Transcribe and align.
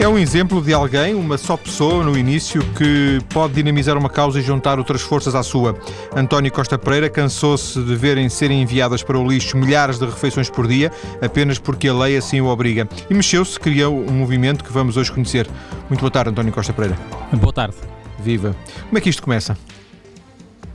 É 0.00 0.08
um 0.08 0.18
exemplo 0.18 0.62
de 0.62 0.72
alguém, 0.72 1.14
uma 1.14 1.36
só 1.36 1.58
pessoa 1.58 2.02
no 2.02 2.16
início, 2.16 2.62
que 2.72 3.18
pode 3.28 3.52
dinamizar 3.52 3.98
uma 3.98 4.08
causa 4.08 4.38
e 4.38 4.42
juntar 4.42 4.78
outras 4.78 5.02
forças 5.02 5.34
à 5.34 5.42
sua. 5.42 5.78
António 6.16 6.50
Costa 6.50 6.78
Pereira 6.78 7.10
cansou-se 7.10 7.78
de 7.78 7.94
verem 7.96 8.26
serem 8.30 8.62
enviadas 8.62 9.02
para 9.02 9.18
o 9.18 9.28
lixo 9.28 9.58
milhares 9.58 9.98
de 9.98 10.06
refeições 10.06 10.48
por 10.48 10.66
dia, 10.66 10.90
apenas 11.20 11.58
porque 11.58 11.86
a 11.86 11.92
lei 11.92 12.16
assim 12.16 12.40
o 12.40 12.46
obriga. 12.46 12.88
E 13.10 13.14
mexeu-se, 13.14 13.60
criou 13.60 13.94
um 13.94 14.12
movimento 14.12 14.64
que 14.64 14.72
vamos 14.72 14.96
hoje 14.96 15.12
conhecer. 15.12 15.46
Muito 15.90 16.00
boa 16.00 16.10
tarde, 16.10 16.30
António 16.30 16.50
Costa 16.50 16.72
Pereira. 16.72 16.98
Boa 17.34 17.52
tarde. 17.52 17.76
Viva. 18.18 18.56
Como 18.86 18.96
é 18.96 19.02
que 19.02 19.10
isto 19.10 19.22
começa? 19.22 19.54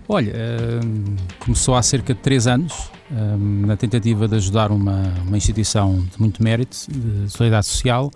Olha, 0.07 0.33
uh, 0.35 1.15
começou 1.39 1.73
há 1.73 1.81
cerca 1.81 2.13
de 2.13 2.19
três 2.19 2.45
anos, 2.45 2.91
uh, 3.09 3.65
na 3.65 3.75
tentativa 3.75 4.27
de 4.27 4.35
ajudar 4.35 4.69
uma, 4.69 5.11
uma 5.25 5.35
instituição 5.35 5.97
de 5.97 6.19
muito 6.19 6.43
mérito, 6.43 6.77
de 6.87 7.27
solidariedade 7.27 7.65
social, 7.65 8.11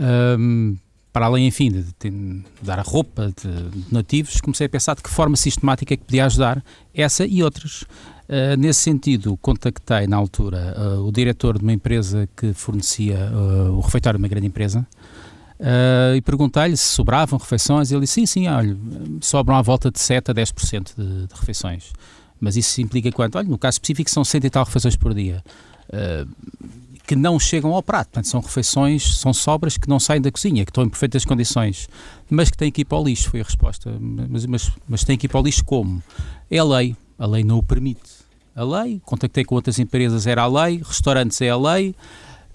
um, 0.00 0.76
para 1.12 1.26
além, 1.26 1.46
enfim, 1.46 1.70
de, 1.70 1.84
de, 1.98 2.42
dar 2.62 2.78
a 2.78 2.82
roupa 2.82 3.32
de, 3.42 3.70
de 3.70 3.92
nativos, 3.92 4.40
comecei 4.40 4.66
a 4.66 4.68
pensar 4.68 4.94
de 4.94 5.02
que 5.02 5.10
forma 5.10 5.36
sistemática 5.36 5.94
é 5.94 5.96
que 5.96 6.04
podia 6.04 6.26
ajudar 6.26 6.64
essa 6.94 7.26
e 7.26 7.42
outras. 7.42 7.82
Uh, 7.82 8.56
nesse 8.56 8.80
sentido, 8.80 9.36
contactei 9.38 10.06
na 10.06 10.16
altura 10.16 10.76
uh, 10.78 11.04
o 11.04 11.10
diretor 11.10 11.58
de 11.58 11.64
uma 11.64 11.72
empresa 11.72 12.28
que 12.36 12.52
fornecia 12.52 13.28
uh, 13.32 13.72
o 13.72 13.80
refeitório 13.80 14.18
de 14.18 14.22
uma 14.22 14.28
grande 14.28 14.46
empresa 14.46 14.86
e 16.16 16.22
perguntei-lhe 16.22 16.74
se 16.74 16.86
sobravam 16.86 17.38
refeições. 17.38 17.90
Ele 17.90 18.00
disse: 18.00 18.14
sim, 18.14 18.24
sim, 18.24 18.48
olha, 18.48 18.74
sobram 19.20 19.56
à 19.56 19.62
volta 19.62 19.90
de 19.90 20.00
7 20.00 20.30
a 20.30 20.34
10% 20.34 20.92
de, 20.96 21.26
de 21.26 21.34
refeições. 21.34 21.92
Mas 22.40 22.56
isso 22.56 22.80
implica 22.80 23.12
quanto? 23.12 23.36
Olha, 23.36 23.46
no 23.46 23.58
caso 23.58 23.74
específico 23.74 24.08
são 24.08 24.24
100 24.24 24.40
e 24.44 24.48
tal 24.48 24.64
refeições 24.64 24.96
por 24.96 25.12
dia 25.12 25.44
que 27.10 27.16
não 27.16 27.40
chegam 27.40 27.74
ao 27.74 27.82
prato. 27.82 28.10
Portanto, 28.10 28.28
são 28.28 28.40
refeições, 28.40 29.18
são 29.18 29.34
sobras 29.34 29.76
que 29.76 29.88
não 29.88 29.98
saem 29.98 30.20
da 30.20 30.30
cozinha, 30.30 30.64
que 30.64 30.70
estão 30.70 30.84
em 30.84 30.88
perfeitas 30.88 31.24
condições, 31.24 31.88
mas 32.30 32.50
que 32.50 32.56
têm 32.56 32.70
que 32.70 32.82
ir 32.82 32.84
para 32.84 32.98
o 32.98 33.02
lixo, 33.02 33.28
foi 33.28 33.40
a 33.40 33.42
resposta. 33.42 33.92
Mas, 33.98 34.46
mas, 34.46 34.70
mas 34.88 35.02
têm 35.02 35.18
que 35.18 35.26
ir 35.26 35.28
para 35.28 35.40
o 35.40 35.42
lixo 35.42 35.64
como? 35.64 36.00
É 36.48 36.58
a 36.58 36.62
lei, 36.62 36.96
a 37.18 37.26
lei 37.26 37.42
não 37.42 37.58
o 37.58 37.64
permite. 37.64 38.08
A 38.54 38.62
lei, 38.62 39.02
contactei 39.04 39.44
com 39.44 39.56
outras 39.56 39.80
empresas, 39.80 40.24
era 40.24 40.42
a 40.42 40.46
lei, 40.46 40.80
restaurantes 40.84 41.40
é 41.40 41.48
a 41.48 41.56
lei. 41.56 41.96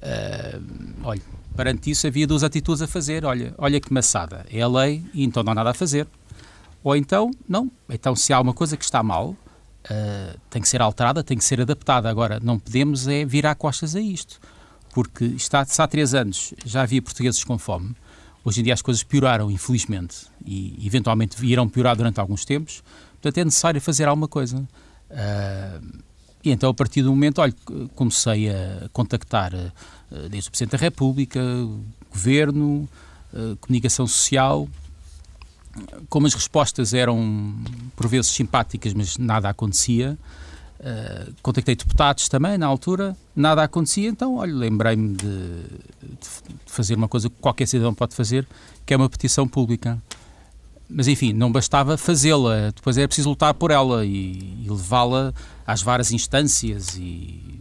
Uh, 0.02 0.64
olha, 1.04 1.22
perante 1.54 1.92
isso 1.92 2.08
havia 2.08 2.26
duas 2.26 2.42
atitudes 2.42 2.82
a 2.82 2.88
fazer. 2.88 3.26
Olha, 3.26 3.54
olha 3.58 3.82
que 3.82 3.92
maçada, 3.92 4.46
é 4.50 4.62
a 4.62 4.70
lei 4.70 5.04
e 5.14 5.26
então 5.26 5.44
não 5.44 5.52
há 5.52 5.56
nada 5.56 5.72
a 5.72 5.74
fazer. 5.74 6.08
Ou 6.82 6.96
então, 6.96 7.30
não, 7.46 7.70
então 7.90 8.16
se 8.16 8.32
há 8.32 8.40
uma 8.40 8.54
coisa 8.54 8.78
que 8.78 8.86
está 8.86 9.04
mal, 9.04 9.36
uh, 9.86 10.40
tem 10.50 10.62
que 10.62 10.68
ser 10.68 10.82
alterada, 10.82 11.24
tem 11.24 11.38
que 11.38 11.44
ser 11.44 11.62
adaptada. 11.62 12.10
Agora, 12.10 12.40
não 12.42 12.60
podemos 12.60 13.08
é 13.08 13.26
virar 13.26 13.56
costas 13.56 13.96
a 13.96 14.02
isto, 14.02 14.40
porque 14.94 15.26
está, 15.26 15.64
se 15.66 15.82
há 15.82 15.88
três 15.88 16.14
anos 16.14 16.54
já 16.66 16.82
havia 16.82 17.02
portugueses 17.02 17.44
com 17.44 17.58
fome, 17.58 17.96
hoje 18.44 18.62
em 18.62 18.64
dia 18.64 18.74
as 18.74 18.82
coisas 18.82 19.04
pioraram, 19.04 19.50
infelizmente, 19.52 20.28
e 20.46 20.86
eventualmente 20.86 21.44
irão 21.46 21.68
piorar 21.68 21.96
durante 21.96 22.20
alguns 22.20 22.46
tempos, 22.46 22.84
portanto 23.14 23.38
é 23.38 23.46
necessário 23.46 23.82
fazer 23.82 24.08
alguma 24.08 24.28
coisa. 24.28 24.58
Uh, 24.58 26.04
e 26.44 26.52
então, 26.52 26.70
a 26.70 26.74
partir 26.74 27.02
do 27.02 27.10
momento, 27.10 27.40
olha, 27.40 27.56
comecei 27.96 28.50
a 28.50 28.88
contactar 28.94 29.52
uh, 29.54 30.30
desde 30.30 30.50
o 30.50 30.52
Presidente 30.52 30.72
da 30.72 30.78
República, 30.78 31.42
Governo, 32.12 32.88
Comunicação 33.60 34.08
Social, 34.08 34.70
como 36.10 36.28
as 36.28 36.34
respostas 36.34 36.94
eram 36.94 37.56
por 37.96 38.08
vezes 38.08 38.32
simpáticas, 38.32 38.94
mas 38.94 39.18
nada 39.18 39.50
acontecia, 39.50 40.18
uh, 40.80 41.34
contactei 41.42 41.76
deputados 41.76 42.30
também 42.30 42.58
na 42.58 42.66
altura, 42.66 43.16
nada 43.36 43.64
acontecia, 43.64 44.08
então, 44.08 44.38
olha, 44.38 44.54
lembrei-me 44.54 45.16
de, 45.16 45.26
de, 45.26 46.28
fazer 46.66 46.96
uma 46.96 47.08
coisa 47.08 47.30
que 47.30 47.36
qualquer 47.40 47.68
cidadão 47.68 47.94
pode 47.94 48.16
fazer, 48.16 48.48
que 48.86 48.94
é 48.94 48.98
uma 48.98 49.10
petição 49.10 49.48
pública. 49.48 50.02
Mas 50.88 51.08
enfim, 51.08 51.34
não 51.34 51.52
bastava 51.52 51.98
fazê-la, 51.98 52.72
depois 52.74 52.98
era 52.98 53.08
preciso 53.08 53.30
lutar 53.30 53.54
por 53.56 53.72
ela 53.72 54.06
e, 54.06 54.64
e 54.64 54.68
levá-la 54.70 55.34
às 55.66 55.82
várias 55.82 56.12
instâncias 56.12 56.96
e, 56.96 57.60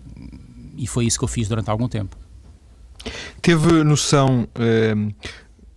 e 0.77 0.87
foi 0.87 1.07
isso 1.07 1.19
que 1.19 1.25
eu 1.25 1.29
fiz 1.29 1.49
durante 1.49 1.71
algum 1.71 1.89
tempo. 1.89 2.17
Teve 3.41 3.83
noção 3.83 4.47
eh, 4.55 4.95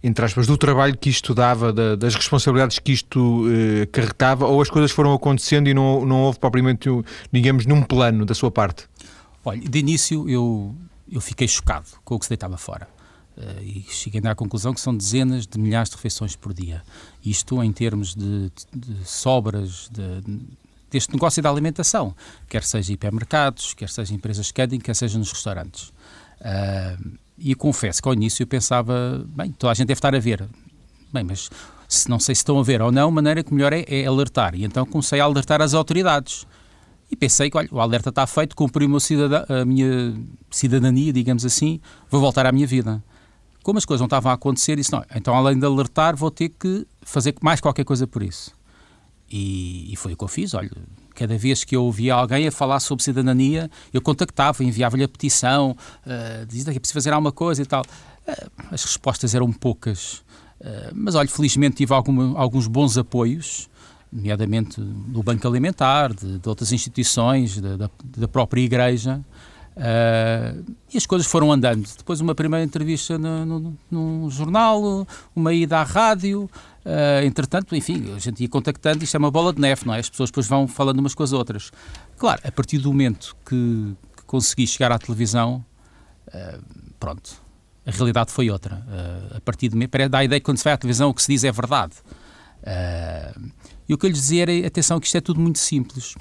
entre 0.02 0.24
aspas, 0.24 0.46
do 0.46 0.58
trabalho 0.58 0.98
que 0.98 1.10
isto 1.10 1.34
dava, 1.34 1.74
da, 1.74 1.96
das 1.96 2.16
responsabilidades 2.16 2.80
que 2.80 2.92
isto 2.92 3.46
eh, 3.50 3.86
carregava, 3.88 4.46
ou 4.46 4.62
as 4.62 4.70
coisas 4.70 4.92
foram 4.92 5.14
acontecendo 5.14 5.68
e 5.68 5.74
não, 5.74 6.06
não 6.06 6.24
houve 6.24 6.40
propriamente, 6.40 6.88
digamos, 7.32 7.66
num 7.66 7.82
plano 7.82 8.26
da 8.26 8.36
sua 8.36 8.52
parte? 8.52 8.88
Olha, 9.44 9.60
de 9.60 9.80
início 9.80 10.30
eu, 10.30 10.76
eu 11.12 11.20
fiquei 11.20 11.48
chocado 11.48 11.88
com 12.04 12.16
o 12.16 12.20
que 12.20 12.26
se 12.26 12.30
deitava 12.30 12.58
fora. 12.58 12.88
Uh, 13.38 13.62
e 13.62 13.86
cheguei 13.90 14.20
à 14.26 14.34
conclusão 14.34 14.74
que 14.74 14.82
são 14.82 14.96
dezenas 14.96 15.46
de 15.46 15.60
milhares 15.60 15.90
de 15.90 15.96
refeições 15.96 16.36
por 16.36 16.54
dia. 16.54 16.84
Isto 17.24 17.64
em 17.64 17.72
termos 17.72 18.16
de, 18.16 18.52
de, 18.74 18.96
de 18.96 19.06
sobras 19.08 19.90
de, 19.92 20.22
deste 20.90 21.14
negócio 21.14 21.42
da 21.42 21.50
alimentação, 21.50 22.16
quer 22.50 22.64
seja 22.64 22.94
hipermercados, 22.94 23.74
quer 23.74 23.90
seja 23.90 24.14
empresas 24.14 24.48
de 24.48 24.54
catering, 24.54 24.80
quer 24.80 24.96
seja 24.96 25.20
nos 25.20 25.32
restaurantes. 25.32 25.94
Uh, 26.42 27.18
e 27.38 27.54
confesso 27.56 28.02
que 28.02 28.08
ao 28.08 28.14
início 28.14 28.44
eu 28.44 28.48
pensava, 28.48 29.26
bem, 29.28 29.52
toda 29.52 29.72
a 29.72 29.74
gente 29.74 29.88
deve 29.88 29.98
estar 29.98 30.16
a 30.16 30.20
ver. 30.20 30.48
Bem, 31.14 31.24
mas 31.24 31.50
se 31.88 32.10
não 32.10 32.20
sei 32.20 32.36
se 32.36 32.40
estão 32.40 32.60
a 32.60 32.64
ver 32.64 32.82
ou 32.82 32.92
não, 32.92 33.10
a 33.10 33.12
maneira 33.12 33.44
que 33.44 33.54
melhor 33.54 33.72
é, 33.72 33.86
é 33.88 34.06
alertar. 34.06 34.56
E 34.56 34.66
então 34.66 34.86
comecei 34.86 35.20
a 35.20 35.24
alertar 35.24 35.62
as 35.62 35.74
autoridades. 35.74 36.46
E 37.10 37.16
pensei 37.16 37.50
que, 37.50 37.58
olha, 37.58 37.70
o 37.72 37.80
alerta 37.80 38.10
está 38.10 38.28
feito, 38.28 38.56
cumpri 38.56 38.86
a 38.86 39.66
minha 39.66 40.14
cidadania, 40.52 41.14
digamos 41.14 41.46
assim, 41.46 41.80
vou 42.10 42.20
voltar 42.20 42.46
à 42.46 42.52
minha 42.52 42.68
vida. 42.68 43.02
Como 43.64 43.78
as 43.78 43.86
coisas 43.86 44.02
não 44.02 44.08
estavam 44.08 44.32
a 44.32 44.36
acontecer, 44.36 44.76
disse, 44.76 44.92
não, 44.92 45.04
então 45.16 45.34
além 45.34 45.58
de 45.58 45.66
alertar, 45.66 46.16
vou 46.16 46.30
ter 46.30 46.50
que 46.50 46.86
fazer 47.02 47.34
mais 47.42 47.62
qualquer 47.62 47.86
coisa 47.86 48.06
por 48.06 48.22
isso. 48.22 48.52
E, 49.30 49.92
e 49.92 49.96
foi 49.96 50.14
o 50.14 50.18
que 50.18 50.24
eu 50.24 50.28
fiz, 50.28 50.54
olha, 50.54 50.72
Cada 51.18 51.36
vez 51.36 51.64
que 51.64 51.76
eu 51.76 51.84
ouvia 51.84 52.14
alguém 52.14 52.48
a 52.48 52.52
falar 52.52 52.80
sobre 52.80 53.04
cidadania, 53.04 53.72
eu 53.92 54.00
contactava, 54.00 54.64
enviava-lhe 54.64 55.04
a 55.04 55.08
petição, 55.08 55.76
uh, 56.06 56.46
dizia 56.46 56.72
que 56.72 56.78
é 56.78 56.80
preciso 56.80 56.94
fazer 56.94 57.12
alguma 57.12 57.32
coisa 57.32 57.60
e 57.60 57.66
tal. 57.66 57.82
Uh, 57.82 58.52
as 58.70 58.84
respostas 58.84 59.34
eram 59.34 59.52
poucas. 59.52 60.18
Uh, 60.62 60.94
mas, 60.94 61.16
olha, 61.16 61.28
felizmente 61.28 61.78
tive 61.78 61.92
alguma, 61.92 62.40
alguns 62.40 62.68
bons 62.68 63.00
apoios, 63.00 63.68
nomeadamente 64.14 64.80
do 64.80 65.24
Banco 65.24 65.48
Alimentar, 65.48 66.14
de, 66.14 66.38
de 66.38 66.48
outras 66.48 66.72
instituições, 66.72 67.56
de, 67.56 67.62
da, 67.62 67.90
da 68.16 68.28
própria 68.28 68.62
Igreja. 68.62 69.20
Uh, 69.76 70.76
e 70.94 70.98
as 70.98 71.06
coisas 71.08 71.28
foram 71.28 71.52
andando. 71.52 71.88
Depois, 71.98 72.22
uma 72.22 72.36
primeira 72.36 72.64
entrevista 72.64 73.18
no, 73.18 73.76
num 73.90 74.30
jornal, 74.30 75.08
uma 75.36 75.52
ida 75.52 75.80
à 75.80 75.84
rádio. 75.84 76.48
Uh, 76.88 77.26
entretanto, 77.26 77.76
enfim, 77.76 78.14
a 78.16 78.20
gente 78.20 78.42
ia 78.42 78.48
contactando. 78.48 79.04
Isto 79.04 79.16
é 79.16 79.18
uma 79.18 79.30
bola 79.30 79.52
de 79.52 79.60
neve, 79.60 79.86
não 79.86 79.94
é? 79.94 80.00
As 80.00 80.10
pessoas 80.10 80.30
depois 80.30 80.48
vão 80.48 80.70
falando 80.70 81.00
umas 81.00 81.14
com 81.14 81.22
as 81.22 81.34
outras. 81.34 81.70
Claro, 82.18 82.40
a 82.46 82.52
partir 82.52 82.78
do 82.78 82.90
momento 82.90 83.36
que, 83.46 83.94
que 84.16 84.24
consegui 84.26 84.66
chegar 84.66 84.94
à 84.94 84.98
televisão, 84.98 85.66
uh, 86.30 86.64
pronto, 86.98 87.44
a 87.86 87.92
realidade 87.92 88.32
foi 88.32 88.50
outra. 88.50 88.86
a 89.36 89.42
partir 89.42 89.70
de 89.70 90.08
dá 90.10 90.20
a 90.20 90.24
ideia 90.24 90.40
que 90.40 90.46
quando 90.46 90.58
se 90.58 90.64
vai 90.64 90.74
à 90.74 90.78
televisão 90.78 91.10
o 91.10 91.14
que 91.14 91.22
se 91.22 91.32
diz 91.32 91.44
é 91.46 91.52
verdade. 91.52 91.94
e 93.88 93.94
o 93.94 93.98
que 93.98 94.06
eu 94.06 94.10
lhes 94.10 94.20
dizia 94.20 94.42
era: 94.42 94.68
atenção, 94.68 95.00
que 95.00 95.06
isto 95.06 95.18
é 95.18 95.22
tudo 95.22 95.40
muito 95.40 95.58
simples 95.58 96.16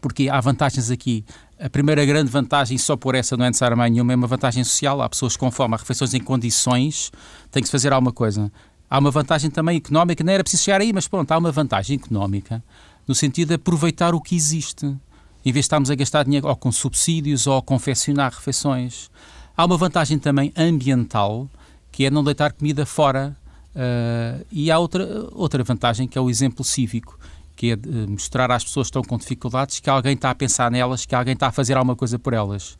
porque 0.00 0.28
há 0.28 0.40
vantagens 0.40 0.90
aqui. 0.90 1.24
A 1.58 1.70
primeira 1.70 2.04
grande 2.04 2.30
vantagem, 2.30 2.76
só 2.76 2.96
por 2.96 3.14
essa 3.14 3.36
não 3.36 3.44
é 3.44 3.48
necessariamente 3.48 3.92
nenhuma, 3.92 4.12
é 4.12 4.16
uma 4.16 4.26
vantagem 4.26 4.64
social. 4.64 5.00
Há 5.00 5.08
pessoas 5.08 5.36
com 5.36 5.50
fome, 5.50 5.74
há 5.74 5.78
refeições 5.78 6.14
em 6.14 6.20
condições, 6.20 7.10
tem 7.50 7.62
que 7.62 7.68
se 7.68 7.72
fazer 7.72 7.92
alguma 7.92 8.12
coisa. 8.12 8.50
Há 8.88 8.98
uma 8.98 9.10
vantagem 9.10 9.50
também 9.50 9.76
económica, 9.76 10.22
não 10.22 10.32
era 10.32 10.42
preciso 10.42 10.64
chegar 10.64 10.80
aí, 10.80 10.92
mas 10.92 11.08
pronto, 11.08 11.30
há 11.32 11.38
uma 11.38 11.50
vantagem 11.50 11.96
económica 11.96 12.62
no 13.06 13.14
sentido 13.14 13.48
de 13.48 13.54
aproveitar 13.54 14.14
o 14.14 14.20
que 14.20 14.34
existe, 14.34 14.86
em 14.86 15.52
vez 15.52 15.54
de 15.54 15.60
estarmos 15.60 15.90
a 15.90 15.94
gastar 15.94 16.24
dinheiro 16.24 16.48
ou 16.48 16.56
com 16.56 16.72
subsídios 16.72 17.46
ou 17.46 17.58
a 17.58 17.62
confeccionar 17.62 18.32
refeições. 18.32 19.10
Há 19.56 19.64
uma 19.64 19.76
vantagem 19.76 20.18
também 20.18 20.52
ambiental, 20.56 21.48
que 21.92 22.06
é 22.06 22.10
não 22.10 22.24
deitar 22.24 22.52
comida 22.52 22.86
fora. 22.86 23.36
Uh, 23.74 24.44
e 24.50 24.70
há 24.70 24.78
outra, 24.78 25.06
outra 25.32 25.62
vantagem, 25.62 26.06
que 26.06 26.16
é 26.16 26.20
o 26.20 26.30
exemplo 26.30 26.64
cívico 26.64 27.18
que 27.56 27.72
é 27.72 27.76
mostrar 28.08 28.50
às 28.50 28.64
pessoas 28.64 28.86
que 28.86 28.90
estão 28.90 29.02
com 29.02 29.16
dificuldades 29.16 29.80
que 29.80 29.88
alguém 29.88 30.14
está 30.14 30.30
a 30.30 30.34
pensar 30.34 30.70
nelas, 30.70 31.06
que 31.06 31.14
alguém 31.14 31.34
está 31.34 31.48
a 31.48 31.52
fazer 31.52 31.76
alguma 31.76 31.96
coisa 31.96 32.18
por 32.18 32.32
elas. 32.32 32.76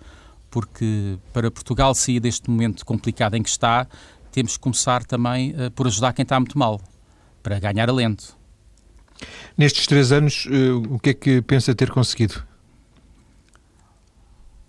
Porque 0.50 1.16
para 1.32 1.50
Portugal 1.50 1.94
sair 1.94 2.20
deste 2.20 2.50
momento 2.50 2.84
complicado 2.84 3.34
em 3.34 3.42
que 3.42 3.48
está, 3.48 3.86
temos 4.34 4.56
que 4.56 4.60
começar 4.60 5.04
também 5.04 5.52
uh, 5.52 5.70
por 5.70 5.86
ajudar 5.86 6.12
quem 6.12 6.24
está 6.24 6.38
muito 6.38 6.58
mal, 6.58 6.80
para 7.42 7.58
ganhar 7.60 7.88
alento. 7.88 8.36
Nestes 9.56 9.86
três 9.86 10.10
anos, 10.10 10.46
uh, 10.46 10.94
o 10.94 10.98
que 10.98 11.10
é 11.10 11.14
que 11.14 11.40
pensa 11.42 11.74
ter 11.74 11.90
conseguido? 11.90 12.42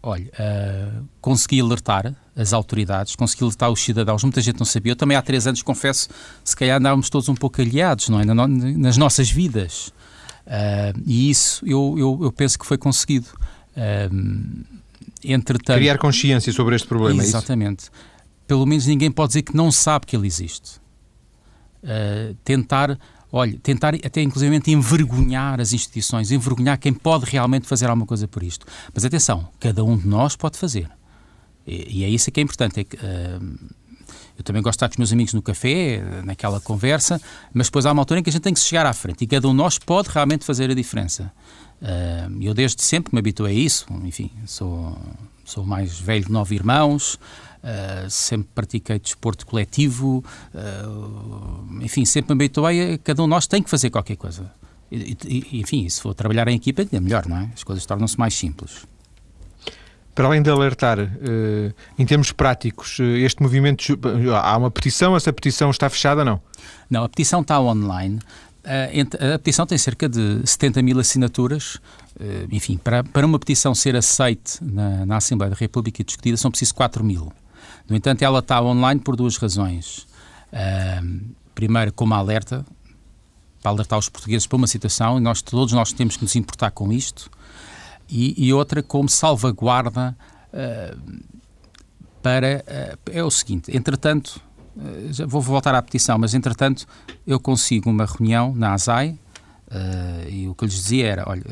Olha, 0.04 0.26
uh, 0.26 1.08
consegui 1.20 1.60
alertar 1.60 2.14
as 2.36 2.54
autoridades, 2.54 3.16
consegui 3.16 3.44
alertar 3.44 3.72
os 3.72 3.82
cidadãos, 3.82 4.24
muita 4.24 4.40
gente 4.40 4.60
não 4.60 4.66
sabia. 4.66 4.92
Eu 4.92 4.96
também 4.96 5.18
há 5.18 5.22
três 5.22 5.48
anos, 5.48 5.64
confesso, 5.64 6.10
se 6.44 6.56
calhar 6.56 6.78
andávamos 6.78 7.10
todos 7.10 7.28
um 7.28 7.34
pouco 7.34 7.60
aliados, 7.60 8.08
não 8.10 8.20
é? 8.20 8.26
nas 8.26 8.98
nossas 8.98 9.32
vidas. 9.32 9.92
Uh, 10.46 11.02
e 11.08 11.32
isso 11.32 11.66
eu, 11.66 11.96
eu, 11.98 12.20
eu, 12.22 12.32
penso 12.32 12.60
que 12.60 12.68
foi 12.68 12.78
conseguido. 12.78 13.26
Uh, 13.76 14.64
entretanto, 15.24 15.78
Criar 15.78 15.98
consciência 15.98 16.54
sobre 16.54 16.76
este 16.76 16.88
problema, 16.88 17.24
Exatamente. 17.24 17.90
Pelo 18.48 18.66
menos 18.66 18.86
ninguém 18.86 19.12
pode 19.12 19.30
dizer 19.30 19.42
que 19.44 19.56
não 19.56 19.72
sabe 19.72 20.06
que 20.06 20.16
ele 20.16 20.28
existe. 20.28 20.80
Uh, 21.84 22.34
tentar, 22.44 22.98
olha, 23.32 23.60
tentar 23.62 23.94
até 23.96 24.22
inclusivamente 24.22 24.72
envergonhar 24.72 25.62
as 25.62 25.74
instituições, 25.74 26.32
envergonhar 26.32 26.80
quem 26.80 26.94
pode 26.94 27.26
realmente 27.26 27.68
fazer 27.68 27.90
alguma 27.90 28.06
coisa 28.06 28.28
por 28.28 28.44
isto. 28.44 28.66
Mas 28.94 29.06
atenção, 29.06 29.48
cada 29.60 29.84
um 29.84 29.98
de 29.98 30.08
nós 30.08 30.36
pode 30.36 30.58
fazer. 30.58 30.90
E, 31.66 32.00
e 32.00 32.04
é 32.04 32.10
isso 32.10 32.32
que 32.32 32.40
é 32.40 32.44
importante. 32.44 32.80
É 32.80 32.84
que, 32.84 32.96
uh, 32.96 33.76
eu 34.38 34.44
também 34.44 34.62
gosto 34.62 34.74
de 34.74 34.78
estar 34.78 34.90
com 34.90 34.94
os 34.94 34.98
meus 34.98 35.14
amigos 35.14 35.34
no 35.34 35.42
café, 35.42 36.04
naquela 36.24 36.60
conversa, 36.60 37.22
mas 37.54 37.68
depois 37.68 37.86
há 37.86 37.92
uma 37.92 38.02
altura 38.02 38.20
em 38.20 38.24
que 38.24 38.30
a 38.30 38.34
gente 38.34 38.42
tem 38.42 38.54
que 38.54 38.60
chegar 38.60 38.86
à 38.86 38.94
frente 38.94 39.24
e 39.24 39.28
cada 39.28 39.48
um 39.48 39.52
de 39.52 39.58
nós 39.58 39.80
pode 39.80 40.10
realmente 40.10 40.44
fazer 40.44 40.70
a 40.70 40.74
diferença. 40.74 41.32
Uh, 41.82 42.42
eu 42.42 42.54
desde 42.54 42.82
sempre 42.82 43.14
me 43.14 43.20
habituei 43.20 43.56
a 43.56 43.60
isso, 43.60 43.86
enfim, 44.04 44.32
sou, 44.46 44.98
sou 45.46 45.66
mais 45.66 45.98
velho 46.00 46.26
de 46.26 46.32
nove 46.32 46.56
irmãos, 46.56 47.18
Uh, 47.66 48.08
sempre 48.12 48.50
pratiquei 48.54 49.00
desporto 49.00 49.44
coletivo, 49.44 50.24
uh, 50.54 51.82
enfim, 51.82 52.06
sempre 52.06 52.36
me 52.36 52.46
habituei 52.46 52.94
a 52.94 52.98
cada 53.00 53.24
um 53.24 53.26
de 53.26 53.32
nós 53.32 53.48
tem 53.48 53.64
que 53.64 53.72
fazer 53.72 53.90
qualquer 53.90 54.18
coisa. 54.18 54.54
E, 54.92 55.18
e, 55.26 55.62
enfim, 55.62 55.90
se 55.90 56.00
for 56.00 56.14
trabalhar 56.14 56.48
em 56.48 56.58
equipa, 56.58 56.86
é 56.92 57.00
melhor, 57.00 57.26
não 57.28 57.38
é? 57.38 57.50
As 57.56 57.64
coisas 57.64 57.84
tornam-se 57.84 58.20
mais 58.20 58.36
simples. 58.36 58.86
Para 60.14 60.28
além 60.28 60.44
de 60.44 60.50
alertar, 60.52 61.00
uh, 61.00 61.74
em 61.98 62.06
termos 62.06 62.32
práticos, 62.32 63.00
este 63.00 63.42
movimento. 63.42 63.98
Há 64.44 64.58
uma 64.58 64.70
petição, 64.70 65.16
essa 65.16 65.34
petição 65.34 65.72
está 65.72 65.90
fechada, 65.90 66.24
não? 66.24 66.40
Não, 66.88 67.04
a 67.04 67.10
petição 67.10 67.42
está 67.42 67.60
online. 67.60 68.20
A 68.64 69.38
petição 69.40 69.66
tem 69.66 69.78
cerca 69.78 70.08
de 70.08 70.42
70 70.46 70.84
mil 70.84 71.00
assinaturas. 71.00 71.80
Enfim, 72.52 72.78
para, 72.78 73.04
para 73.04 73.26
uma 73.26 73.38
petição 73.38 73.76
ser 73.76 73.96
aceite 73.96 74.64
na, 74.64 75.06
na 75.06 75.18
Assembleia 75.18 75.52
da 75.52 75.56
República 75.56 76.02
e 76.02 76.06
discutida, 76.06 76.38
são 76.38 76.50
precisos 76.50 76.72
4 76.72 77.04
mil. 77.04 77.32
No 77.88 77.96
entanto, 77.96 78.24
ela 78.24 78.40
está 78.40 78.62
online 78.62 79.00
por 79.00 79.16
duas 79.16 79.38
razões. 79.38 80.08
Uh, 80.52 81.36
primeiro, 81.54 81.94
como 81.94 82.14
alerta, 82.14 82.66
para 83.62 83.72
alertar 83.72 83.98
os 83.98 84.10
portugueses 84.10 84.48
para 84.48 84.58
uma 84.58 84.68
situação, 84.68 85.18
e 85.18 85.22
nós, 85.22 85.42
todos 85.42 85.74
nós 85.74 85.92
temos 85.92 86.18
que 86.18 86.24
nos 86.24 86.36
importar 86.36 86.72
com 86.72 86.92
isto, 86.92 87.30
e, 88.10 88.46
e 88.46 88.54
outra, 88.54 88.84
como 88.84 89.10
salvaguarda 89.10 90.16
uh, 90.54 91.00
para. 92.22 92.64
Uh, 92.68 93.12
é 93.12 93.24
o 93.24 93.32
seguinte: 93.32 93.76
entretanto, 93.76 94.40
já 95.10 95.26
vou 95.26 95.42
voltar 95.42 95.74
à 95.74 95.82
petição, 95.82 96.18
mas 96.18 96.34
entretanto, 96.34 96.86
eu 97.26 97.40
consigo 97.40 97.90
uma 97.90 98.06
reunião 98.06 98.54
na 98.56 98.74
ASAI. 98.74 99.18
Uh, 99.68 100.30
e 100.30 100.48
o 100.48 100.54
que 100.54 100.64
eu 100.64 100.68
lhes 100.68 100.76
dizia 100.76 101.08
era: 101.08 101.24
olha, 101.28 101.44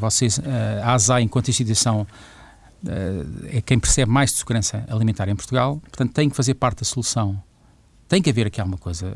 vocês, 0.00 0.40
a 0.82 0.94
ASAI, 0.94 1.22
enquanto 1.22 1.48
instituição 1.48 2.06
é 3.48 3.60
quem 3.60 3.78
percebe 3.78 4.10
mais 4.10 4.32
de 4.32 4.38
segurança 4.38 4.84
alimentar 4.88 5.28
em 5.28 5.36
Portugal, 5.36 5.80
portanto 5.82 6.12
tem 6.12 6.28
que 6.28 6.36
fazer 6.36 6.54
parte 6.54 6.78
da 6.80 6.84
solução. 6.84 7.40
Tem 8.08 8.20
que 8.20 8.28
haver 8.28 8.46
aqui 8.48 8.60
alguma 8.60 8.76
coisa. 8.76 9.10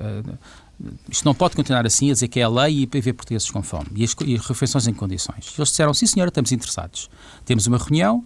Isto 1.11 1.25
não 1.25 1.35
pode 1.35 1.57
continuar 1.57 1.87
assim 1.87 2.11
a 2.11 2.15
dizer 2.15 2.29
que 2.29 2.41
é 2.41 2.45
a 2.45 2.49
lei 2.49 2.89
e 2.91 3.01
ver 3.01 3.13
portugueses 3.13 3.51
com 3.51 3.63
fome 3.63 3.89
e 3.95 4.05
as, 4.05 4.15
e 4.25 4.37
refeições 4.37 4.87
em 4.87 4.95
condições. 4.95 5.53
Eles 5.57 5.69
disseram, 5.69 5.93
sim 5.93 6.07
senhora, 6.07 6.29
estamos 6.29 6.53
interessados. 6.53 7.11
Temos 7.45 7.67
uma 7.67 7.79
reunião 7.79 8.25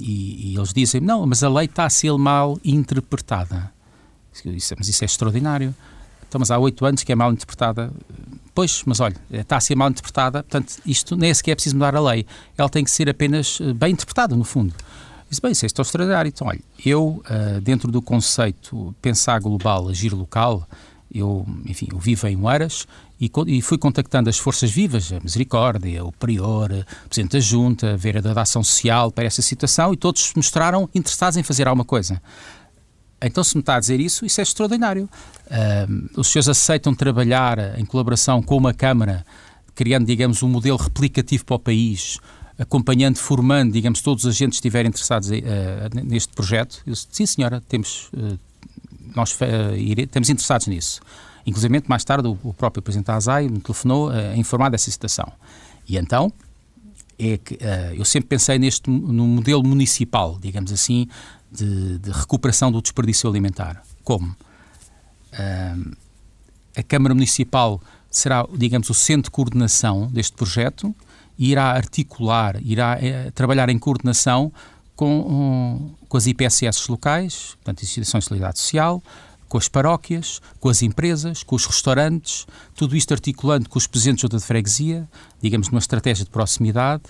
e, 0.00 0.52
e, 0.52 0.56
eles 0.56 0.72
dizem, 0.72 1.00
não, 1.00 1.26
mas 1.26 1.42
a 1.42 1.48
lei 1.48 1.66
está 1.66 1.86
a 1.86 1.90
ser 1.90 2.12
mal 2.18 2.58
interpretada. 2.64 3.72
Isso, 4.44 4.74
mas 4.76 4.88
isso 4.88 5.04
é 5.04 5.06
extraordinário. 5.06 5.74
Estamos 6.24 6.50
há 6.50 6.58
oito 6.58 6.84
anos 6.84 7.02
que 7.02 7.12
é 7.12 7.14
mal 7.14 7.32
interpretada 7.32 7.92
Pois, 8.54 8.82
mas 8.84 9.00
olha, 9.00 9.16
está 9.30 9.56
a 9.56 9.60
ser 9.60 9.74
mal 9.74 9.88
interpretada, 9.88 10.42
portanto, 10.42 10.74
isto 10.84 11.16
nem 11.16 11.32
sequer 11.32 11.52
é 11.52 11.54
preciso 11.54 11.76
mudar 11.76 11.96
a 11.96 12.00
lei. 12.00 12.26
Ela 12.56 12.68
tem 12.68 12.84
que 12.84 12.90
ser 12.90 13.08
apenas 13.08 13.58
eh, 13.60 13.72
bem 13.72 13.92
interpretada, 13.92 14.36
no 14.36 14.44
fundo. 14.44 14.74
Disse, 15.28 15.40
bem, 15.40 15.52
isso 15.52 15.64
é 15.64 15.66
extraordinário. 15.66 16.28
Então, 16.28 16.46
olha, 16.46 16.60
eu, 16.84 17.22
eh, 17.30 17.60
dentro 17.60 17.90
do 17.90 18.02
conceito 18.02 18.94
pensar 19.00 19.40
global, 19.40 19.88
agir 19.88 20.12
local, 20.12 20.68
eu, 21.10 21.46
enfim, 21.64 21.88
eu 21.90 21.98
vivo 21.98 22.26
em 22.26 22.36
Oeiras 22.36 22.86
e, 23.18 23.30
e, 23.46 23.62
fui 23.62 23.78
contactando 23.78 24.28
as 24.28 24.36
forças 24.36 24.70
vivas, 24.70 25.12
a 25.12 25.20
Misericórdia, 25.20 26.04
o 26.04 26.12
Prior, 26.12 26.70
o 26.72 27.08
Presidente 27.08 27.32
da 27.32 27.40
Junta, 27.40 27.92
a 27.92 27.96
Vereadora 27.96 28.34
da 28.34 28.42
Ação 28.42 28.62
Social 28.62 29.10
para 29.10 29.24
essa 29.24 29.40
situação 29.40 29.94
e 29.94 29.96
todos 29.96 30.22
se 30.22 30.36
mostraram 30.36 30.88
interessados 30.94 31.36
em 31.36 31.42
fazer 31.42 31.68
alguma 31.68 31.84
coisa. 31.84 32.20
Então, 33.22 33.44
se 33.44 33.56
me 33.56 33.60
está 33.60 33.76
a 33.76 33.80
dizer 33.80 34.00
isso, 34.00 34.26
isso 34.26 34.40
é 34.40 34.42
extraordinário. 34.42 35.08
Os 36.16 36.28
senhores 36.28 36.48
aceitam 36.48 36.94
trabalhar 36.94 37.78
em 37.78 37.84
colaboração 37.84 38.42
com 38.42 38.56
uma 38.56 38.74
Câmara, 38.74 39.24
criando, 39.74 40.06
digamos, 40.06 40.42
um 40.42 40.48
modelo 40.48 40.76
replicativo 40.76 41.44
para 41.44 41.56
o 41.56 41.58
país, 41.58 42.18
acompanhando, 42.58 43.16
formando, 43.16 43.72
digamos, 43.72 44.00
todos 44.00 44.24
os 44.24 44.34
agentes 44.34 44.58
que 44.58 44.66
estiverem 44.66 44.88
interessados 44.88 45.30
uh, 45.30 45.32
neste 46.04 46.34
projeto? 46.34 46.82
Eu 46.86 46.92
disse, 46.92 47.06
sim, 47.10 47.26
senhora, 47.26 47.62
temos, 47.68 48.10
uh, 48.12 48.38
nós 49.14 49.32
uh, 49.32 50.06
temos 50.10 50.28
interessados 50.28 50.66
nisso. 50.66 51.00
Inclusive, 51.46 51.82
mais 51.88 52.04
tarde, 52.04 52.28
o, 52.28 52.38
o 52.42 52.54
próprio 52.54 52.82
Presidente 52.82 53.06
da 53.06 53.16
ASAI 53.16 53.48
me 53.48 53.60
telefonou 53.60 54.10
a 54.10 54.36
informar 54.36 54.70
dessa 54.70 54.90
situação. 54.90 55.32
E 55.88 55.96
então, 55.96 56.32
é 57.18 57.36
que 57.36 57.58
eu 57.94 58.04
sempre 58.04 58.28
pensei 58.28 58.58
neste 58.58 58.88
no 58.88 59.26
modelo 59.26 59.62
municipal, 59.62 60.38
digamos 60.40 60.72
assim, 60.72 61.08
de, 61.52 61.98
de 61.98 62.10
recuperação 62.10 62.72
do 62.72 62.80
desperdício 62.80 63.28
alimentar. 63.28 63.82
Como? 64.02 64.34
Uh, 65.32 65.96
a 66.76 66.82
Câmara 66.82 67.14
Municipal 67.14 67.80
será, 68.10 68.46
digamos, 68.56 68.88
o 68.90 68.94
centro 68.94 69.24
de 69.24 69.30
coordenação 69.30 70.06
deste 70.08 70.32
projeto 70.36 70.94
e 71.38 71.50
irá 71.50 71.72
articular, 71.72 72.56
irá 72.62 72.98
é, 73.00 73.30
trabalhar 73.30 73.68
em 73.68 73.78
coordenação 73.78 74.52
com, 74.94 75.20
um, 75.20 75.94
com 76.08 76.16
as 76.16 76.26
IPSS 76.26 76.90
locais, 76.90 77.56
portanto, 77.56 77.82
Instituições 77.82 78.24
de 78.24 78.28
Solidariedade 78.28 78.58
Social, 78.60 79.02
com 79.48 79.58
as 79.58 79.68
paróquias, 79.68 80.40
com 80.60 80.68
as 80.68 80.82
empresas, 80.82 81.42
com 81.42 81.56
os 81.56 81.66
restaurantes, 81.66 82.46
tudo 82.74 82.96
isto 82.96 83.12
articulando 83.12 83.68
com 83.68 83.78
os 83.78 83.86
presidentes 83.86 84.28
de 84.28 84.40
freguesia, 84.40 85.08
digamos, 85.42 85.68
numa 85.68 85.78
estratégia 85.78 86.24
de 86.24 86.30
proximidade, 86.30 87.02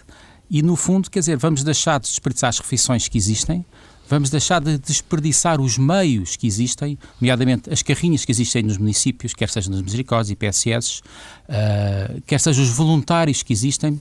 e 0.51 0.63
no 0.63 0.77
fundo, 0.77 1.11
quer 1.11 1.21
dizer, 1.21 1.37
vamos 1.37 1.63
deixar 1.65 1.99
de 2.01 2.09
desperdiçar 2.09 2.51
as 2.51 2.59
refeições 2.59 3.09
que 3.09 3.17
existem, 3.17 3.65
Vamos 4.13 4.29
deixar 4.29 4.61
de 4.61 4.77
desperdiçar 4.77 5.59
os 5.59 5.79
meios 5.79 6.37
que 6.37 6.47
existem, 6.47 6.99
nomeadamente 7.19 7.73
as 7.73 7.83
carrinhas 7.83 8.27
que 8.27 8.31
existem 8.31 8.63
nos 8.63 8.77
municípios, 8.77 9.33
quer 9.33 9.49
sejam 9.49 9.73
nas 9.73 9.81
misericórdias 9.81 10.31
e 10.31 10.37
PSS, 10.37 11.01
uh, 11.01 12.21
quer 12.27 12.39
sejam 12.39 12.63
os 12.63 12.69
voluntários 12.69 13.43
que 13.43 13.55
existem. 13.55 13.99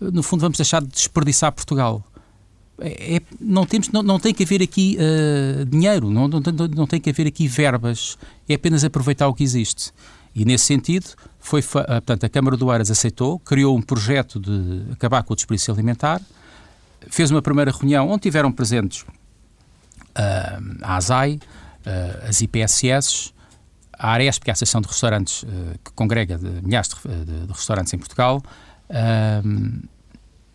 No 0.00 0.22
fundo, 0.22 0.42
vamos 0.42 0.58
deixar 0.58 0.80
de 0.80 0.86
desperdiçar 0.86 1.50
Portugal. 1.50 2.04
É, 2.78 3.16
é, 3.16 3.20
não, 3.40 3.66
temos, 3.66 3.88
não, 3.88 4.00
não 4.00 4.20
tem 4.20 4.32
que 4.32 4.44
haver 4.44 4.62
aqui 4.62 4.96
uh, 4.96 5.64
dinheiro, 5.64 6.08
não, 6.08 6.28
não, 6.28 6.40
não 6.76 6.86
tem 6.86 7.00
que 7.00 7.10
haver 7.10 7.26
aqui 7.26 7.48
verbas, 7.48 8.16
é 8.48 8.54
apenas 8.54 8.84
aproveitar 8.84 9.26
o 9.26 9.34
que 9.34 9.42
existe. 9.42 9.90
E 10.36 10.44
nesse 10.44 10.66
sentido, 10.66 11.06
foi, 11.40 11.62
uh, 11.62 11.64
portanto, 11.64 12.22
a 12.22 12.28
Câmara 12.28 12.56
do 12.56 12.70
Aras 12.70 12.92
aceitou, 12.92 13.40
criou 13.40 13.76
um 13.76 13.82
projeto 13.82 14.38
de 14.38 14.92
acabar 14.92 15.24
com 15.24 15.32
o 15.32 15.36
desperdício 15.36 15.74
alimentar, 15.74 16.22
fez 17.10 17.32
uma 17.32 17.42
primeira 17.42 17.72
reunião 17.72 18.08
onde 18.08 18.20
tiveram 18.20 18.52
presentes 18.52 19.04
a 20.82 20.96
ASAI, 20.96 21.38
as 22.28 22.42
IPSS, 22.42 23.32
a 23.98 24.12
Aresp, 24.12 24.44
que 24.44 24.50
é 24.50 24.52
a 24.52 24.54
Associação 24.54 24.80
de 24.80 24.88
Restaurantes 24.88 25.44
eh, 25.44 25.78
que 25.84 25.92
congrega 25.92 26.38
de 26.38 26.48
milhares 26.62 26.88
de, 26.88 27.24
de, 27.24 27.46
de 27.46 27.52
restaurantes 27.52 27.92
em 27.92 27.98
Portugal, 27.98 28.42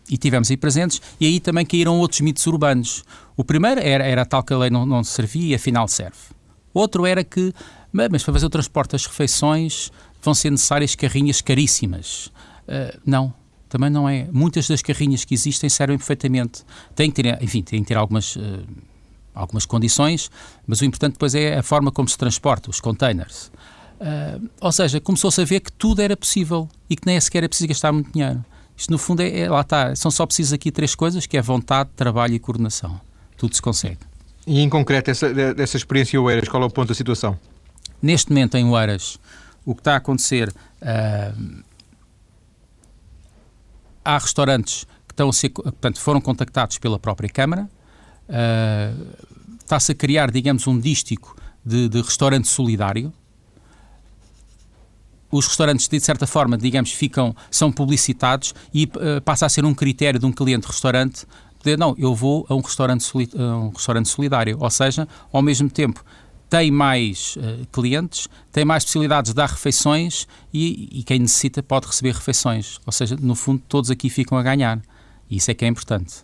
e 0.08 0.18
tivemos 0.18 0.50
aí 0.50 0.56
presentes, 0.56 1.00
e 1.20 1.26
aí 1.26 1.40
também 1.40 1.64
caíram 1.64 1.98
outros 1.98 2.20
mitos 2.20 2.46
urbanos. 2.46 3.04
O 3.36 3.44
primeiro 3.44 3.80
era, 3.80 4.04
era 4.04 4.26
tal 4.26 4.42
que 4.42 4.52
a 4.52 4.58
lei 4.58 4.70
não, 4.70 4.84
não 4.84 5.02
servia 5.04 5.52
e 5.52 5.54
afinal 5.54 5.88
serve. 5.88 6.18
Outro 6.72 7.06
era 7.06 7.22
que, 7.22 7.52
mas 7.92 8.22
para 8.22 8.32
fazer 8.32 8.46
o 8.46 8.50
transporte 8.50 8.92
das 8.92 9.06
refeições 9.06 9.90
vão 10.20 10.34
ser 10.34 10.50
necessárias 10.50 10.94
carrinhas 10.94 11.40
caríssimas. 11.40 12.26
Uh, 12.66 12.98
não, 13.06 13.32
também 13.68 13.88
não 13.88 14.08
é. 14.08 14.28
Muitas 14.32 14.68
das 14.68 14.82
carrinhas 14.82 15.24
que 15.24 15.34
existem 15.34 15.70
servem 15.70 15.96
perfeitamente. 15.96 16.64
Tem 16.94 17.10
que 17.10 17.22
ter, 17.22 17.42
enfim, 17.42 17.62
tem 17.62 17.80
que 17.82 17.88
ter 17.88 17.96
algumas... 17.96 18.36
Uh, 18.36 18.64
algumas 19.34 19.66
condições, 19.66 20.30
mas 20.66 20.80
o 20.80 20.84
importante 20.84 21.12
depois 21.14 21.34
é 21.34 21.58
a 21.58 21.62
forma 21.62 21.90
como 21.90 22.08
se 22.08 22.16
transporta, 22.16 22.70
os 22.70 22.80
containers. 22.80 23.50
Uh, 24.00 24.48
ou 24.60 24.72
seja, 24.72 25.00
começou-se 25.00 25.40
a 25.40 25.44
ver 25.44 25.60
que 25.60 25.72
tudo 25.72 26.00
era 26.02 26.16
possível 26.16 26.68
e 26.88 26.96
que 26.96 27.06
nem 27.06 27.20
sequer 27.20 27.38
era 27.38 27.48
preciso 27.48 27.68
gastar 27.68 27.92
muito 27.92 28.12
dinheiro. 28.12 28.44
Isto, 28.76 28.90
no 28.90 28.98
fundo, 28.98 29.22
é, 29.22 29.40
é, 29.40 29.50
lá 29.50 29.60
está. 29.60 29.94
São 29.94 30.10
só 30.10 30.26
precisas 30.26 30.52
aqui 30.52 30.70
três 30.70 30.94
coisas, 30.94 31.26
que 31.26 31.36
é 31.36 31.42
vontade, 31.42 31.90
trabalho 31.94 32.34
e 32.34 32.38
coordenação. 32.38 33.00
Tudo 33.36 33.54
se 33.54 33.62
consegue. 33.62 34.00
E, 34.46 34.60
em 34.60 34.68
concreto, 34.68 35.10
essa, 35.10 35.32
dessa 35.54 35.76
experiência 35.76 36.20
Oeiras, 36.20 36.48
qual 36.48 36.62
é 36.62 36.66
o 36.66 36.70
ponto 36.70 36.88
da 36.88 36.94
situação? 36.94 37.38
Neste 38.02 38.30
momento, 38.30 38.56
em 38.56 38.64
Oeiras, 38.64 39.18
o 39.64 39.74
que 39.74 39.80
está 39.80 39.94
a 39.94 39.96
acontecer... 39.96 40.52
Uh, 40.82 41.64
há 44.04 44.18
restaurantes 44.18 44.84
que 45.06 45.12
estão 45.12 45.28
a 45.28 45.32
ser, 45.32 45.48
portanto, 45.48 46.00
foram 46.00 46.20
contactados 46.20 46.78
pela 46.78 46.98
própria 46.98 47.28
Câmara, 47.28 47.68
está-se 49.60 49.92
a 49.92 49.94
criar, 49.94 50.30
digamos, 50.30 50.66
um 50.66 50.78
dístico 50.78 51.36
de, 51.64 51.88
de, 51.88 52.00
restaurante 52.00 52.48
solidário. 52.48 53.12
Os 55.30 55.46
restaurantes, 55.46 55.88
de 55.88 55.98
certa 55.98 56.26
forma, 56.26 56.56
digamos, 56.56 56.92
ficam, 56.92 57.34
são 57.50 57.72
publicitados 57.72 58.54
e 58.72 58.84
uh, 58.84 59.20
passa 59.24 59.46
a 59.46 59.48
ser 59.48 59.64
um 59.64 59.74
critério 59.74 60.20
de 60.20 60.26
um 60.26 60.32
cliente 60.32 60.66
restaurante 60.66 61.26
poder, 61.64 61.78
não, 61.78 61.94
eu 61.98 62.14
vou 62.14 62.46
a 62.48 62.54
um 62.54 62.60
restaurante, 62.60 63.10
a 63.36 63.56
um 63.56 63.70
restaurante 63.70 64.08
solidário, 64.08 64.58
ou 64.60 64.70
seja, 64.70 65.08
ao 65.32 65.40
mesmo 65.40 65.70
tempo 65.70 66.04
tem 66.50 66.70
mais 66.70 67.36
uh, 67.36 67.66
clientes, 67.72 68.28
tem 68.52 68.64
mais 68.64 68.84
possibilidades 68.84 69.30
de 69.30 69.34
dar 69.34 69.48
refeições 69.48 70.28
e, 70.52 71.00
e, 71.00 71.02
quem 71.02 71.18
necessita 71.18 71.62
pode 71.62 71.86
receber 71.86 72.14
refeições. 72.14 72.78
Ou 72.86 72.92
seja, 72.92 73.16
no 73.16 73.34
fundo, 73.34 73.62
todos 73.66 73.90
aqui 73.90 74.08
ficam 74.08 74.38
a 74.38 74.42
ganhar. 74.42 74.80
E 75.28 75.36
isso 75.36 75.50
é 75.50 75.54
que 75.54 75.64
é 75.64 75.68
importante. 75.68 76.16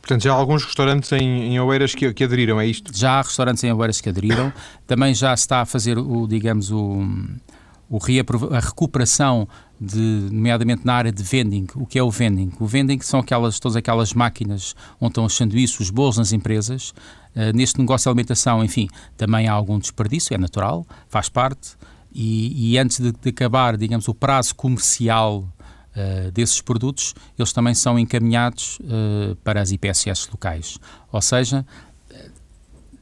Portanto, 0.00 0.22
já 0.22 0.32
há 0.32 0.36
alguns 0.36 0.64
restaurantes 0.64 1.10
em, 1.12 1.54
em 1.54 1.60
Oeiras 1.60 1.94
que, 1.94 2.12
que, 2.12 2.24
aderiram, 2.24 2.60
é 2.60 2.66
isto? 2.66 2.96
Já 2.96 3.18
há 3.18 3.22
restaurantes 3.22 3.62
em 3.64 3.72
Oeiras 3.72 4.00
que 4.00 4.08
aderiram. 4.08 4.52
Também 4.86 5.14
já 5.14 5.34
está 5.34 5.60
a 5.60 5.66
fazer 5.66 5.98
o, 5.98 6.26
digamos, 6.26 6.70
o, 6.70 7.06
o 7.88 7.98
a 8.54 8.60
recuperação 8.60 9.48
de, 9.80 10.28
nomeadamente 10.30 10.84
na 10.84 10.94
área 10.94 11.12
de 11.12 11.22
vending. 11.22 11.66
O 11.74 11.86
que 11.86 11.98
é 11.98 12.02
o 12.02 12.10
vending? 12.10 12.52
O 12.58 12.66
vending 12.66 13.00
são 13.00 13.20
aquelas, 13.20 13.58
todas 13.58 13.76
aquelas 13.76 14.12
máquinas 14.12 14.74
onde 15.00 15.12
estão 15.12 15.24
os 15.24 15.36
sanduíches, 15.36 15.78
os 15.80 15.90
bolos 15.90 16.18
nas 16.18 16.32
empresas. 16.32 16.90
Uh, 17.34 17.54
neste 17.54 17.78
negócio 17.78 18.04
de 18.04 18.08
alimentação, 18.08 18.64
enfim, 18.64 18.88
também 19.16 19.46
há 19.46 19.52
algum 19.52 19.78
desperdício, 19.78 20.34
é 20.34 20.38
natural, 20.38 20.86
faz 21.08 21.28
parte. 21.28 21.76
E, 22.12 22.72
e 22.72 22.78
antes 22.78 22.98
de, 22.98 23.12
de, 23.12 23.28
acabar, 23.28 23.76
digamos, 23.76 24.08
o 24.08 24.14
prazo 24.14 24.54
comercial 24.54 25.48
uh, 25.98 26.30
desses 26.30 26.60
produtos, 26.60 27.14
eles 27.38 27.52
também 27.52 27.74
são 27.74 27.98
encaminhados 27.98 28.78
uh, 28.80 29.36
para 29.44 29.60
as 29.60 29.72
IPSS 29.72 30.28
locais. 30.30 30.78
Ou 31.10 31.20
seja, 31.20 31.64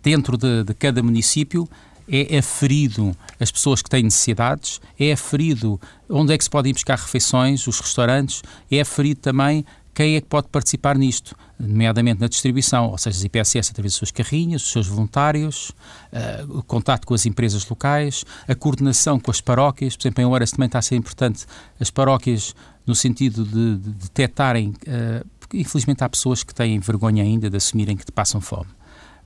dentro 0.02 0.36
de, 0.36 0.62
de 0.62 0.72
cada 0.74 1.02
município 1.02 1.68
é 2.08 2.38
aferido 2.38 3.16
as 3.40 3.50
pessoas 3.50 3.82
que 3.82 3.90
têm 3.90 4.04
necessidades, 4.04 4.80
é 4.98 5.12
aferido 5.12 5.80
onde 6.08 6.32
é 6.32 6.38
que 6.38 6.44
se 6.44 6.50
podem 6.50 6.72
buscar 6.72 6.96
refeições, 6.96 7.66
os 7.66 7.80
restaurantes, 7.80 8.42
é 8.70 8.80
aferido 8.80 9.20
também 9.20 9.64
quem 9.92 10.14
é 10.14 10.20
que 10.20 10.26
pode 10.26 10.48
participar 10.48 10.96
nisto, 10.96 11.34
nomeadamente 11.58 12.20
na 12.20 12.28
distribuição, 12.28 12.90
ou 12.90 12.98
seja, 12.98 13.16
as 13.16 13.24
IPSS 13.24 13.70
através 13.70 13.94
das 13.94 13.98
suas 13.98 14.10
carrinhas, 14.10 14.60
dos 14.60 14.70
seus 14.70 14.86
voluntários, 14.86 15.70
uh, 16.12 16.58
o 16.58 16.62
contato 16.62 17.06
com 17.06 17.14
as 17.14 17.24
empresas 17.24 17.66
locais, 17.66 18.22
a 18.46 18.54
coordenação 18.54 19.18
com 19.18 19.30
as 19.30 19.40
paróquias, 19.40 19.96
por 19.96 20.02
exemplo, 20.02 20.22
em 20.22 20.26
Oeiras 20.26 20.50
também 20.50 20.66
está 20.66 20.80
a 20.80 20.82
ser 20.82 20.96
importante 20.96 21.46
as 21.80 21.90
paróquias 21.90 22.54
no 22.86 22.94
sentido 22.94 23.44
de, 23.44 23.76
de 23.76 23.90
detectarem, 23.90 24.68
uh, 24.68 25.26
porque 25.40 25.58
infelizmente 25.58 26.04
há 26.04 26.08
pessoas 26.08 26.42
que 26.42 26.54
têm 26.54 26.78
vergonha 26.78 27.22
ainda 27.22 27.50
de 27.50 27.56
assumirem 27.56 27.96
que 27.96 28.04
te 28.04 28.12
passam 28.12 28.40
fome. 28.40 28.70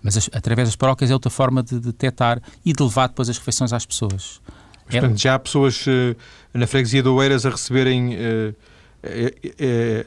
Mas 0.02 0.16
as, 0.16 0.30
através 0.32 0.68
das 0.68 0.76
paróquias 0.76 1.10
é 1.10 1.14
outra 1.14 1.30
forma 1.30 1.62
de 1.62 1.78
detectar 1.78 2.40
e 2.64 2.72
de 2.72 2.82
levar 2.82 3.08
depois 3.08 3.28
as 3.28 3.36
refeições 3.36 3.72
às 3.72 3.84
pessoas. 3.84 4.40
Portanto, 4.88 5.14
é... 5.14 5.18
já 5.18 5.34
há 5.34 5.38
pessoas 5.38 5.86
uh, 5.86 6.16
na 6.54 6.66
freguesia 6.66 7.02
de 7.02 7.08
Oeiras 7.08 7.44
a 7.44 7.50
receberem 7.50 8.14
uh, 8.14 8.56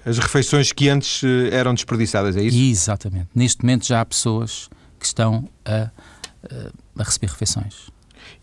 as 0.06 0.20
refeições 0.20 0.72
que 0.72 0.88
antes 0.88 1.24
eram 1.52 1.74
desperdiçadas, 1.74 2.36
é 2.36 2.44
isso? 2.44 2.58
Exatamente. 2.58 3.28
Neste 3.34 3.64
momento 3.64 3.88
já 3.88 4.02
há 4.02 4.06
pessoas 4.06 4.70
que 5.00 5.06
estão 5.08 5.50
a, 5.66 5.90
a 6.96 7.04
receber 7.04 7.28
refeições. 7.32 7.90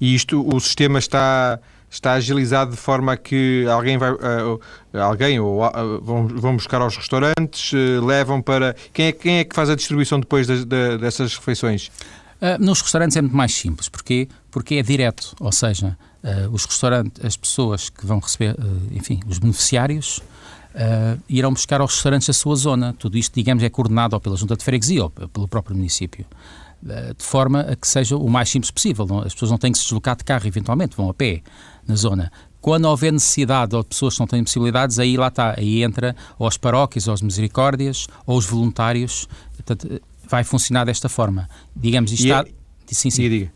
E 0.00 0.12
isto, 0.12 0.44
o 0.44 0.58
sistema 0.58 0.98
está 0.98 1.60
está 1.90 2.12
agilizado 2.12 2.70
de 2.70 2.76
forma 2.76 3.16
que 3.16 3.66
alguém 3.66 3.98
vai 3.98 4.12
uh, 4.12 4.60
alguém 4.94 5.40
ou 5.40 5.66
uh, 5.66 6.00
vão, 6.00 6.28
vão 6.28 6.54
buscar 6.54 6.80
aos 6.80 6.96
restaurantes, 6.96 7.72
uh, 7.72 8.06
levam 8.06 8.40
para 8.40 8.76
quem 8.94 9.06
é, 9.06 9.12
quem 9.12 9.38
é 9.38 9.44
que 9.44 9.54
faz 9.54 9.68
a 9.68 9.74
distribuição 9.74 10.20
depois 10.20 10.46
de, 10.46 10.64
de, 10.64 10.98
dessas 10.98 11.34
refeições? 11.34 11.90
nos 12.58 12.80
restaurantes 12.80 13.18
é 13.18 13.20
muito 13.20 13.36
mais 13.36 13.52
simples, 13.52 13.86
porque 13.90 14.26
porque 14.50 14.76
é 14.76 14.82
direto, 14.82 15.36
ou 15.38 15.52
seja, 15.52 15.94
os 16.50 16.64
restaurantes, 16.64 17.22
as 17.22 17.36
pessoas 17.36 17.90
que 17.90 18.06
vão 18.06 18.18
receber, 18.18 18.56
enfim, 18.90 19.20
os 19.28 19.38
beneficiários 19.38 20.22
irão 21.28 21.52
buscar 21.52 21.82
aos 21.82 21.92
restaurantes 21.92 22.30
a 22.30 22.32
sua 22.32 22.56
zona. 22.56 22.94
Tudo 22.98 23.18
isto, 23.18 23.34
digamos, 23.34 23.62
é 23.62 23.68
coordenado 23.68 24.16
ou 24.16 24.20
pela 24.20 24.38
Junta 24.38 24.56
de 24.56 24.64
Freguesia 24.64 25.04
ou 25.04 25.10
pelo 25.10 25.46
próprio 25.46 25.76
município 25.76 26.24
de 26.82 27.24
forma 27.24 27.60
a 27.60 27.76
que 27.76 27.86
seja 27.86 28.16
o 28.16 28.28
mais 28.28 28.48
simples 28.48 28.70
possível. 28.70 29.06
As 29.24 29.34
pessoas 29.34 29.50
não 29.50 29.58
têm 29.58 29.70
que 29.70 29.76
se 29.76 29.84
deslocar 29.84 30.16
de 30.16 30.24
carro, 30.24 30.46
eventualmente, 30.46 30.96
vão 30.96 31.10
a 31.10 31.14
pé 31.14 31.42
na 31.86 31.94
zona. 31.94 32.32
Quando 32.60 32.84
houver 32.84 33.12
necessidade 33.12 33.74
ou 33.74 33.82
pessoas 33.82 34.14
que 34.14 34.20
não 34.20 34.26
têm 34.26 34.44
possibilidades, 34.44 34.98
aí 34.98 35.16
lá 35.16 35.28
está, 35.28 35.54
aí 35.56 35.82
entra 35.82 36.14
ou 36.38 36.46
as 36.46 36.58
paróquias, 36.58 37.08
ou 37.08 37.14
as 37.14 37.22
misericórdias, 37.22 38.06
ou 38.26 38.36
os 38.36 38.44
voluntários. 38.44 39.26
Portanto, 39.56 40.00
vai 40.28 40.44
funcionar 40.44 40.84
desta 40.84 41.08
forma. 41.08 41.48
Digamos, 41.74 42.12
isto 42.12 42.26
e 42.26 42.30
está... 42.30 42.44
É... 42.46 42.52
Sim, 42.86 43.10
sim. 43.10 43.28
Diga. 43.28 43.52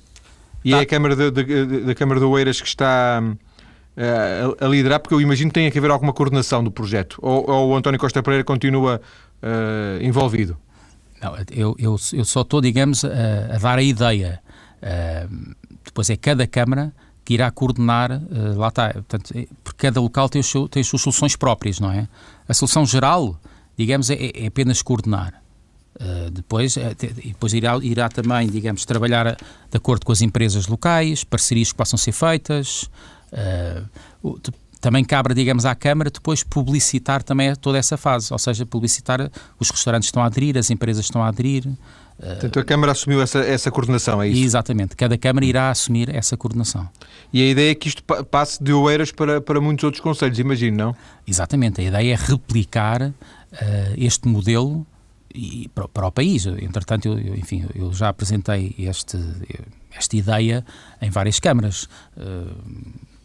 E 0.64 0.70
tá. 0.70 0.78
é 0.78 0.80
a 0.80 0.86
Câmara 0.86 1.14
da 1.30 1.94
Câmara 1.94 2.18
de 2.18 2.26
Oeiras 2.26 2.60
que 2.60 2.66
está 2.66 3.20
uh, 3.22 4.56
a, 4.60 4.64
a, 4.64 4.68
liderar, 4.68 5.00
porque 5.00 5.14
eu 5.14 5.20
imagino 5.20 5.50
que 5.50 5.54
tem 5.54 5.70
que 5.70 5.78
haver 5.78 5.90
alguma 5.90 6.12
coordenação 6.12 6.64
do 6.64 6.70
projeto. 6.70 7.18
Ou, 7.20 7.50
ou 7.50 7.70
o 7.70 7.76
António 7.76 8.00
Costa 8.00 8.22
Pereira 8.22 8.44
continua 8.44 9.00
uh, 9.42 10.02
envolvido? 10.02 10.56
Não, 11.20 11.36
eu, 11.50 11.76
eu, 11.78 11.96
eu 12.12 12.24
só 12.24 12.40
estou, 12.40 12.60
digamos, 12.60 13.04
a, 13.04 13.54
a 13.54 13.58
dar 13.58 13.78
a 13.78 13.82
ideia. 13.82 14.40
Uh, 14.82 15.54
depois 15.84 16.08
é 16.08 16.16
cada 16.16 16.46
Câmara 16.46 16.92
que 17.24 17.34
irá 17.34 17.50
coordenar, 17.50 18.12
uh, 18.12 18.58
lá 18.58 18.68
está, 18.68 18.92
portanto, 18.92 19.32
é, 19.34 19.46
porque 19.62 19.86
cada 19.86 20.00
local 20.00 20.28
tem, 20.28 20.42
seu, 20.42 20.68
tem 20.68 20.80
as 20.80 20.86
suas 20.86 21.02
soluções 21.02 21.36
próprias, 21.36 21.80
não 21.80 21.90
é? 21.90 22.06
A 22.48 22.54
solução 22.54 22.84
geral, 22.84 23.38
digamos, 23.76 24.10
é, 24.10 24.30
é 24.34 24.46
apenas 24.46 24.82
coordenar. 24.82 25.42
Uh, 25.96 26.30
depois, 26.30 26.76
depois 27.24 27.54
irá, 27.54 27.78
irá 27.82 28.08
também, 28.08 28.48
digamos, 28.48 28.84
trabalhar 28.84 29.36
de 29.70 29.76
acordo 29.76 30.04
com 30.04 30.12
as 30.12 30.20
empresas 30.20 30.66
locais, 30.66 31.24
parcerias 31.24 31.70
que 31.70 31.78
possam 31.78 31.96
ser 31.96 32.12
feitas. 32.12 32.90
Uh, 33.32 34.38
também 34.84 35.02
cabe, 35.02 35.32
digamos, 35.32 35.64
à 35.64 35.74
Câmara 35.74 36.10
depois 36.10 36.42
publicitar 36.42 37.22
também 37.22 37.56
toda 37.56 37.78
essa 37.78 37.96
fase, 37.96 38.30
ou 38.30 38.38
seja, 38.38 38.66
publicitar 38.66 39.30
os 39.58 39.70
restaurantes 39.70 40.08
estão 40.08 40.22
a 40.22 40.26
aderir, 40.26 40.58
as 40.58 40.70
empresas 40.70 41.06
estão 41.06 41.22
a 41.22 41.28
aderir, 41.28 41.66
Portanto, 42.18 42.58
a 42.60 42.64
Câmara 42.64 42.92
assumiu 42.92 43.20
essa, 43.20 43.40
essa 43.40 43.70
coordenação, 43.70 44.22
é 44.22 44.28
isso? 44.28 44.42
Exatamente, 44.42 44.94
cada 44.96 45.18
Câmara 45.18 45.44
irá 45.44 45.70
assumir 45.70 46.14
essa 46.14 46.36
coordenação. 46.36 46.88
E 47.32 47.42
a 47.42 47.46
ideia 47.46 47.72
é 47.72 47.74
que 47.74 47.88
isto 47.88 48.02
passe 48.02 48.62
de 48.62 48.72
Oeiras 48.72 49.10
para, 49.10 49.40
para 49.40 49.60
muitos 49.60 49.84
outros 49.84 50.00
conselhos, 50.00 50.38
imagino, 50.38 50.76
não? 50.76 50.96
Exatamente, 51.26 51.80
a 51.80 51.84
ideia 51.84 52.12
é 52.12 52.16
replicar 52.16 53.02
uh, 53.02 53.12
este 53.96 54.28
modelo 54.28 54.86
e, 55.34 55.68
para, 55.74 55.88
para, 55.88 56.06
o 56.06 56.12
país. 56.12 56.46
Entretanto, 56.46 57.06
eu, 57.06 57.18
eu, 57.18 57.34
enfim, 57.34 57.66
eu 57.74 57.92
já 57.92 58.08
apresentei 58.08 58.74
este, 58.78 59.18
esta 59.92 60.16
ideia 60.16 60.64
em 61.02 61.10
várias 61.10 61.40
câmaras. 61.40 61.88
Uh, 62.16 62.54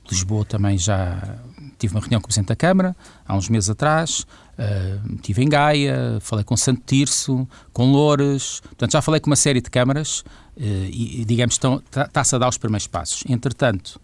Lisboa 0.10 0.44
também 0.44 0.78
já 0.78 1.38
tive 1.78 1.94
uma 1.94 2.02
reunião 2.02 2.20
com 2.20 2.26
o 2.26 2.28
Presidente 2.28 2.50
da 2.50 2.56
Câmara, 2.56 2.96
há 3.28 3.36
uns 3.36 3.48
meses 3.48 3.70
atrás, 3.70 4.26
uh, 4.60 5.16
estive 5.16 5.44
em 5.44 5.50
Gaia, 5.50 6.20
falei 6.20 6.44
com 6.44 6.58
Santo 6.58 6.82
Tirso, 6.86 7.48
com 7.72 7.92
Loures, 7.92 8.60
portanto 8.62 8.92
já 8.92 9.02
falei 9.02 9.20
com 9.20 9.30
uma 9.30 9.36
série 9.36 9.62
de 9.62 9.70
câmaras 9.70 10.20
uh, 10.20 10.62
e, 10.92 11.24
digamos, 11.26 11.56
está-se 11.56 12.36
a 12.36 12.38
dar 12.38 12.50
os 12.50 12.58
primeiros 12.58 12.88
passos. 12.88 13.24
Entretanto, 13.28 14.00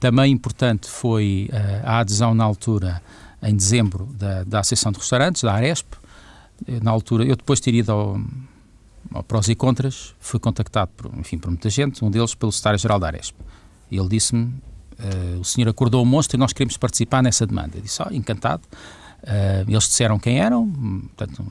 também 0.00 0.32
importante 0.32 0.88
foi 0.88 1.50
uh, 1.52 1.82
a 1.84 1.98
adesão 1.98 2.34
na 2.34 2.44
altura, 2.44 3.02
em 3.42 3.54
dezembro, 3.54 4.06
da, 4.18 4.44
da 4.44 4.60
Associação 4.60 4.90
de 4.90 4.98
Restaurantes, 4.98 5.42
da 5.42 5.52
Aresp. 5.52 5.94
Na 6.82 6.90
altura, 6.90 7.24
eu 7.24 7.36
depois 7.36 7.58
ter 7.58 7.72
ido 7.72 7.90
ao, 7.90 8.20
ao 9.12 9.22
prós 9.22 9.48
e 9.48 9.54
contras, 9.54 10.14
fui 10.20 10.38
contactado 10.38 10.90
por, 10.94 11.10
enfim, 11.18 11.38
por 11.38 11.48
muita 11.48 11.70
gente, 11.70 12.04
um 12.04 12.10
deles 12.10 12.34
pelo 12.34 12.52
secretário-geral 12.52 12.98
da 12.98 13.06
Aresp. 13.06 13.34
Ele 13.90 14.08
disse-me, 14.08 14.44
uh, 14.44 15.40
o 15.40 15.44
senhor 15.44 15.68
acordou 15.68 16.02
o 16.02 16.06
monstro 16.06 16.36
e 16.36 16.38
nós 16.38 16.52
queremos 16.52 16.76
participar 16.76 17.22
nessa 17.22 17.46
demanda. 17.46 17.78
Eu 17.78 17.82
disse, 17.82 18.02
oh, 18.02 18.12
encantado. 18.12 18.62
Uh, 19.22 19.68
eles 19.68 19.84
disseram 19.84 20.18
quem 20.18 20.40
eram, 20.40 20.68
portanto, 21.16 21.44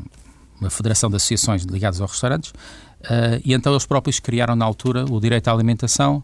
uma 0.59 0.69
federação 0.69 1.09
de 1.09 1.15
associações 1.15 1.63
ligadas 1.63 2.01
aos 2.01 2.11
restaurantes, 2.11 2.51
uh, 2.51 3.41
e 3.43 3.53
então 3.53 3.71
eles 3.73 3.85
próprios 3.85 4.19
criaram 4.19 4.55
na 4.55 4.65
altura 4.65 5.05
o 5.05 5.19
direito 5.19 5.47
à 5.47 5.53
alimentação, 5.53 6.23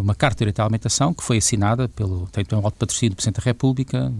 uma 0.00 0.14
carta 0.14 0.36
de 0.36 0.38
direito 0.38 0.60
à 0.60 0.62
alimentação 0.62 1.12
que 1.12 1.22
foi 1.22 1.36
assinada 1.36 1.90
pelo, 1.90 2.26
tem 2.28 2.42
um 2.58 2.64
alto 2.64 2.78
patrocínio 2.78 3.10
do 3.10 3.16
Presidente 3.16 3.36
da 3.36 3.44
República, 3.44 4.10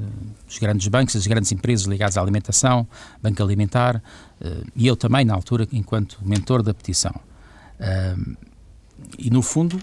dos 0.47 0.59
grandes 0.59 0.87
bancos, 0.89 1.15
das 1.15 1.27
grandes 1.27 1.51
empresas 1.51 1.87
ligadas 1.87 2.19
à 2.19 2.21
alimentação, 2.21 2.87
Banco 3.23 3.43
Alimentar, 3.43 4.03
e 4.77 4.87
eu 4.87 4.95
também 4.95 5.25
na 5.25 5.33
altura 5.33 5.67
enquanto 5.73 6.19
mentor 6.23 6.63
da 6.63 6.75
petição. 6.75 7.15
e 9.19 9.31
no 9.31 9.41
fundo 9.41 9.81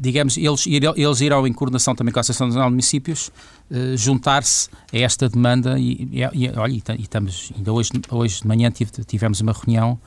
digamos, 0.00 0.36
eles, 0.36 0.66
eles 0.66 1.20
irão 1.20 1.46
em 1.46 1.52
coordenação 1.52 1.94
também 1.94 2.12
com 2.12 2.18
a 2.18 2.20
Associação 2.20 2.46
Nacional 2.46 2.68
de 2.68 2.72
Municípios 2.72 3.30
uh, 3.70 3.96
juntar-se 3.96 4.68
a 4.92 4.98
esta 4.98 5.28
demanda 5.28 5.78
e, 5.78 6.08
e, 6.12 6.20
e 6.34 6.50
olha, 6.56 6.72
e, 6.72 6.82
estamos, 6.98 7.52
ainda 7.56 7.72
hoje, 7.72 7.90
hoje 8.10 8.40
de 8.42 8.46
manhã 8.46 8.70
tivemos 9.06 9.40
uma 9.40 9.52
reunião 9.52 9.98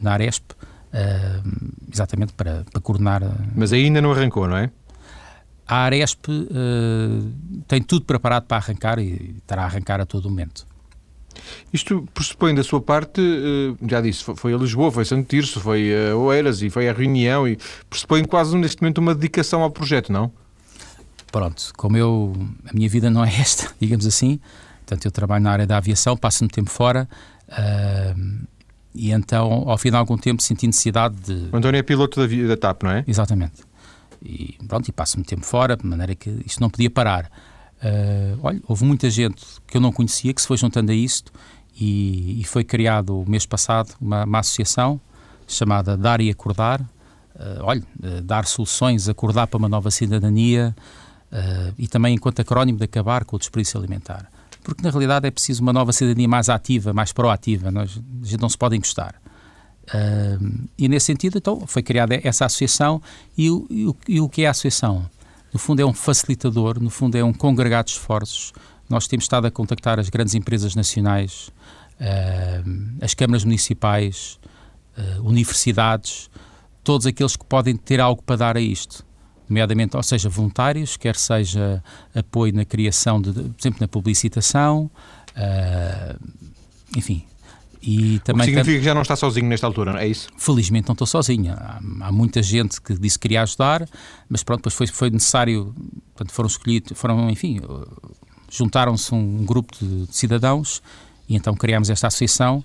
na 0.00 0.12
Aresp 0.12 0.52
uh, 0.52 0.56
exatamente 1.92 2.32
para, 2.32 2.64
para 2.70 2.80
coordenar. 2.80 3.22
Uh, 3.22 3.34
Mas 3.54 3.72
ainda 3.72 4.00
não 4.00 4.12
arrancou, 4.12 4.46
não 4.48 4.56
é? 4.56 4.70
A 5.68 5.78
Aresp 5.78 6.26
tem 7.66 7.82
tudo 7.82 8.04
preparado 8.04 8.44
para 8.44 8.56
arrancar 8.58 9.00
e 9.00 9.34
estará 9.38 9.62
a 9.62 9.64
arrancar 9.64 10.00
a 10.00 10.06
todo 10.06 10.30
momento. 10.30 10.64
Isto 11.72 12.06
pressupõe 12.12 12.54
da 12.54 12.62
sua 12.62 12.80
parte, 12.80 13.20
eh, 13.20 13.86
já 13.88 14.00
disse, 14.00 14.24
foi 14.36 14.54
a 14.54 14.56
Lisboa, 14.56 14.90
foi 14.90 15.02
a 15.02 15.06
Santo 15.06 15.28
Tirso, 15.28 15.60
foi 15.60 15.90
a 16.10 16.16
Oeiras 16.16 16.62
e 16.62 16.70
foi 16.70 16.88
a 16.88 16.92
reunião 16.92 17.46
e 17.46 17.58
pressupõe 17.88 18.24
quase 18.24 18.56
neste 18.56 18.82
momento 18.82 18.98
uma 18.98 19.14
dedicação 19.14 19.62
ao 19.62 19.70
projeto, 19.70 20.12
não? 20.12 20.30
Pronto, 21.30 21.72
como 21.76 21.96
eu, 21.96 22.32
a 22.68 22.72
minha 22.72 22.88
vida 22.88 23.10
não 23.10 23.24
é 23.24 23.28
esta, 23.40 23.72
digamos 23.80 24.06
assim, 24.06 24.40
Portanto, 24.86 25.04
eu 25.04 25.10
trabalho 25.10 25.42
na 25.42 25.50
área 25.50 25.66
da 25.66 25.76
aviação, 25.76 26.16
passo 26.16 26.44
muito 26.44 26.54
tempo 26.54 26.70
fora 26.70 27.08
uh, 27.48 28.46
e 28.94 29.10
então, 29.10 29.68
ao 29.68 29.76
fim 29.76 29.90
de 29.90 29.96
algum 29.96 30.16
tempo, 30.16 30.40
senti 30.40 30.64
necessidade 30.66 31.16
de. 31.16 31.48
O 31.52 31.56
António 31.56 31.78
é 31.78 31.82
piloto 31.82 32.24
da, 32.24 32.46
da 32.46 32.56
TAP, 32.56 32.84
não 32.84 32.92
é? 32.92 33.04
Exatamente. 33.06 33.64
E 34.22 34.56
pronto, 34.66 34.88
e 34.88 34.92
passo 34.92 35.16
muito 35.18 35.28
tempo 35.28 35.44
fora, 35.44 35.76
de 35.76 35.84
maneira 35.84 36.14
que 36.14 36.30
isto 36.46 36.60
não 36.60 36.70
podia 36.70 36.88
parar. 36.88 37.28
Uh, 37.82 38.38
olha, 38.42 38.60
houve 38.66 38.84
muita 38.84 39.10
gente 39.10 39.44
que 39.66 39.76
eu 39.76 39.80
não 39.80 39.92
conhecia 39.92 40.32
que 40.32 40.40
se 40.40 40.46
foi 40.46 40.56
juntando 40.56 40.90
a 40.90 40.94
isto 40.94 41.30
e, 41.78 42.40
e 42.40 42.44
foi 42.44 42.64
criado 42.64 43.20
o 43.20 43.28
mês 43.28 43.44
passado 43.44 43.94
uma, 44.00 44.24
uma 44.24 44.38
associação 44.38 45.00
chamada 45.46 45.96
Dar 45.96 46.20
e 46.20 46.30
Acordar. 46.30 46.80
Uh, 46.80 47.62
olha, 47.62 47.82
uh, 48.02 48.22
dar 48.22 48.46
soluções, 48.46 49.08
acordar 49.08 49.46
para 49.46 49.58
uma 49.58 49.68
nova 49.68 49.90
cidadania 49.90 50.74
e 51.76 51.88
também 51.88 52.14
enquanto 52.14 52.40
acrónimo 52.40 52.78
de 52.78 52.84
acabar 52.84 53.24
com 53.24 53.36
o 53.36 53.38
desperdício 53.38 53.78
alimentar 53.78 54.30
porque 54.66 54.82
na 54.82 54.90
realidade 54.90 55.28
é 55.28 55.30
preciso 55.30 55.62
uma 55.62 55.72
nova 55.72 55.92
cidadania 55.92 56.26
mais 56.26 56.48
ativa, 56.48 56.92
mais 56.92 57.12
proativa, 57.12 57.70
nós, 57.70 58.00
a 58.20 58.26
gente 58.26 58.40
não 58.40 58.48
se 58.48 58.58
pode 58.58 58.74
encostar. 58.74 59.14
Uh, 59.84 60.68
e 60.76 60.88
nesse 60.88 61.06
sentido, 61.06 61.38
então, 61.38 61.64
foi 61.68 61.84
criada 61.84 62.20
essa 62.24 62.46
associação 62.46 63.00
e 63.38 63.48
o, 63.48 63.64
e, 63.70 63.86
o, 63.86 63.96
e 64.08 64.20
o 64.20 64.28
que 64.28 64.42
é 64.42 64.48
a 64.48 64.50
associação? 64.50 65.08
No 65.56 65.58
fundo 65.58 65.80
é 65.80 65.86
um 65.86 65.94
facilitador, 65.94 66.78
no 66.78 66.90
fundo 66.90 67.16
é 67.16 67.24
um 67.24 67.32
congregado 67.32 67.86
de 67.86 67.92
esforços. 67.92 68.52
Nós 68.90 69.08
temos 69.08 69.24
estado 69.24 69.46
a 69.46 69.50
contactar 69.50 69.98
as 69.98 70.10
grandes 70.10 70.34
empresas 70.34 70.74
nacionais, 70.74 71.48
uh, 71.98 72.94
as 73.00 73.14
câmaras 73.14 73.42
municipais, 73.42 74.38
uh, 74.98 75.22
universidades, 75.26 76.28
todos 76.84 77.06
aqueles 77.06 77.36
que 77.36 77.44
podem 77.46 77.74
ter 77.74 78.02
algo 78.02 78.22
para 78.22 78.36
dar 78.36 78.56
a 78.58 78.60
isto 78.60 79.02
nomeadamente, 79.48 79.96
ou 79.96 80.02
seja, 80.02 80.28
voluntários, 80.28 80.98
quer 80.98 81.16
seja 81.16 81.82
apoio 82.14 82.52
na 82.52 82.66
criação, 82.66 83.18
de, 83.18 83.32
por 83.32 83.54
exemplo, 83.58 83.78
na 83.80 83.88
publicitação, 83.88 84.90
uh, 85.30 86.20
enfim. 86.94 87.24
E 87.86 88.18
também 88.18 88.42
o 88.42 88.44
que 88.44 88.50
significa 88.50 88.78
que 88.80 88.84
já 88.84 88.94
não 88.94 89.02
está 89.02 89.14
sozinho 89.14 89.46
nesta 89.46 89.64
altura, 89.64 90.02
é 90.02 90.08
isso? 90.08 90.28
Felizmente 90.36 90.88
não 90.88 90.94
estou 90.94 91.06
sozinho. 91.06 91.52
Há, 91.52 91.80
há, 92.00 92.10
muita 92.10 92.42
gente 92.42 92.80
que 92.80 92.94
disse 92.98 93.16
que 93.16 93.22
queria 93.22 93.42
ajudar, 93.42 93.88
mas 94.28 94.42
pronto, 94.42 94.58
depois 94.58 94.74
foi, 94.74 94.86
foi 94.88 95.10
necessário, 95.10 95.72
portanto, 96.12 96.32
foram 96.32 96.48
escolhidos, 96.48 96.98
foram, 96.98 97.30
enfim, 97.30 97.60
juntaram-se 98.50 99.14
um 99.14 99.44
grupo 99.44 99.72
de, 99.80 100.06
de 100.06 100.16
cidadãos 100.16 100.82
e 101.28 101.36
então 101.36 101.54
criámos 101.54 101.88
esta 101.88 102.08
associação. 102.08 102.64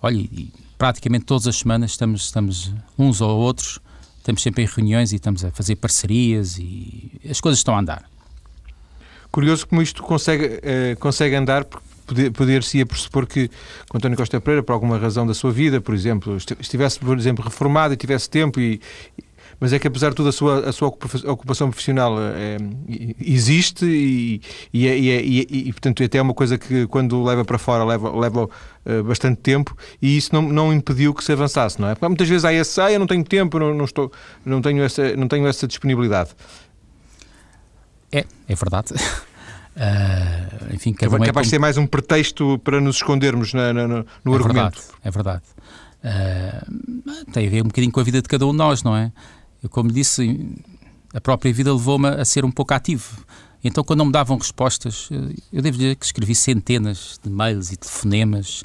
Olha, 0.00 0.18
e 0.18 0.52
praticamente 0.78 1.24
todas 1.24 1.48
as 1.48 1.56
semanas 1.56 1.90
estamos, 1.90 2.26
estamos 2.26 2.72
uns 2.96 3.20
ou 3.20 3.40
outros 3.40 3.80
estamos 4.20 4.42
sempre 4.42 4.62
em 4.62 4.66
reuniões 4.66 5.12
e 5.12 5.16
estamos 5.16 5.44
a 5.44 5.50
fazer 5.50 5.76
parcerias 5.76 6.58
e 6.58 7.10
as 7.28 7.40
coisas 7.40 7.58
estão 7.58 7.74
a 7.74 7.80
andar. 7.80 8.08
Curioso 9.32 9.66
como 9.66 9.80
isto 9.82 10.02
consegue, 10.02 10.60
eh, 10.62 10.96
consegue 10.98 11.34
andar, 11.34 11.64
porque 11.64 11.86
poder-se-ia 12.32 12.86
pressupor 12.86 13.26
que 13.26 13.50
o 13.92 13.96
António 13.96 14.16
Costa 14.16 14.40
Pereira, 14.40 14.62
por 14.62 14.72
alguma 14.72 14.98
razão 14.98 15.26
da 15.26 15.34
sua 15.34 15.50
vida, 15.50 15.80
por 15.80 15.94
exemplo, 15.94 16.36
estivesse, 16.36 16.98
por 16.98 17.16
exemplo, 17.18 17.44
reformado 17.44 17.94
e 17.94 17.96
tivesse 17.96 18.28
tempo 18.28 18.60
e, 18.60 18.80
mas 19.60 19.74
é 19.74 19.78
que 19.78 19.86
apesar 19.86 20.08
de 20.08 20.16
tudo 20.16 20.30
a 20.30 20.32
sua, 20.32 20.70
a 20.70 20.72
sua 20.72 20.88
ocupação 20.88 21.68
profissional 21.68 22.16
é, 22.18 22.56
existe 23.20 23.84
e, 23.84 24.40
e, 24.72 24.86
e, 24.88 25.68
e, 25.68 25.72
portanto 25.72 26.02
até 26.02 26.16
é 26.16 26.22
uma 26.22 26.32
coisa 26.32 26.56
que 26.56 26.86
quando 26.86 27.22
leva 27.22 27.44
para 27.44 27.58
fora 27.58 27.84
leva, 27.84 28.10
leva 28.18 28.44
uh, 28.44 29.04
bastante 29.04 29.38
tempo 29.42 29.76
e 30.00 30.16
isso 30.16 30.34
não, 30.34 30.40
não 30.42 30.72
impediu 30.72 31.12
que 31.12 31.22
se 31.22 31.32
avançasse, 31.32 31.78
não 31.78 31.90
é? 31.90 31.94
Porque 31.94 32.08
muitas 32.08 32.28
vezes 32.28 32.44
há 32.46 32.54
esse, 32.54 32.80
ah, 32.80 32.90
eu 32.90 32.98
não 32.98 33.06
tenho 33.06 33.22
tempo, 33.22 33.58
não, 33.58 33.74
não, 33.74 33.84
estou, 33.84 34.10
não, 34.46 34.62
tenho 34.62 34.82
essa, 34.82 35.14
não 35.14 35.28
tenho 35.28 35.46
essa 35.46 35.68
disponibilidade. 35.68 36.30
É, 38.10 38.24
é 38.48 38.54
verdade. 38.54 38.94
Uh, 39.80 40.74
enfim, 40.74 40.92
cada 40.92 41.16
é, 41.16 41.26
capaz 41.26 41.46
de 41.46 41.52
ser 41.52 41.58
mais 41.58 41.78
um 41.78 41.86
pretexto 41.86 42.58
para 42.58 42.82
nos 42.82 42.96
escondermos 42.96 43.54
na, 43.54 43.72
na, 43.72 43.88
no, 43.88 44.06
no 44.22 44.34
é 44.34 44.36
argumento. 44.36 44.52
Verdade, 44.52 44.80
é 45.02 45.10
verdade. 45.10 45.42
Uh, 46.04 47.32
tem 47.32 47.46
a 47.46 47.50
ver 47.50 47.62
um 47.62 47.68
bocadinho 47.68 47.90
com 47.90 48.00
a 48.00 48.02
vida 48.02 48.20
de 48.20 48.28
cada 48.28 48.46
um 48.46 48.50
de 48.50 48.58
nós, 48.58 48.82
não 48.82 48.94
é? 48.94 49.10
Eu, 49.62 49.70
como 49.70 49.90
disse, 49.90 50.54
a 51.14 51.20
própria 51.20 51.50
vida 51.50 51.72
levou-me 51.72 52.08
a 52.08 52.24
ser 52.26 52.44
um 52.44 52.50
pouco 52.50 52.74
ativo. 52.74 53.24
Então, 53.64 53.82
quando 53.82 54.00
não 54.00 54.06
me 54.06 54.12
davam 54.12 54.36
respostas, 54.36 55.08
eu 55.50 55.62
devo 55.62 55.78
dizer 55.78 55.96
que 55.96 56.04
escrevi 56.04 56.34
centenas 56.34 57.18
de 57.22 57.30
mails 57.30 57.72
e 57.72 57.76
telefonemas 57.76 58.62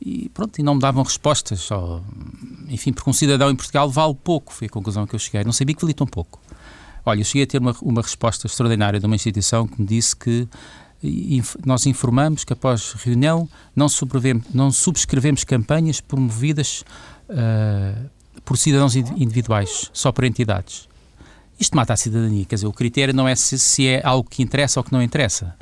e 0.00 0.28
pronto, 0.30 0.58
e 0.58 0.62
não 0.62 0.74
me 0.74 0.80
davam 0.80 1.02
respostas. 1.02 1.70
Ou, 1.70 2.02
enfim, 2.68 2.92
porque 2.92 3.08
um 3.08 3.12
cidadão 3.12 3.50
em 3.50 3.56
Portugal 3.56 3.90
vale 3.90 4.14
pouco, 4.14 4.52
foi 4.52 4.66
a 4.66 4.70
conclusão 4.70 5.06
que 5.06 5.14
eu 5.14 5.18
cheguei. 5.18 5.44
Não 5.44 5.52
sabia 5.52 5.74
que 5.74 5.80
valia 5.82 5.94
tão 5.94 6.06
pouco. 6.06 6.40
Olha, 7.06 7.20
eu 7.20 7.24
cheguei 7.24 7.42
a 7.42 7.46
ter 7.46 7.58
uma, 7.58 7.76
uma 7.82 8.02
resposta 8.02 8.46
extraordinária 8.46 8.98
de 8.98 9.06
uma 9.06 9.14
instituição 9.14 9.66
que 9.66 9.80
me 9.80 9.86
disse 9.86 10.16
que 10.16 10.48
nós 11.64 11.84
informamos 11.86 12.44
que 12.44 12.52
após 12.52 12.92
reunião 12.92 13.48
não, 13.76 13.86
não 14.52 14.70
subscrevemos 14.70 15.44
campanhas 15.44 16.00
promovidas 16.00 16.82
uh, 17.28 18.10
por 18.44 18.56
cidadãos 18.56 18.96
individuais, 18.96 19.90
só 19.92 20.10
por 20.10 20.24
entidades. 20.24 20.88
Isto 21.60 21.76
mata 21.76 21.92
a 21.92 21.96
cidadania, 21.96 22.44
quer 22.44 22.56
dizer, 22.56 22.66
o 22.66 22.72
critério 22.72 23.14
não 23.14 23.28
é 23.28 23.34
se, 23.34 23.58
se 23.58 23.86
é 23.86 24.00
algo 24.04 24.28
que 24.28 24.42
interessa 24.42 24.80
ou 24.80 24.84
que 24.84 24.92
não 24.92 25.02
interessa. 25.02 25.54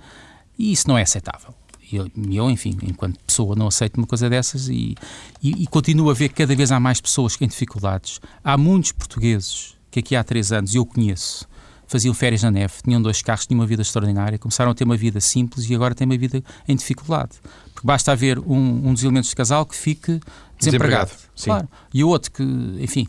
E 0.58 0.72
isso 0.72 0.88
não 0.88 0.96
é 0.96 1.02
aceitável. 1.02 1.54
Eu, 1.92 2.10
eu, 2.30 2.50
enfim, 2.50 2.78
enquanto 2.82 3.18
pessoa, 3.20 3.54
não 3.54 3.66
aceito 3.66 3.98
uma 3.98 4.06
coisa 4.06 4.30
dessas 4.30 4.68
e, 4.68 4.94
e, 5.42 5.62
e, 5.62 5.66
continuo 5.66 6.08
a 6.08 6.14
ver 6.14 6.30
que 6.30 6.36
cada 6.36 6.56
vez 6.56 6.72
há 6.72 6.80
mais 6.80 7.02
pessoas 7.02 7.34
que 7.34 7.40
têm 7.40 7.48
dificuldades. 7.48 8.18
Há 8.42 8.56
muitos 8.56 8.92
portugueses 8.92 9.76
que 9.92 10.00
aqui 10.00 10.16
há 10.16 10.24
três 10.24 10.50
anos 10.50 10.74
eu 10.74 10.86
conheço, 10.86 11.46
faziam 11.86 12.14
férias 12.14 12.42
na 12.42 12.50
neve, 12.50 12.72
tinham 12.82 13.00
dois 13.00 13.20
carros, 13.20 13.46
tinham 13.46 13.60
uma 13.60 13.66
vida 13.66 13.82
extraordinária, 13.82 14.38
começaram 14.38 14.70
a 14.70 14.74
ter 14.74 14.84
uma 14.84 14.96
vida 14.96 15.20
simples 15.20 15.68
e 15.68 15.74
agora 15.74 15.94
têm 15.94 16.06
uma 16.06 16.16
vida 16.16 16.42
em 16.66 16.74
dificuldade. 16.74 17.32
Porque 17.74 17.86
basta 17.86 18.10
haver 18.10 18.38
um, 18.38 18.88
um 18.88 18.94
dos 18.94 19.02
elementos 19.04 19.28
de 19.28 19.36
casal 19.36 19.66
que 19.66 19.76
fique 19.76 20.18
desempregado. 20.58 21.10
desempregado 21.10 21.32
claro. 21.44 21.68
E 21.92 22.02
o 22.02 22.08
outro 22.08 22.32
que, 22.32 22.42
enfim, 22.80 23.06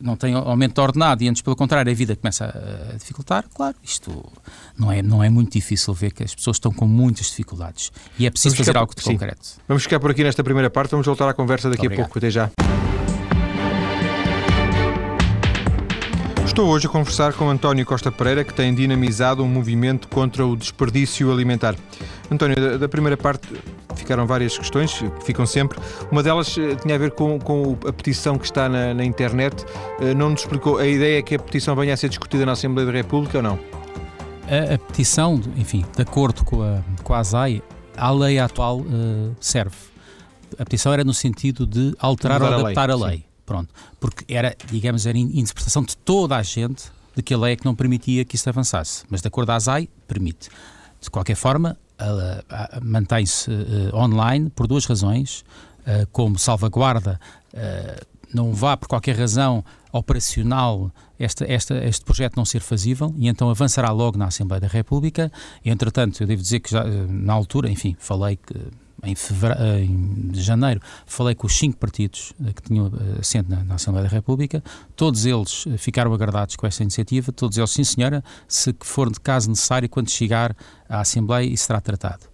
não 0.00 0.16
tem 0.16 0.34
aumento 0.34 0.76
ordenado 0.80 1.22
e 1.22 1.28
antes, 1.28 1.42
pelo 1.42 1.54
contrário, 1.54 1.92
a 1.92 1.94
vida 1.94 2.16
começa 2.16 2.46
a 2.92 2.96
dificultar, 2.96 3.44
claro, 3.54 3.76
isto 3.80 4.24
não 4.76 4.90
é, 4.90 5.02
não 5.02 5.22
é 5.22 5.30
muito 5.30 5.52
difícil 5.52 5.94
ver 5.94 6.10
que 6.10 6.24
as 6.24 6.34
pessoas 6.34 6.56
estão 6.56 6.72
com 6.72 6.88
muitas 6.88 7.26
dificuldades 7.26 7.92
e 8.18 8.26
é 8.26 8.30
preciso 8.30 8.56
fazer 8.56 8.76
algo 8.76 8.92
de 8.92 9.02
sim. 9.02 9.12
concreto. 9.12 9.48
Vamos 9.68 9.84
ficar 9.84 10.00
por 10.00 10.10
aqui 10.10 10.24
nesta 10.24 10.42
primeira 10.42 10.68
parte, 10.68 10.90
vamos 10.90 11.06
voltar 11.06 11.28
à 11.28 11.34
conversa 11.34 11.70
daqui 11.70 11.86
a 11.86 11.90
pouco. 11.90 12.18
Até 12.18 12.30
já. 12.30 12.50
Estou 16.56 16.70
hoje 16.70 16.86
a 16.86 16.88
conversar 16.88 17.34
com 17.34 17.50
António 17.50 17.84
Costa 17.84 18.10
Pereira, 18.10 18.42
que 18.42 18.54
tem 18.54 18.74
dinamizado 18.74 19.42
um 19.42 19.46
movimento 19.46 20.08
contra 20.08 20.46
o 20.46 20.56
desperdício 20.56 21.30
alimentar. 21.30 21.76
António, 22.30 22.78
da, 22.78 22.88
primeira 22.88 23.14
parte 23.14 23.46
ficaram 23.94 24.26
várias 24.26 24.56
questões, 24.56 24.94
que 24.94 25.22
ficam 25.22 25.44
sempre. 25.44 25.78
Uma 26.10 26.22
delas 26.22 26.56
eh, 26.56 26.74
tinha 26.76 26.94
a 26.94 26.98
ver 26.98 27.10
com, 27.10 27.38
com 27.38 27.76
a 27.86 27.92
petição 27.92 28.38
que 28.38 28.46
está 28.46 28.70
na, 28.70 28.94
na 28.94 29.04
internet. 29.04 29.66
Eh, 30.00 30.14
não 30.14 30.30
nos 30.30 30.40
explicou, 30.40 30.78
a 30.78 30.86
ideia 30.86 31.18
é 31.18 31.22
que 31.22 31.34
a 31.34 31.38
petição 31.38 31.76
venha 31.76 31.92
a 31.92 31.96
ser 31.98 32.08
discutida 32.08 32.46
na 32.46 32.52
Assembleia 32.52 32.86
da 32.86 32.92
República 32.96 33.36
ou 33.36 33.42
não? 33.42 33.58
A, 34.48 34.76
a 34.76 34.78
petição, 34.78 35.38
enfim, 35.58 35.84
de 35.94 36.00
acordo 36.00 36.42
com 36.42 36.62
a, 36.62 36.80
com 37.02 37.12
a 37.12 37.18
ASAI, 37.18 37.62
a 37.94 38.10
lei 38.10 38.38
atual 38.38 38.78
uh, 38.78 39.36
serve. 39.38 39.76
A 40.58 40.64
petição 40.64 40.90
era 40.90 41.04
no 41.04 41.12
sentido 41.12 41.66
de 41.66 41.94
alterar 41.98 42.40
ou 42.40 42.48
adaptar 42.48 42.90
a 42.90 42.94
lei. 42.94 43.04
A 43.04 43.08
lei. 43.08 43.35
Pronto. 43.46 43.72
Porque 44.00 44.24
era, 44.32 44.54
digamos, 44.70 45.06
era 45.06 45.16
interpretação 45.16 45.82
de 45.82 45.96
toda 45.96 46.36
a 46.36 46.42
gente 46.42 46.90
de 47.14 47.22
que 47.22 47.32
a 47.32 47.38
lei 47.38 47.52
é 47.54 47.56
que 47.56 47.64
não 47.64 47.74
permitia 47.74 48.24
que 48.24 48.36
isso 48.36 48.48
avançasse. 48.48 49.04
Mas 49.08 49.22
de 49.22 49.28
acordo 49.28 49.50
a 49.50 49.54
ASAI, 49.54 49.88
permite. 50.06 50.50
De 51.00 51.08
qualquer 51.08 51.36
forma, 51.36 51.78
mantém-se 52.82 53.50
uh, 53.50 53.96
online 53.96 54.50
por 54.50 54.66
duas 54.66 54.84
razões. 54.84 55.44
Uh, 55.86 56.04
como 56.10 56.36
salvaguarda, 56.36 57.20
uh, 57.54 58.06
não 58.34 58.52
vá 58.52 58.76
por 58.76 58.88
qualquer 58.88 59.16
razão 59.16 59.64
operacional 59.92 60.90
esta, 61.18 61.50
esta, 61.50 61.76
este 61.84 62.04
projeto 62.04 62.36
não 62.36 62.44
ser 62.44 62.60
fazível 62.60 63.14
e 63.16 63.28
então 63.28 63.48
avançará 63.48 63.90
logo 63.92 64.18
na 64.18 64.26
Assembleia 64.26 64.60
da 64.60 64.66
República. 64.66 65.30
Entretanto, 65.64 66.20
eu 66.22 66.26
devo 66.26 66.42
dizer 66.42 66.58
que 66.58 66.70
já 66.70 66.84
na 66.84 67.32
altura, 67.32 67.70
enfim, 67.70 67.96
falei 67.98 68.36
que 68.36 68.54
em, 69.06 69.14
fevereiro, 69.14 69.78
em 69.78 70.30
janeiro, 70.34 70.80
falei 71.06 71.34
com 71.34 71.46
os 71.46 71.56
cinco 71.56 71.76
partidos 71.78 72.32
eh, 72.44 72.52
que 72.52 72.62
tinham 72.62 72.86
eh, 72.86 73.20
assento 73.20 73.48
na, 73.48 73.62
na, 73.64 73.74
Assembleia 73.76 74.08
da 74.08 74.14
República, 74.14 74.62
todos 74.94 75.24
eles 75.24 75.64
eh, 75.66 75.76
ficaram 75.76 76.12
agradados 76.12 76.56
com 76.56 76.66
esta 76.66 76.82
iniciativa, 76.82 77.32
todos 77.32 77.56
eles, 77.58 77.70
sim 77.70 77.84
senhora, 77.84 78.22
se 78.48 78.74
for 78.80 79.10
de 79.10 79.20
caso 79.20 79.48
necessário, 79.48 79.88
quando 79.88 80.10
chegar 80.10 80.56
à 80.88 81.00
Assembleia, 81.00 81.46
isso 81.46 81.66
será 81.66 81.80
tratado. 81.80 82.24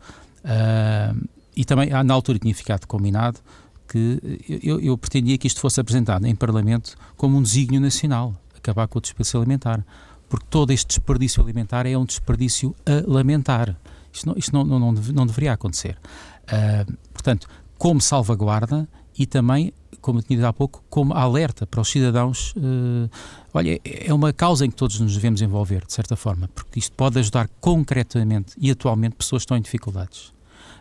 Uh, 0.44 1.28
e 1.54 1.64
também, 1.64 1.92
ah, 1.92 2.02
na 2.02 2.14
altura, 2.14 2.38
tinha 2.38 2.54
ficado 2.54 2.86
combinado 2.86 3.38
que 3.86 4.40
eu, 4.62 4.80
eu, 4.80 4.96
pretendia 4.96 5.36
que 5.36 5.46
isto 5.46 5.60
fosse 5.60 5.78
apresentado 5.78 6.26
em 6.26 6.34
Parlamento 6.34 6.96
como 7.16 7.36
um 7.36 7.42
desígnio 7.42 7.80
nacional, 7.80 8.34
acabar 8.56 8.88
com 8.88 8.98
o 8.98 9.02
desperdício 9.02 9.38
alimentar, 9.38 9.84
porque 10.28 10.46
todo 10.48 10.70
este 10.70 10.86
desperdício 10.86 11.42
alimentar 11.42 11.84
é 11.84 11.96
um 11.96 12.06
desperdício 12.06 12.74
a 12.86 13.04
lamentar. 13.06 13.76
Isto 14.10 14.26
não, 14.26 14.34
isto 14.36 14.52
não, 14.52 14.64
não, 14.64 14.78
não, 14.78 14.92
não 14.92 15.26
deveria 15.26 15.52
acontecer. 15.52 15.98
Uh, 16.44 16.96
portanto, 17.12 17.48
como 17.78 18.00
salvaguarda 18.00 18.88
e 19.18 19.26
também, 19.26 19.72
como 20.00 20.18
eu 20.18 20.22
tinha 20.22 20.36
dito 20.38 20.46
há 20.46 20.52
pouco, 20.52 20.82
como 20.88 21.14
alerta 21.14 21.66
para 21.66 21.80
os 21.80 21.88
cidadãos. 21.88 22.52
Uh, 22.56 23.10
olha, 23.52 23.80
é 23.84 24.12
uma 24.12 24.32
causa 24.32 24.64
em 24.64 24.70
que 24.70 24.76
todos 24.76 24.98
nos 25.00 25.14
devemos 25.14 25.42
envolver, 25.42 25.84
de 25.86 25.92
certa 25.92 26.16
forma, 26.16 26.48
porque 26.54 26.78
isto 26.78 26.94
pode 26.96 27.18
ajudar 27.18 27.48
concretamente 27.60 28.54
e 28.58 28.70
atualmente 28.70 29.16
pessoas 29.16 29.42
que 29.42 29.44
estão 29.44 29.56
em 29.56 29.62
dificuldades. 29.62 30.32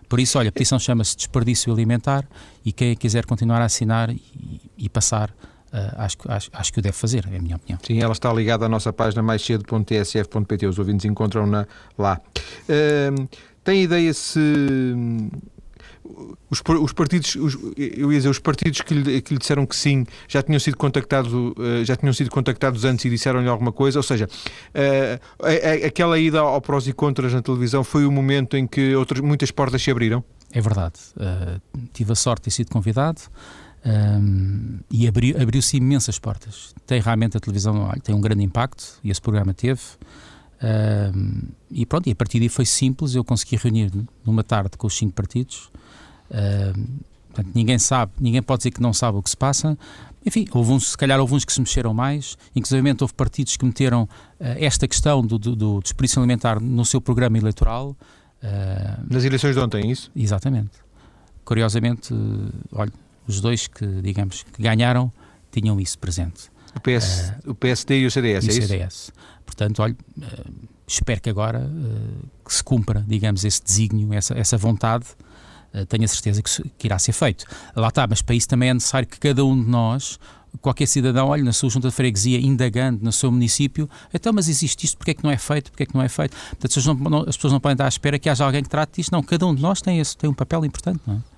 Por 0.07 0.19
isso, 0.19 0.37
olha, 0.37 0.49
a 0.49 0.51
petição 0.51 0.77
chama-se 0.77 1.15
Desperdício 1.15 1.71
Alimentar 1.71 2.27
e 2.65 2.73
quem 2.73 2.95
quiser 2.95 3.25
continuar 3.25 3.61
a 3.61 3.65
assinar 3.65 4.09
e, 4.09 4.21
e 4.77 4.89
passar 4.89 5.33
Uh, 5.71 5.87
acho, 5.95 6.17
acho, 6.27 6.49
acho 6.51 6.73
que 6.73 6.79
o 6.79 6.81
deve 6.81 6.97
fazer, 6.97 7.25
é 7.31 7.37
a 7.37 7.41
minha 7.41 7.55
opinião. 7.55 7.79
Sim, 7.81 8.01
ela 8.01 8.11
está 8.11 8.31
ligada 8.33 8.65
à 8.65 8.69
nossa 8.69 8.91
página 8.91 9.23
mais 9.23 9.41
cedo.tsf.pt, 9.41 10.67
os 10.67 10.77
ouvintes 10.77 11.05
encontram-na 11.05 11.65
lá. 11.97 12.19
Uh, 12.67 13.29
tem 13.63 13.83
ideia 13.83 14.13
se 14.13 14.39
os, 16.49 16.61
os 16.81 16.93
partidos, 16.93 17.35
os, 17.35 17.57
eu 17.77 18.11
ia 18.11 18.19
dizer, 18.19 18.29
os 18.29 18.39
partidos 18.39 18.81
que 18.81 18.93
lhe, 18.93 19.21
que 19.21 19.33
lhe, 19.33 19.39
disseram 19.39 19.65
que 19.65 19.75
sim 19.75 20.05
já 20.27 20.41
tinham 20.41 20.59
sido 20.59 20.75
contactados, 20.77 21.31
uh, 21.33 21.55
já 21.83 21.95
tinham 21.95 22.13
sido 22.13 22.29
contactados 22.29 22.83
antes 22.83 23.05
e 23.05 23.09
disseram-lhe 23.09 23.47
alguma 23.47 23.71
coisa, 23.71 23.99
ou 23.99 24.03
seja, 24.03 24.27
uh, 24.27 25.85
aquela 25.85 26.19
ida 26.19 26.39
ao 26.39 26.61
prós 26.61 26.87
e 26.87 26.93
contras 26.93 27.33
na 27.33 27.41
televisão 27.41 27.83
foi 27.83 28.05
o 28.05 28.11
momento 28.11 28.57
em 28.57 28.67
que 28.67 28.95
outras, 28.95 29.21
muitas 29.21 29.51
portas 29.51 29.81
se 29.81 29.91
abriram? 29.91 30.23
É 30.51 30.59
verdade. 30.59 30.99
Uh, 31.15 31.61
tive 31.93 32.11
a 32.11 32.15
sorte 32.15 32.41
de 32.41 32.43
ter 32.45 32.51
sido 32.51 32.69
convidado. 32.69 33.21
Um, 33.83 34.77
e 34.91 35.07
abriu, 35.07 35.41
abriu-se 35.41 35.77
imensas 35.77 36.19
portas. 36.19 36.75
Tem 36.85 37.01
realmente 37.01 37.35
a 37.37 37.39
televisão 37.39 37.91
tem 38.03 38.13
um 38.13 38.21
grande 38.21 38.43
impacto 38.43 38.99
e 39.03 39.09
esse 39.09 39.19
programa 39.19 39.55
teve. 39.55 39.81
Um, 40.63 41.49
e 41.71 41.85
pronto, 41.85 42.07
e 42.07 42.11
a 42.11 42.15
partir 42.15 42.39
daí 42.39 42.49
foi 42.49 42.65
simples. 42.65 43.15
Eu 43.15 43.23
consegui 43.23 43.55
reunir 43.55 43.91
numa 44.25 44.43
tarde 44.43 44.77
com 44.77 44.87
os 44.87 44.95
cinco 44.95 45.13
partidos. 45.13 45.71
Um, 46.29 46.99
portanto, 47.27 47.51
ninguém 47.55 47.79
sabe, 47.79 48.11
ninguém 48.19 48.41
pode 48.41 48.59
dizer 48.59 48.71
que 48.71 48.81
não 48.81 48.93
sabe 48.93 49.17
o 49.17 49.23
que 49.23 49.29
se 49.29 49.37
passa. 49.37 49.77
Enfim, 50.23 50.47
houve 50.51 50.71
uns, 50.71 50.91
se 50.91 50.97
calhar 50.97 51.19
houve 51.19 51.33
uns 51.33 51.43
que 51.43 51.51
se 51.51 51.59
mexeram 51.59 51.95
mais, 51.95 52.37
inclusive 52.55 52.95
houve 53.01 53.13
partidos 53.13 53.57
que 53.57 53.65
meteram 53.65 54.03
uh, 54.03 54.07
esta 54.39 54.87
questão 54.87 55.25
do, 55.25 55.39
do, 55.39 55.55
do 55.55 55.79
desperdício 55.81 56.19
alimentar 56.19 56.61
no 56.61 56.85
seu 56.85 57.01
programa 57.01 57.39
eleitoral. 57.39 57.95
Uh, 58.43 59.13
Nas 59.13 59.23
eleições 59.23 59.55
de 59.55 59.61
ontem, 59.61 59.83
é 59.83 59.87
isso? 59.87 60.11
Exatamente. 60.15 60.71
Curiosamente, 61.43 62.13
uh, 62.13 62.51
olha, 62.71 62.93
os 63.27 63.41
dois 63.41 63.65
que, 63.67 63.85
digamos, 64.01 64.43
que 64.43 64.61
ganharam 64.61 65.11
tinham 65.51 65.79
isso 65.79 65.97
presente. 65.97 66.50
O, 66.75 66.79
PS, 66.79 67.33
uh, 67.45 67.51
o 67.51 67.55
PSD 67.55 67.99
e 67.99 68.05
o 68.05 68.11
CDS, 68.11 68.45
e 68.45 68.47
é 68.47 68.51
o 68.51 68.53
CDS. 68.53 68.93
Isso? 68.93 69.13
Portanto, 69.45 69.81
olha, 69.81 69.95
uh, 70.17 70.53
espero 70.87 71.21
que 71.21 71.29
agora 71.29 71.59
uh, 71.59 72.29
que 72.45 72.53
se 72.53 72.63
cumpra, 72.63 73.03
digamos, 73.07 73.43
esse 73.43 73.63
desígnio, 73.63 74.13
essa, 74.13 74.37
essa 74.37 74.57
vontade, 74.57 75.05
tenho 75.87 76.03
a 76.03 76.07
certeza 76.07 76.41
que, 76.41 76.69
que, 76.77 76.87
irá 76.87 76.99
ser 76.99 77.13
feito. 77.13 77.45
Lá 77.73 77.87
está, 77.87 78.05
mas 78.05 78.21
para 78.21 78.35
isso 78.35 78.45
também 78.45 78.67
é 78.67 78.73
necessário 78.73 79.07
que 79.07 79.17
cada 79.17 79.45
um 79.45 79.57
de 79.57 79.69
nós, 79.69 80.19
qualquer 80.59 80.85
cidadão, 80.85 81.29
olhe 81.29 81.43
na 81.43 81.53
sua 81.53 81.69
junta 81.69 81.87
de 81.87 81.95
freguesia, 81.95 82.41
indagando 82.41 83.01
no 83.01 83.11
seu 83.11 83.31
município, 83.31 83.89
então, 84.13 84.33
mas 84.33 84.49
existe 84.49 84.85
isto, 84.85 84.97
porque 84.97 85.11
é 85.11 85.13
que 85.13 85.23
não 85.23 85.31
é 85.31 85.37
feito, 85.37 85.71
porque 85.71 85.83
é 85.83 85.85
que 85.85 85.95
não 85.95 86.01
é 86.01 86.09
feito? 86.09 86.35
Portanto, 86.35 86.65
as 86.65 86.73
pessoas 86.75 86.97
não, 86.97 87.19
as 87.21 87.37
pessoas 87.37 87.53
não 87.53 87.59
podem 87.61 87.75
estar 87.75 87.85
à 87.85 87.87
espera 87.87 88.19
que 88.19 88.29
haja 88.29 88.43
alguém 88.43 88.61
que 88.61 88.69
trate 88.69 88.97
disto, 88.97 89.13
não, 89.13 89.23
cada 89.23 89.47
um 89.47 89.55
de 89.55 89.61
nós 89.61 89.81
tem, 89.81 89.97
esse, 89.97 90.17
tem 90.17 90.29
um 90.29 90.33
papel 90.33 90.65
importante, 90.65 90.99
não 91.07 91.15
é? 91.15 91.30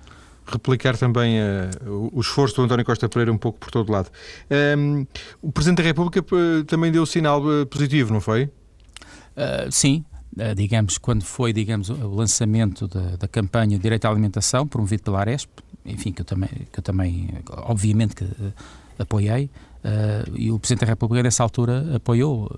Replicar 0.46 0.96
também 0.96 1.38
uh, 1.40 2.10
o 2.12 2.20
esforço 2.20 2.56
do 2.56 2.62
António 2.62 2.84
Costa 2.84 3.08
Pereira 3.08 3.32
um 3.32 3.38
pouco 3.38 3.58
por 3.58 3.70
todo 3.70 3.90
lado. 3.90 4.10
Um, 4.50 4.54
ehm, 5.00 5.06
o 5.42 5.50
Presidente 5.50 5.78
da 5.78 5.84
República 5.84 6.20
uh, 6.20 6.64
também 6.64 6.92
deu 6.92 7.04
sinal 7.06 7.42
uh, 7.44 7.66
positivo, 7.66 8.12
não 8.12 8.20
foi? 8.20 8.50
sim, 9.68 10.04
digamos, 10.54 10.96
quando 10.96 11.24
foi 11.24 11.52
digamos, 11.52 11.90
o 11.90 12.14
lançamento 12.14 12.86
da, 12.86 13.16
da 13.16 13.26
campanha 13.26 13.76
Direito 13.76 14.04
à 14.04 14.08
Alimentação, 14.08 14.64
promovido 14.64 15.02
pela 15.02 15.18
Aresp, 15.18 15.50
enfim, 15.84 16.12
que 16.12 16.20
eu 16.20 16.24
também, 16.24 16.48
que 16.72 16.78
eu 16.78 16.82
também 16.84 17.30
obviamente 17.50 18.14
que 18.14 18.24
apoiei, 18.96 19.50
e 20.36 20.52
o 20.52 20.58
Presidente 20.60 20.82
da 20.82 20.86
República 20.86 21.20
nessa 21.20 21.42
altura 21.42 21.96
apoiou 21.96 22.48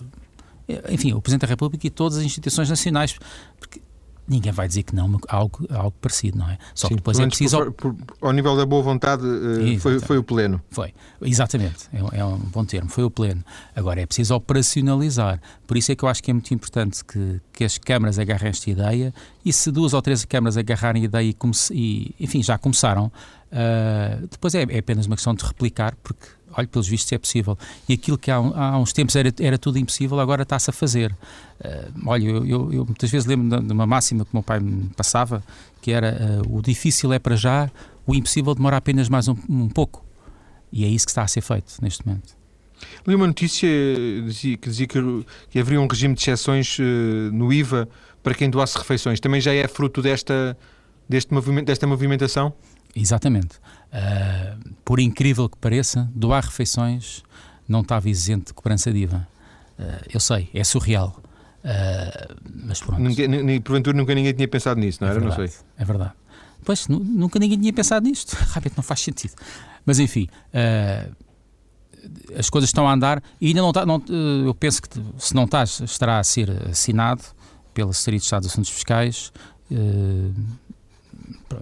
enfim, 0.91 1.15
o 1.15 1.23
Presidente 1.23 1.43
da 1.43 1.49
República 1.49 1.87
e 1.87 1.91
todas 1.91 2.19
as 2.19 2.25
instituições 2.25 2.69
nacionais, 2.69 3.19
porque 3.59 3.81
ninguém 4.29 4.53
vai 4.53 4.67
dizer 4.67 4.83
que 4.83 4.95
não, 4.95 5.19
algo, 5.29 5.67
algo 5.71 5.95
parecido, 6.01 6.39
não 6.39 6.49
é? 6.49 6.59
Só 6.75 6.89
Sim, 6.89 6.95
que 6.95 6.97
depois 6.97 7.19
é 7.19 7.27
preciso. 7.27 7.73
Por, 7.73 7.95
por, 7.95 7.97
ao 8.21 8.33
nível 8.33 8.57
da 8.57 8.67
boa 8.67 8.83
vontade, 8.83 9.25
uh, 9.25 9.81
foi, 9.81 10.01
foi 10.01 10.19
o 10.19 10.25
pleno. 10.25 10.61
Foi, 10.71 10.93
exatamente, 11.23 11.89
é, 11.93 12.19
é, 12.19 12.25
um 12.25 12.37
bom 12.37 12.65
termo, 12.65 12.89
foi 12.89 13.05
o 13.05 13.11
pleno. 13.11 13.45
Agora 13.75 14.01
é 14.01 14.07
preciso 14.07 14.35
operacionalizar. 14.35 15.41
Por 15.67 15.77
isso 15.77 15.93
é 15.93 15.97
que 15.97 16.05
eu 16.05 16.09
acho 16.09 16.23
que 16.23 16.31
é 16.31 16.35
muito 16.35 16.53
importante 16.53 17.05
que, 17.05 17.41
que 17.53 17.65
as 17.65 17.79
câmaras 17.79 18.19
agarrem 18.19 18.51
esta 18.51 18.71
ideia 18.71 19.15
e 19.45 19.53
se 19.53 19.71
duas 19.71 19.95
ou 19.95 20.03
três 20.03 20.25
câmaras 20.25 20.57
agarrarem 20.57 21.03
a 21.03 21.05
ideia 21.05 21.29
e, 21.29 21.33
comece, 21.33 21.73
e 21.75 22.15
enfim, 22.19 22.43
já 22.43 22.59
começaram, 22.59 23.07
uh, 23.07 24.27
depois 24.29 24.55
é, 24.55 24.63
é 24.69 24.79
apenas 24.79 25.07
uma 25.07 25.17
questão 25.17 25.35
de 25.35 25.45
replicar, 25.45 25.95
porque 26.03 26.27
olha, 26.57 26.67
pelos 26.67 26.89
vistos 26.89 27.13
é 27.13 27.19
possível. 27.19 27.59
E 27.89 27.95
aquilo 27.95 28.17
que 28.17 28.31
há, 28.31 28.37
há 28.37 28.79
uns 28.79 28.93
tempos 28.93 29.15
era, 29.17 29.33
era 29.41 29.59
tudo 29.59 29.79
impossível, 29.79 30.19
agora 30.19 30.43
está-se 30.43 30.71
a 30.71 30.73
fazer. 30.73 31.13
Uh, 31.61 31.93
olha, 32.07 32.25
eu, 32.25 32.47
eu, 32.47 32.73
eu, 32.73 32.85
muitas 32.85 33.11
vezes 33.11 33.27
lembro 33.27 33.61
de 33.63 33.73
uma 33.73 33.87
máxima 33.87 34.25
que 34.25 34.31
meu 34.33 34.43
pai 34.43 34.61
me 34.61 34.89
passava, 34.97 35.43
que 35.81 35.93
era 35.93 36.43
uh, 36.45 36.57
o 36.57 36.63
difícil 36.63 37.13
é 37.13 37.19
para 37.19 37.37
já, 37.37 37.71
o 38.07 38.15
impossível 38.15 38.55
demora 38.55 38.77
apenas 38.77 39.09
mais 39.09 39.29
um, 39.29 39.37
um 39.49 39.69
pouco. 39.69 40.05
E 40.73 40.85
é 40.85 40.89
isso 40.89 41.07
que 41.07 41.11
está 41.11 41.23
a 41.23 41.29
ser 41.29 41.41
feito 41.41 41.75
neste 41.81 42.07
momento. 42.07 42.35
Li 43.07 43.15
uma 43.15 43.27
notícia 43.27 43.69
que 43.69 44.69
dizia 44.69 44.87
que, 44.87 45.27
que 45.51 45.59
haveria 45.59 45.81
um 45.81 45.87
regime 45.87 46.15
de 46.15 46.21
exceções 46.21 46.79
uh, 46.79 46.83
no 47.33 47.53
IVA 47.53 47.89
para 48.23 48.35
quem 48.35 48.51
doasse 48.51 48.77
refeições. 48.77 49.21
Também 49.21 49.41
já 49.41 49.55
é 49.55 49.67
fruto 49.69 50.03
desta, 50.03 50.57
deste 51.09 51.33
movimento, 51.33 51.67
desta 51.67 51.87
movimentação? 51.87 52.53
Exatamente. 52.97 53.59
Uh, 53.93 54.75
por 54.85 54.99
incrível 54.99 55.49
que 55.49 55.59
pareça, 55.59 56.11
doar 56.15 56.43
refeições 56.43 57.23
não 57.69 57.83
estava 57.83 58.09
isento 58.09 58.47
de 58.47 58.55
cobrança 58.55 58.91
de 58.91 59.01
IVA. 59.01 59.29
Uh, 59.79 59.83
eu 60.15 60.19
sei, 60.19 60.49
é 60.55 60.65
surreal. 60.65 61.21
Uh, 61.63 62.37
mas 62.65 62.81
pronto. 62.81 63.03
Ninguém, 63.03 63.61
porventura 63.61 63.97
nunca 63.97 64.15
ninguém 64.15 64.33
tinha 64.33 64.49
pensado 64.49 64.81
nisso, 64.81 64.99
não 65.03 65.09
é 65.09 65.11
era? 65.11 65.21
Verdade, 65.21 65.41
não 65.43 65.49
sei. 65.49 65.59
É 65.77 65.85
verdade. 65.85 66.13
Pois, 66.65 66.89
nunca 66.89 67.39
ninguém 67.39 67.59
tinha 67.59 67.73
pensado 67.73 68.09
nisto. 68.09 68.35
Realmente 68.53 68.77
não 68.77 68.83
faz 68.83 69.01
sentido. 69.01 69.35
Mas 69.85 70.01
enfim, 70.01 70.27
as 72.37 72.51
coisas 72.51 72.71
estão 72.71 72.89
a 72.89 72.93
andar 72.93 73.23
e 73.41 73.49
ainda 73.49 73.61
não 73.61 73.69
está. 73.69 73.87
Não, 73.87 74.03
eu 74.45 74.55
penso 74.55 74.83
que 74.83 74.89
se 75.19 75.33
não 75.33 75.45
está, 75.45 75.63
estará 75.63 76.19
a 76.19 76.25
ser 76.25 76.51
assinado 76.69 77.23
pela 77.73 77.93
Secretaria 77.93 78.19
de 78.19 78.25
Estado 78.25 78.43
de 78.43 78.49
Assuntos 78.49 78.71
Fiscais 78.71 79.33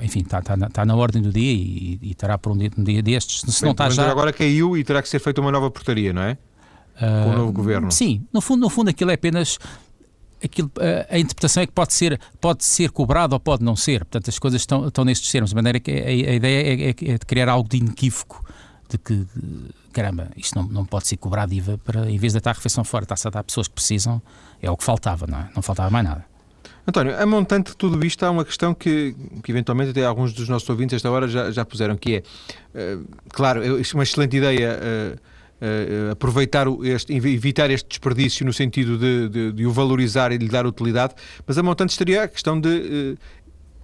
enfim, 0.01 0.21
está, 0.21 0.39
está, 0.39 0.57
na, 0.57 0.67
está 0.67 0.85
na 0.85 0.95
ordem 0.95 1.23
do 1.23 1.33
dia 1.33 1.53
e, 1.53 1.99
e 2.03 2.11
estará 2.11 2.39
por 2.39 2.53
um 2.53 2.57
dia, 2.57 2.71
um 2.77 2.85
dia 2.85 3.03
destes. 3.03 3.41
Se 3.41 3.61
Bem, 3.63 3.67
não 3.69 3.71
está 3.73 3.91
já... 3.91 4.11
agora 4.11 4.33
caiu 4.33 4.77
e 4.77 4.85
terá 4.85 5.03
que 5.03 5.09
ser 5.09 5.19
feita 5.19 5.41
uma 5.41 5.53
nova 5.53 5.71
portaria, 5.71 6.13
não 6.13 6.23
é? 6.23 6.37
Com 6.99 7.31
o 7.31 7.37
novo 7.37 7.53
governo. 7.53 7.91
Sim, 7.91 8.25
no 8.33 8.41
fundo, 8.41 8.61
no 8.61 8.71
fundo 8.71 8.89
aquilo 8.89 9.11
é 9.11 9.15
apenas 9.15 9.59
aquilo, 10.45 10.71
a, 10.79 11.15
a, 11.15 11.19
interpretação 11.19 11.63
é 11.63 11.67
que 11.67 11.73
pode 11.73 11.93
ser, 11.93 12.21
pode 12.41 12.65
ser 12.65 12.91
cobrado 12.91 13.33
ou 13.33 13.41
pode 13.41 13.65
não 13.65 13.75
ser. 13.75 14.01
Portanto, 14.01 14.29
as 14.29 14.39
coisas 14.39 14.61
estão, 14.61 14.87
estão 14.87 15.05
nestes 15.05 15.31
termos, 15.31 15.51
de 15.51 15.57
maneira 15.57 15.81
que 15.81 15.91
a, 15.91 16.07
a 16.07 16.13
ideia 16.13 16.63
é, 16.63 16.91
é, 16.91 16.91
é, 16.91 17.19
de 17.19 17.27
criar 17.27 17.49
algo 17.49 17.69
de 17.69 17.79
inequívoco, 17.79 18.45
de 18.89 18.99
que, 18.99 19.27
caramba, 19.93 20.31
isto 20.37 20.57
não, 20.57 20.69
não 20.69 20.85
pode 20.85 21.09
ser 21.09 21.17
cobrado 21.17 21.53
IVA 21.53 21.79
para, 21.79 22.11
em 22.11 22.19
vez 22.19 22.33
de 22.33 22.39
estar 22.39 22.51
a 22.51 22.55
refeição 22.55 22.85
fora, 22.85 23.05
está-se 23.05 23.27
a 23.27 23.31
dar 23.31 23.43
pessoas 23.43 23.67
que 23.67 23.75
precisam, 23.75 24.23
é 24.63 24.71
o 24.71 24.77
que 24.77 24.85
faltava, 24.85 25.27
não 25.27 25.39
é? 25.39 25.51
Não 25.55 25.63
faltava 25.63 25.91
mais 25.91 26.05
nada. 26.05 26.34
António, 26.87 27.19
a 27.19 27.25
montante 27.25 27.71
de 27.71 27.77
tudo 27.77 28.05
isto 28.05 28.23
há 28.25 28.31
uma 28.31 28.45
questão 28.45 28.75
que, 28.75 29.17
que 29.43 29.51
eventualmente 29.51 29.91
até 29.91 30.05
alguns 30.05 30.35
dos 30.35 30.49
nossos 30.49 30.69
ouvintes 30.69 30.97
esta 30.97 31.11
hora 31.11 31.27
já, 31.27 31.51
já 31.51 31.65
puseram, 31.65 31.97
que 31.97 32.17
é, 32.17 32.95
uh, 32.95 33.05
claro, 33.31 33.63
é 33.65 33.83
uma 33.95 34.03
excelente 34.03 34.37
ideia 34.37 34.79
uh, 34.79 35.15
uh, 35.15 36.11
aproveitar 36.13 36.67
este, 36.83 37.15
evitar 37.15 37.71
este 37.71 37.89
desperdício 37.89 38.45
no 38.45 38.53
sentido 38.53 38.99
de, 38.99 39.29
de, 39.31 39.53
de, 39.53 39.67
o 39.67 39.73
valorizar 39.73 40.31
e 40.31 40.37
lhe 40.37 40.49
dar 40.49 40.67
utilidade, 40.67 41.15
mas 41.47 41.57
a 41.57 41.63
montante 41.63 41.91
estaria 41.91 42.23
a 42.23 42.29
questão 42.29 42.61
de 42.61 43.17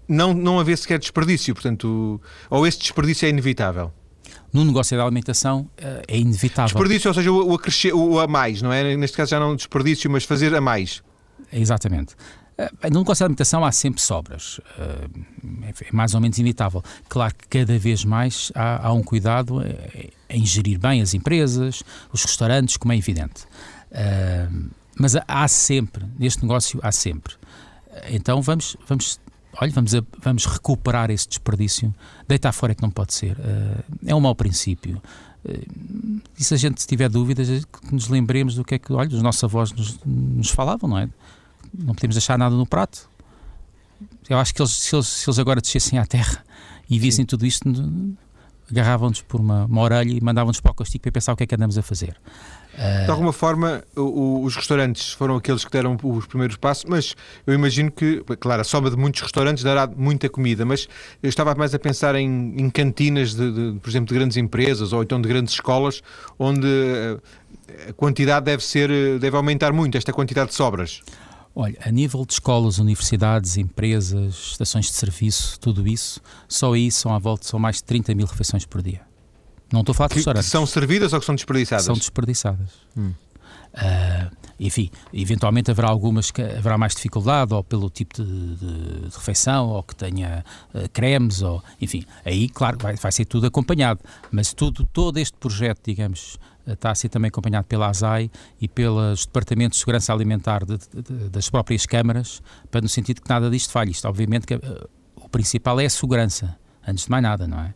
não, 0.07 0.35
não 0.35 0.61
haver 0.61 0.77
sequer 0.77 0.99
desperdício, 0.99 1.55
portanto, 1.55 2.21
ou 2.51 2.67
esse 2.67 2.79
desperdício 2.81 3.27
é 3.27 3.31
inevitável? 3.31 3.93
no 4.53 4.65
negócio 4.65 4.97
da 4.97 5.05
alimentação 5.05 5.71
é 6.09 6.19
inevitável. 6.19 6.75
Desperdício, 6.75 7.09
ou 7.09 7.15
seja, 7.15 7.31
o, 7.31 7.55
o, 7.55 8.13
o 8.13 8.19
a 8.19 8.27
mais, 8.27 8.61
não 8.61 8.73
é? 8.73 8.97
Neste 8.97 9.17
caso 9.17 9.31
já 9.31 9.39
não 9.39 9.55
desperdício, 9.55 10.11
mas 10.11 10.25
fazer 10.25 10.53
a 10.53 10.61
mais. 10.61 11.05
Exatamente. 11.53 12.17
Eh, 12.61 12.91
no 12.91 12.99
negócio 13.01 13.23
de 13.23 13.25
alimentação 13.25 13.65
há 13.65 13.73
sempre 13.73 14.03
sobras, 14.03 14.61
eh, 14.79 15.09
é 15.89 15.93
mais 15.93 16.15
ou 16.15 16.21
menos 16.21 16.39
inevitável. 16.39 16.83
Claro 17.09 17.35
que 17.35 17.49
cada 17.49 17.79
vez 17.79 18.05
mais 18.05 18.53
há, 18.55 18.89
há 18.89 18.93
um 18.93 19.03
cuidado 19.03 19.63
eh, 19.63 20.11
em 20.29 20.45
gerir 20.45 20.79
bem 20.79 21.01
as 21.01 21.15
empresas, 21.15 21.83
os 22.13 22.23
restaurantes, 22.23 22.77
como 22.77 22.93
é 22.93 22.97
evidente. 22.97 23.47
Mas 24.97 25.17
há 25.27 25.49
sempre, 25.49 26.05
neste 26.19 26.43
negócio 26.43 26.79
há 26.83 26.93
sempre. 26.93 27.35
Então 28.11 28.41
vamos, 28.43 28.77
vamos, 28.87 29.19
olha, 29.61 29.73
vamos, 29.73 29.93
vamos 30.23 30.47
recuperar 30.47 31.11
esse 31.11 31.27
desperdício. 31.27 31.93
Deitar 32.29 32.53
fora 32.53 32.73
é 32.73 32.75
que 32.75 32.83
não 32.83 32.91
pode 32.91 33.15
ser. 33.15 33.37
É 34.07 34.15
um 34.15 34.21
mau 34.21 34.35
princípio. 34.37 35.03
E 36.39 36.45
se 36.45 36.55
a 36.55 36.57
gente 36.57 36.87
tiver 36.87 37.09
dúvidas, 37.09 37.49
que 37.65 37.93
nos 37.93 38.09
lembremos 38.09 38.55
do 38.55 38.65
que 38.65 38.77
é 38.77 38.79
que, 38.79 38.93
olha, 38.93 39.09
os 39.09 39.23
nossos 39.23 39.43
avós 39.43 39.73
nos, 39.73 39.99
nos 40.05 40.51
falavam, 40.51 40.89
não 40.89 40.99
é? 40.99 41.09
Não 41.77 41.95
podemos 41.95 42.17
deixar 42.17 42.39
nada 42.39 42.55
no 42.55 42.67
prato. 42.67 43.09
Eu 44.29 44.39
acho 44.39 44.55
que 44.55 44.63
eles, 44.63 44.73
se, 44.73 44.95
eles, 44.95 45.07
se 45.07 45.29
eles 45.29 45.39
agora 45.39 45.61
descessem 45.61 45.99
à 45.99 46.07
terra 46.07 46.45
e 46.89 46.99
vissem 46.99 47.23
Sim. 47.23 47.27
tudo 47.27 47.47
isto, 47.47 47.69
agarravam-nos 48.71 49.23
por 49.23 49.41
uma, 49.41 49.65
uma 49.65 49.81
orelha 49.83 50.13
e 50.13 50.21
mandavam-nos 50.21 50.61
para 50.61 50.73
o 50.73 50.75
castigo 50.75 51.03
para 51.03 51.13
pensar 51.13 51.33
o 51.33 51.37
que 51.37 51.45
é 51.45 51.47
que 51.47 51.55
andamos 51.55 51.77
a 51.77 51.83
fazer. 51.83 52.17
De 53.05 53.11
alguma 53.11 53.33
forma, 53.33 53.85
o, 53.97 54.43
os 54.43 54.57
restaurantes 54.57 55.13
foram 55.13 55.37
aqueles 55.37 55.65
que 55.65 55.71
deram 55.71 55.99
os 56.03 56.27
primeiros 56.27 56.57
passos, 56.57 56.85
mas 56.89 57.15
eu 57.47 57.53
imagino 57.53 57.91
que, 57.91 58.25
claro, 58.39 58.63
a 58.63 58.65
soma 58.65 58.89
de 58.89 58.97
muitos 58.97 59.21
restaurantes 59.21 59.63
dará 59.63 59.87
muita 59.87 60.29
comida, 60.31 60.65
mas 60.65 60.89
eu 61.23 61.29
estava 61.29 61.55
mais 61.55 61.75
a 61.75 61.79
pensar 61.79 62.15
em, 62.15 62.55
em 62.57 62.71
cantinas, 62.71 63.35
de, 63.35 63.53
de, 63.53 63.79
por 63.81 63.91
exemplo, 63.91 64.09
de 64.09 64.15
grandes 64.15 64.37
empresas 64.37 64.93
ou 64.93 65.03
então 65.03 65.21
de 65.21 65.29
grandes 65.29 65.55
escolas, 65.55 66.01
onde 66.39 66.67
a 67.89 67.93
quantidade 67.93 68.47
deve 68.47 68.65
ser, 68.65 69.19
deve 69.19 69.37
aumentar 69.37 69.73
muito, 69.73 69.99
esta 69.99 70.13
quantidade 70.13 70.51
de 70.51 70.55
sobras. 70.55 71.03
Olha, 71.61 71.77
a 71.85 71.91
nível 71.91 72.25
de 72.25 72.33
escolas, 72.33 72.79
universidades, 72.79 73.59
empresas, 73.59 74.53
estações 74.53 74.87
de 74.87 74.93
serviço, 74.93 75.61
tudo 75.61 75.87
isso, 75.87 76.19
só 76.49 76.73
aí 76.73 76.91
são 76.91 77.15
à 77.15 77.19
volta, 77.19 77.47
são 77.47 77.61
mais 77.61 77.77
de 77.77 77.85
30 77.85 78.15
mil 78.15 78.27
refeições 78.27 78.65
por 78.65 78.81
dia. 78.81 79.03
Não 79.71 79.81
estou 79.81 79.93
a 79.93 79.95
falar 79.95 80.09
de 80.09 80.15
restaurantes. 80.15 80.49
Que 80.49 80.53
são 80.53 80.65
servidas 80.65 81.13
ou 81.13 81.21
que 81.21 81.27
são 81.27 81.35
desperdiçadas? 81.35 81.85
São 81.85 81.95
desperdiçadas. 81.95 82.71
Hum. 82.97 83.13
Uh, 83.75 84.35
enfim, 84.59 84.91
eventualmente 85.13 85.71
haverá 85.71 85.91
algumas 85.91 86.31
que 86.31 86.41
haverá 86.41 86.79
mais 86.79 86.95
dificuldade, 86.95 87.53
ou 87.53 87.63
pelo 87.63 87.91
tipo 87.91 88.15
de, 88.15 88.57
de, 88.57 89.01
de 89.11 89.15
refeição, 89.15 89.69
ou 89.69 89.83
que 89.83 89.95
tenha 89.95 90.43
uh, 90.75 90.89
cremes, 90.95 91.43
ou 91.43 91.63
enfim, 91.79 92.07
aí, 92.25 92.49
claro, 92.49 92.79
vai, 92.81 92.97
vai 92.97 93.13
ser 93.13 93.27
tudo 93.27 93.47
acompanhado. 93.47 94.01
Mas 94.33 94.55
tudo, 94.55 94.87
todo 94.87 95.19
este 95.19 95.37
projeto, 95.37 95.83
digamos, 95.85 96.39
está 96.67 96.91
a 96.91 96.95
ser 96.95 97.09
também 97.09 97.29
acompanhado 97.29 97.67
pela 97.67 97.89
ASAI 97.89 98.31
e 98.61 98.69
pelos 98.69 99.27
Departamentos 99.27 99.79
de 99.79 99.81
Segurança 99.81 100.13
Alimentar 100.13 100.65
de, 100.65 100.79
de, 100.79 101.29
das 101.29 101.49
próprias 101.51 101.87
câmaras, 101.87 102.43
para 102.71 102.81
no 102.81 102.89
sentido 102.89 103.21
que 103.21 103.29
nada 103.29 103.51
disto 103.51 103.71
falhe. 103.71 103.91
Isto, 103.91 104.07
obviamente, 104.09 104.47
que, 104.47 104.55
uh, 104.55 104.89
o 105.17 105.29
principal 105.29 105.81
é 105.81 105.87
a 105.87 105.91
segurança, 105.91 106.57
antes 106.87 107.05
de 107.05 107.11
mais 107.11 107.23
nada, 107.23 107.47
não 107.47 107.61
é? 107.61 107.75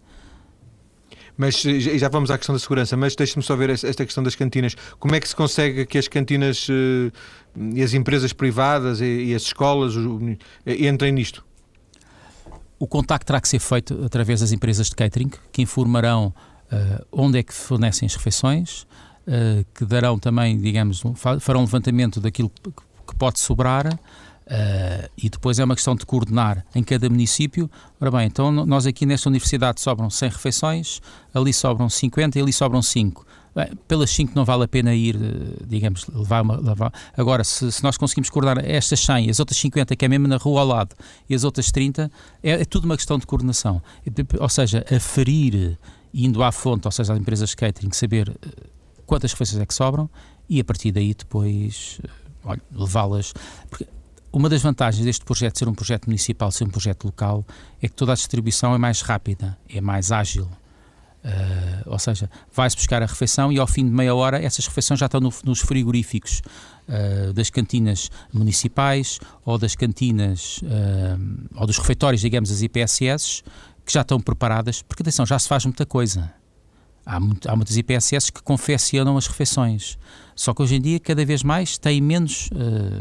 Mas 1.36 1.62
já 1.62 2.08
vamos 2.08 2.30
à 2.30 2.38
questão 2.38 2.54
da 2.54 2.60
segurança, 2.60 2.96
mas 2.96 3.16
deixe-me 3.16 3.42
só 3.42 3.56
ver 3.56 3.70
esta 3.70 4.04
questão 4.04 4.22
das 4.22 4.36
cantinas. 4.36 4.76
Como 5.00 5.16
é 5.16 5.20
que 5.20 5.28
se 5.28 5.34
consegue 5.34 5.84
que 5.84 5.98
as 5.98 6.06
cantinas 6.06 6.68
eh, 6.70 7.10
e 7.74 7.82
as 7.82 7.92
empresas 7.92 8.32
privadas 8.32 9.00
e 9.00 9.34
as 9.34 9.42
escolas 9.42 9.94
entrem 10.64 11.10
nisto? 11.10 11.44
O 12.78 12.86
contacto 12.86 13.26
terá 13.26 13.40
que 13.40 13.48
ser 13.48 13.58
feito 13.58 14.04
através 14.04 14.40
das 14.40 14.52
empresas 14.52 14.88
de 14.88 14.94
catering, 14.94 15.30
que 15.50 15.62
informarão 15.62 16.32
uh, 16.74 17.06
onde 17.12 17.38
é 17.38 17.42
que 17.42 17.54
fornecem 17.54 18.06
as 18.06 18.14
refeições, 18.14 18.82
uh, 18.82 19.64
que 19.74 19.84
darão 19.84 20.18
também, 20.18 20.58
digamos, 20.58 21.02
farão 21.40 21.60
um 21.60 21.64
levantamento 21.64 22.20
daquilo 22.20 22.50
que 23.06 23.14
pode 23.16 23.38
sobrar 23.38 23.98
Uh, 24.44 25.08
e 25.16 25.30
depois 25.30 25.58
é 25.58 25.64
uma 25.64 25.74
questão 25.74 25.96
de 25.96 26.04
coordenar 26.04 26.64
em 26.74 26.82
cada 26.82 27.08
município. 27.08 27.70
Ora 27.98 28.10
bem, 28.10 28.26
então 28.26 28.52
nós 28.52 28.86
aqui 28.86 29.06
nesta 29.06 29.28
universidade 29.28 29.80
sobram 29.80 30.10
100 30.10 30.28
refeições, 30.28 31.00
ali 31.32 31.52
sobram 31.52 31.88
50 31.88 32.38
e 32.38 32.42
ali 32.42 32.52
sobram 32.52 32.82
5. 32.82 33.26
Bem, 33.56 33.70
pelas 33.88 34.10
5 34.10 34.32
não 34.34 34.44
vale 34.44 34.64
a 34.64 34.68
pena 34.68 34.94
ir, 34.94 35.16
digamos, 35.66 36.06
levar 36.08 36.42
uma. 36.42 36.56
Levar. 36.56 36.92
Agora, 37.16 37.44
se, 37.44 37.70
se, 37.70 37.82
nós 37.84 37.96
conseguimos 37.96 38.28
coordenar 38.28 38.62
estas 38.68 39.00
100 39.00 39.26
e 39.26 39.30
as 39.30 39.38
outras 39.38 39.56
50, 39.58 39.94
que 39.94 40.04
é 40.04 40.08
mesmo 40.08 40.26
na 40.26 40.36
rua 40.36 40.60
ao 40.60 40.66
lado, 40.66 40.94
e 41.30 41.34
as 41.34 41.44
outras 41.44 41.70
30, 41.70 42.10
é, 42.42 42.50
é 42.50 42.64
tudo 42.64 42.84
uma 42.84 42.96
questão 42.96 43.16
de 43.16 43.26
coordenação. 43.26 43.80
Ou 44.40 44.48
seja, 44.48 44.84
aferir, 44.94 45.78
indo 46.14 46.42
à 46.42 46.52
fonte, 46.52 46.86
ou 46.86 46.92
seja, 46.92 47.12
às 47.12 47.18
empresas 47.18 47.50
de 47.50 47.56
catering, 47.56 47.92
saber 47.92 48.30
eh, 48.30 48.48
quantas 49.04 49.32
refeições 49.32 49.60
é 49.60 49.66
que 49.66 49.74
sobram 49.74 50.08
e 50.48 50.60
a 50.60 50.64
partir 50.64 50.92
daí 50.92 51.12
depois 51.12 52.00
levá-las. 52.72 53.32
Porque 53.68 53.86
uma 54.32 54.48
das 54.48 54.62
vantagens 54.62 55.04
deste 55.04 55.24
projeto 55.24 55.58
ser 55.58 55.68
um 55.68 55.74
projeto 55.74 56.06
municipal, 56.06 56.50
ser 56.50 56.64
um 56.64 56.70
projeto 56.70 57.04
local, 57.04 57.44
é 57.82 57.88
que 57.88 57.94
toda 57.94 58.12
a 58.12 58.14
distribuição 58.14 58.74
é 58.74 58.78
mais 58.78 59.00
rápida, 59.00 59.58
é 59.68 59.80
mais 59.80 60.12
ágil. 60.12 60.48
Uh, 61.24 61.86
ou 61.86 61.98
seja, 61.98 62.28
vai-se 62.52 62.76
buscar 62.76 63.02
a 63.02 63.06
refeição 63.06 63.50
e 63.50 63.58
ao 63.58 63.66
fim 63.66 63.86
de 63.86 63.90
meia 63.90 64.14
hora 64.14 64.42
essas 64.42 64.66
refeições 64.66 65.00
já 65.00 65.06
estão 65.06 65.20
no, 65.20 65.32
nos 65.44 65.60
frigoríficos 65.60 66.42
uh, 66.86 67.32
das 67.32 67.48
cantinas 67.48 68.10
municipais 68.30 69.18
ou 69.42 69.56
das 69.56 69.74
cantinas 69.74 70.58
uh, 70.58 71.48
ou 71.54 71.66
dos 71.66 71.78
refeitórios, 71.78 72.20
digamos, 72.20 72.50
as 72.50 72.60
IPSS, 72.60 73.42
que 73.84 73.92
já 73.92 74.02
estão 74.02 74.20
preparadas, 74.20 74.82
porque 74.82 75.02
atenção, 75.02 75.26
já 75.26 75.38
se 75.38 75.48
faz 75.48 75.64
muita 75.64 75.84
coisa. 75.84 76.32
Há, 77.06 77.20
muito, 77.20 77.50
há 77.50 77.54
muitas 77.54 77.76
IPSS 77.76 78.32
que 78.32 78.42
confeccionam 78.42 79.16
as 79.18 79.26
refeições, 79.26 79.98
só 80.34 80.54
que 80.54 80.62
hoje 80.62 80.76
em 80.76 80.80
dia 80.80 80.98
cada 80.98 81.24
vez 81.24 81.42
mais 81.42 81.76
têm 81.76 82.00
menos 82.00 82.48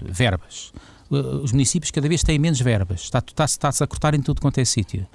verbas 0.03 0.73
os 1.09 1.51
municípios 1.51 1.91
cada 1.91 2.07
vez 2.07 2.23
têm 2.23 2.39
menos 2.39 2.59
verbas, 2.59 3.01
está-se 3.01 3.55
está, 3.55 3.69
está 3.69 3.83
a 3.83 3.87
cortar 3.87 4.13
em 4.13 4.21
tudo 4.21 4.41
quanto 4.41 4.57
é 4.59 4.65
sítio. 4.65 5.07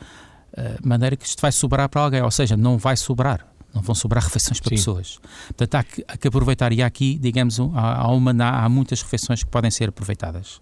Uh, 0.52 0.86
maneira 0.86 1.16
que 1.16 1.26
isto 1.26 1.40
vai 1.40 1.52
sobrar 1.52 1.88
para 1.88 2.00
alguém, 2.00 2.22
ou 2.22 2.30
seja, 2.30 2.56
não 2.56 2.78
vai 2.78 2.96
sobrar. 2.96 3.46
Não 3.74 3.82
vão 3.82 3.94
sobrar 3.94 4.24
refeições 4.24 4.60
para 4.60 4.70
Sim. 4.70 4.76
pessoas. 4.76 5.20
Portanto, 5.48 5.74
há 5.74 5.84
que, 5.84 6.04
há 6.08 6.16
que, 6.16 6.26
aproveitar. 6.28 6.72
E 6.72 6.82
aqui, 6.82 7.18
digamos, 7.18 7.60
há, 7.74 8.00
há, 8.00 8.08
uma, 8.08 8.32
há 8.32 8.68
muitas 8.68 9.02
refeições 9.02 9.44
que 9.44 9.50
podem 9.50 9.70
ser 9.70 9.90
aproveitadas. 9.90 10.60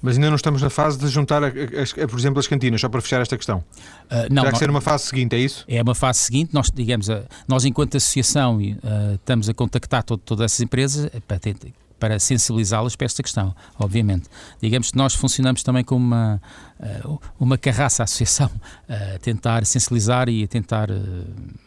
Mas 0.00 0.16
ainda 0.16 0.28
não 0.28 0.36
estamos 0.36 0.62
na 0.62 0.70
fase 0.70 0.98
de 0.98 1.06
juntar, 1.08 1.44
a, 1.44 1.48
a, 1.48 1.50
a, 1.50 2.08
por 2.08 2.18
exemplo, 2.18 2.40
as 2.40 2.46
cantinas, 2.46 2.80
só 2.80 2.88
para 2.88 3.00
fechar 3.00 3.20
esta 3.20 3.36
questão. 3.36 3.58
Uh, 3.58 4.28
não, 4.30 4.42
Terá 4.42 4.52
que 4.52 4.58
ser 4.58 4.70
uma 4.70 4.80
fase 4.80 5.04
seguinte, 5.04 5.36
é 5.36 5.38
isso? 5.38 5.64
É 5.68 5.82
uma 5.82 5.94
fase 5.94 6.20
seguinte. 6.20 6.52
Nós, 6.52 6.70
digamos, 6.72 7.08
nós 7.46 7.64
enquanto 7.64 7.96
associação 7.96 8.56
uh, 8.56 9.14
estamos 9.14 9.48
a 9.48 9.54
contactar 9.54 10.02
todo, 10.02 10.20
todas 10.20 10.46
essas 10.46 10.60
empresas 10.60 11.10
para 11.26 11.38
tentar, 11.38 11.68
para 12.02 12.18
sensibilizá-las 12.18 12.96
para 12.96 13.04
esta 13.04 13.22
questão, 13.22 13.54
obviamente. 13.78 14.28
Digamos 14.60 14.90
que 14.90 14.96
nós 14.96 15.14
funcionamos 15.14 15.62
também 15.62 15.84
como 15.84 16.04
uma, 16.04 16.42
eh, 16.80 17.00
uma 17.38 17.56
carraça 17.56 18.02
associação 18.02 18.50
a 18.90 19.20
tentar 19.20 19.64
sensibilizar 19.64 20.28
e 20.28 20.42
a 20.42 20.48
tentar 20.48 20.90
eh, 20.90 20.96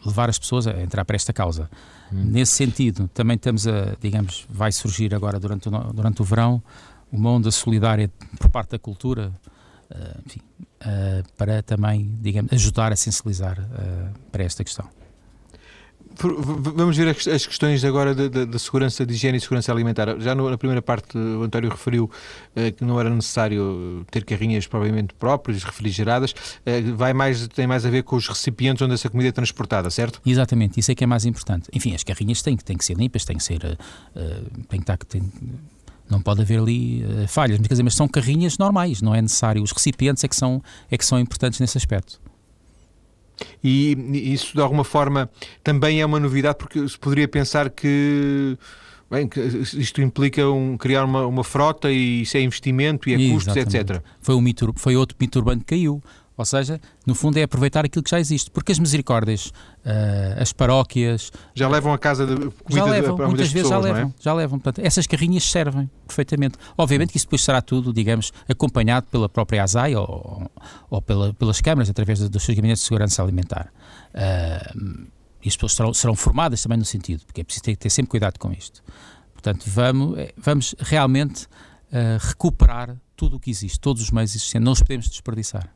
levar 0.04 0.28
as 0.28 0.38
pessoas 0.38 0.66
a 0.66 0.78
entrar 0.82 1.06
para 1.06 1.16
esta 1.16 1.32
causa. 1.32 1.70
Hum. 2.12 2.22
Nesse 2.32 2.52
sentido, 2.52 3.08
também 3.14 3.36
estamos 3.36 3.66
a, 3.66 3.96
digamos, 3.98 4.46
vai 4.50 4.70
surgir 4.72 5.14
agora 5.14 5.40
durante 5.40 5.70
o, 5.70 5.72
durante 5.94 6.20
o 6.20 6.24
verão 6.26 6.62
uma 7.10 7.30
onda 7.30 7.50
solidária 7.50 8.10
por 8.38 8.50
parte 8.50 8.70
da 8.70 8.78
cultura, 8.78 9.32
uh, 9.90 10.20
enfim, 10.26 10.40
uh, 10.82 11.32
para 11.36 11.62
também, 11.62 12.16
digamos, 12.20 12.52
ajudar 12.52 12.92
a 12.92 12.96
sensibilizar 12.96 13.58
uh, 13.58 14.18
para 14.30 14.44
esta 14.44 14.64
questão. 14.64 14.88
Vamos 16.18 16.96
ver 16.96 17.08
as 17.08 17.46
questões 17.46 17.84
agora 17.84 18.14
da, 18.14 18.58
segurança 18.58 19.04
de 19.04 19.12
higiene 19.12 19.36
e 19.36 19.40
segurança 19.40 19.70
alimentar. 19.70 20.18
Já 20.18 20.34
na 20.34 20.56
primeira 20.56 20.80
parte, 20.80 21.16
o 21.16 21.42
António 21.42 21.68
referiu 21.68 22.04
uh, 22.04 22.72
que 22.72 22.82
não 22.84 22.98
era 22.98 23.10
necessário 23.10 24.04
ter 24.10 24.24
carrinhas 24.24 24.66
provavelmente 24.66 25.12
próprias, 25.14 25.62
refrigeradas. 25.62 26.30
Uh, 26.32 26.96
vai 26.96 27.12
mais, 27.12 27.46
tem 27.48 27.66
mais 27.66 27.84
a 27.84 27.90
ver 27.90 28.02
com 28.02 28.16
os 28.16 28.26
recipientes 28.28 28.80
onde 28.80 28.94
essa 28.94 29.10
comida 29.10 29.28
é 29.28 29.32
transportada, 29.32 29.90
certo? 29.90 30.20
Exatamente, 30.24 30.80
isso 30.80 30.90
é 30.90 30.94
que 30.94 31.04
é 31.04 31.06
mais 31.06 31.26
importante. 31.26 31.68
Enfim, 31.72 31.94
as 31.94 32.02
carrinhas 32.02 32.40
têm, 32.40 32.56
têm 32.56 32.78
que 32.78 32.84
ser 32.84 32.96
limpas, 32.96 33.24
têm 33.24 33.36
que 33.36 33.44
ser. 33.44 33.78
Uh, 34.14 34.64
têm 34.68 34.80
que 34.80 34.84
estar. 34.84 34.96
Têm, 34.96 35.30
não 36.08 36.20
pode 36.20 36.42
haver 36.42 36.60
ali 36.60 37.04
falhas, 37.28 37.58
mas, 37.58 37.68
dizer, 37.68 37.82
mas 37.82 37.94
são 37.94 38.06
carrinhas 38.06 38.58
normais, 38.58 39.02
não 39.02 39.14
é 39.14 39.20
necessário. 39.20 39.62
Os 39.62 39.72
recipientes 39.72 40.22
é 40.22 40.28
que 40.28 40.36
são, 40.36 40.62
é 40.90 40.96
que 40.96 41.04
são 41.04 41.18
importantes 41.18 41.60
nesse 41.60 41.76
aspecto. 41.76 42.20
E 43.62 44.32
isso, 44.32 44.54
de 44.54 44.60
alguma 44.60 44.84
forma, 44.84 45.30
também 45.62 46.00
é 46.00 46.06
uma 46.06 46.20
novidade, 46.20 46.56
porque 46.58 46.86
se 46.88 46.98
poderia 46.98 47.28
pensar 47.28 47.70
que. 47.70 48.56
Bem, 49.08 49.28
isto 49.74 50.02
implica 50.02 50.48
um, 50.50 50.76
criar 50.76 51.04
uma, 51.04 51.24
uma 51.26 51.44
frota 51.44 51.92
e 51.92 52.22
isso 52.22 52.36
é 52.36 52.40
investimento 52.40 53.08
e 53.08 53.14
é 53.14 53.32
custos, 53.32 53.54
etc. 53.54 54.02
Foi, 54.20 54.34
um 54.34 54.40
mito, 54.40 54.72
foi 54.76 54.96
outro 54.96 55.16
mito 55.20 55.38
urbano 55.38 55.60
que 55.60 55.66
caiu. 55.66 56.02
Ou 56.36 56.44
seja, 56.44 56.80
no 57.06 57.14
fundo 57.14 57.38
é 57.38 57.44
aproveitar 57.44 57.84
aquilo 57.84 58.02
que 58.02 58.10
já 58.10 58.18
existe. 58.18 58.50
Porque 58.50 58.72
as 58.72 58.78
misericórdias, 58.78 59.52
uh, 59.86 60.42
as 60.42 60.52
paróquias. 60.52 61.32
Já 61.54 61.68
levam 61.68 61.92
a 61.92 61.98
casa 61.98 62.26
de 62.26 62.34
comida 62.34 62.52
já 62.70 62.84
levam, 62.84 63.16
para 63.16 63.26
muitas 63.28 63.52
vezes 63.52 63.68
pessoas, 63.68 63.84
já 63.84 63.92
levam, 63.92 64.10
é? 64.10 64.22
já 64.22 64.34
levam. 64.34 64.58
Portanto, 64.58 64.84
essas 64.84 65.06
carrinhas 65.06 65.44
servem 65.44 65.88
perfeitamente. 66.06 66.58
Obviamente 66.76 67.12
que 67.12 67.16
isso 67.16 67.26
depois 67.26 67.42
será 67.42 67.62
tudo, 67.62 67.92
digamos, 67.92 68.32
acompanhado 68.48 69.06
pela 69.06 69.28
própria 69.28 69.62
ASAI 69.62 69.94
ou, 69.94 70.50
ou 70.90 71.00
pela, 71.00 71.32
pelas 71.34 71.60
câmaras, 71.60 71.88
através 71.88 72.28
dos 72.28 72.42
seus 72.42 72.56
gabinetes 72.56 72.82
de 72.82 72.88
segurança 72.88 73.22
alimentar. 73.22 73.72
Uh, 74.12 75.06
e 75.42 75.48
as 75.48 75.54
pessoas 75.54 75.74
serão, 75.74 75.94
serão 75.94 76.14
formadas 76.16 76.60
também 76.62 76.78
no 76.78 76.84
sentido, 76.84 77.24
porque 77.24 77.40
é 77.40 77.44
preciso 77.44 77.62
ter, 77.62 77.76
ter 77.76 77.90
sempre 77.90 78.10
cuidado 78.10 78.38
com 78.38 78.52
isto. 78.52 78.82
Portanto, 79.32 79.64
vamos, 79.66 80.18
eh, 80.18 80.34
vamos 80.36 80.74
realmente 80.80 81.44
uh, 81.44 82.18
recuperar 82.20 82.96
tudo 83.14 83.36
o 83.36 83.40
que 83.40 83.48
existe, 83.48 83.78
todos 83.78 84.02
os 84.02 84.10
meios 84.10 84.34
existentes. 84.34 84.64
Não 84.64 84.72
os 84.72 84.80
podemos 84.80 85.08
desperdiçar. 85.08 85.72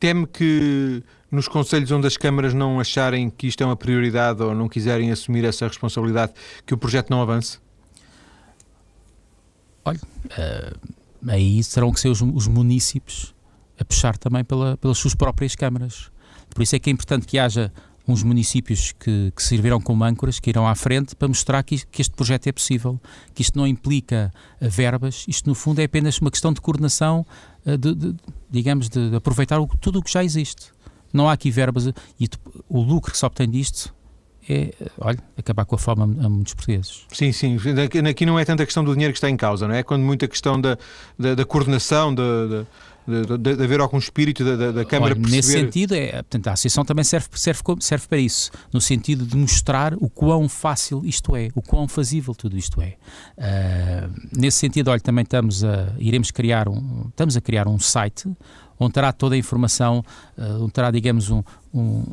Teme 0.00 0.26
que 0.26 1.02
nos 1.36 1.46
conselhos 1.46 1.90
onde 1.92 2.06
as 2.06 2.16
câmaras 2.16 2.54
não 2.54 2.80
acharem 2.80 3.28
que 3.28 3.46
isto 3.46 3.62
é 3.62 3.66
uma 3.66 3.76
prioridade 3.76 4.42
ou 4.42 4.54
não 4.54 4.68
quiserem 4.68 5.10
assumir 5.10 5.44
essa 5.44 5.68
responsabilidade, 5.68 6.32
que 6.64 6.72
o 6.72 6.78
projeto 6.78 7.10
não 7.10 7.20
avance? 7.20 7.58
Olha, 9.84 10.00
uh, 10.00 11.28
aí 11.28 11.62
serão 11.62 11.92
que 11.92 12.00
ser 12.00 12.08
os, 12.08 12.22
os 12.22 12.48
municípios 12.48 13.34
a 13.78 13.84
puxar 13.84 14.16
também 14.16 14.42
pela, 14.42 14.78
pelas 14.78 14.96
suas 14.96 15.14
próprias 15.14 15.54
câmaras. 15.54 16.10
Por 16.48 16.62
isso 16.62 16.74
é 16.74 16.78
que 16.78 16.88
é 16.88 16.92
importante 16.92 17.26
que 17.26 17.38
haja 17.38 17.70
uns 18.08 18.22
municípios 18.22 18.92
que, 18.92 19.32
que 19.34 19.42
servirão 19.42 19.80
como 19.80 20.04
âncoras, 20.04 20.38
que 20.38 20.48
irão 20.48 20.66
à 20.66 20.74
frente 20.74 21.14
para 21.16 21.26
mostrar 21.26 21.62
que, 21.62 21.84
que, 21.86 22.00
este 22.00 22.14
projeto 22.14 22.46
é 22.46 22.52
possível, 22.52 23.00
que 23.34 23.42
isto 23.42 23.58
não 23.58 23.66
implica 23.66 24.32
eh, 24.60 24.68
verbas, 24.68 25.24
isto 25.26 25.48
no 25.48 25.54
fundo 25.54 25.80
é 25.80 25.84
apenas 25.84 26.18
uma 26.18 26.30
questão 26.30 26.52
de 26.52 26.60
coordenação, 26.60 27.26
eh, 27.66 27.76
de, 27.76 27.94
de, 27.94 28.14
digamos, 28.48 28.88
de, 28.88 29.16
aproveitar 29.16 29.58
o, 29.58 29.66
tudo 29.66 29.98
o 29.98 30.02
que 30.02 30.12
já 30.12 30.22
existe. 30.22 30.75
Não 31.12 31.28
há 31.28 31.32
aqui 31.32 31.50
verbas 31.50 31.86
e 32.18 32.28
o 32.68 32.80
lucro 32.80 33.12
que 33.12 33.18
se 33.18 33.24
obtém 33.24 33.48
disto 33.48 33.94
é, 34.48 34.72
olha, 35.00 35.18
acabar 35.36 35.64
com 35.64 35.74
a 35.74 35.78
fome 35.78 36.02
a, 36.02 36.28
muitos 36.28 36.54
portugueses. 36.54 37.04
Sim, 37.12 37.32
sim. 37.32 37.56
Aqui 38.08 38.24
não 38.24 38.38
é 38.38 38.44
tanta 38.44 38.64
questão 38.64 38.84
do 38.84 38.92
dinheiro 38.92 39.12
que 39.12 39.18
está 39.18 39.28
em 39.28 39.36
causa, 39.36 39.66
não 39.66 39.74
é? 39.74 39.80
É 39.80 39.82
quando 39.82 40.02
muita 40.02 40.28
questão 40.28 40.60
da, 40.60 40.78
da, 41.18 41.34
da 41.34 41.44
coordenação, 41.44 42.14
da, 42.14 42.46
da 42.46 42.66
de, 43.06 43.38
de, 43.38 43.56
de, 43.56 43.64
haver 43.64 43.80
algum 43.80 43.98
espírito 43.98 44.44
da, 44.44 44.56
da, 44.56 44.72
da 44.72 44.84
Câmara 44.84 45.14
Olha, 45.14 45.22
perceber... 45.22 45.36
Nesse 45.36 45.52
sentido, 45.52 45.94
é, 45.94 46.12
portanto, 46.12 46.48
a 46.48 46.52
Associação 46.52 46.84
também 46.84 47.04
serve, 47.04 47.28
serve, 47.34 47.62
serve 47.78 48.08
para 48.08 48.18
isso, 48.18 48.50
no 48.72 48.80
sentido 48.80 49.24
de 49.24 49.36
mostrar 49.36 49.94
o 49.94 50.10
quão 50.10 50.48
fácil 50.48 51.02
isto 51.04 51.36
é, 51.36 51.48
o 51.54 51.62
quão 51.62 51.86
fazível 51.86 52.34
tudo 52.34 52.58
isto 52.58 52.82
é. 52.82 52.96
Uh, 53.38 54.12
nesse 54.36 54.58
sentido, 54.58 54.90
olha, 54.90 55.00
também 55.00 55.22
estamos 55.22 55.62
a, 55.62 55.94
iremos 55.98 56.32
criar 56.32 56.68
um, 56.68 57.06
estamos 57.08 57.36
a 57.36 57.40
criar 57.40 57.68
um 57.68 57.78
site 57.78 58.28
onde 58.78 58.92
terá 58.92 59.12
toda 59.12 59.34
a 59.34 59.38
informação, 59.38 60.04
uh, 60.36 60.62
onde 60.62 60.72
terá, 60.72 60.90
digamos, 60.90 61.30
um, 61.30 61.42
um, 61.72 62.04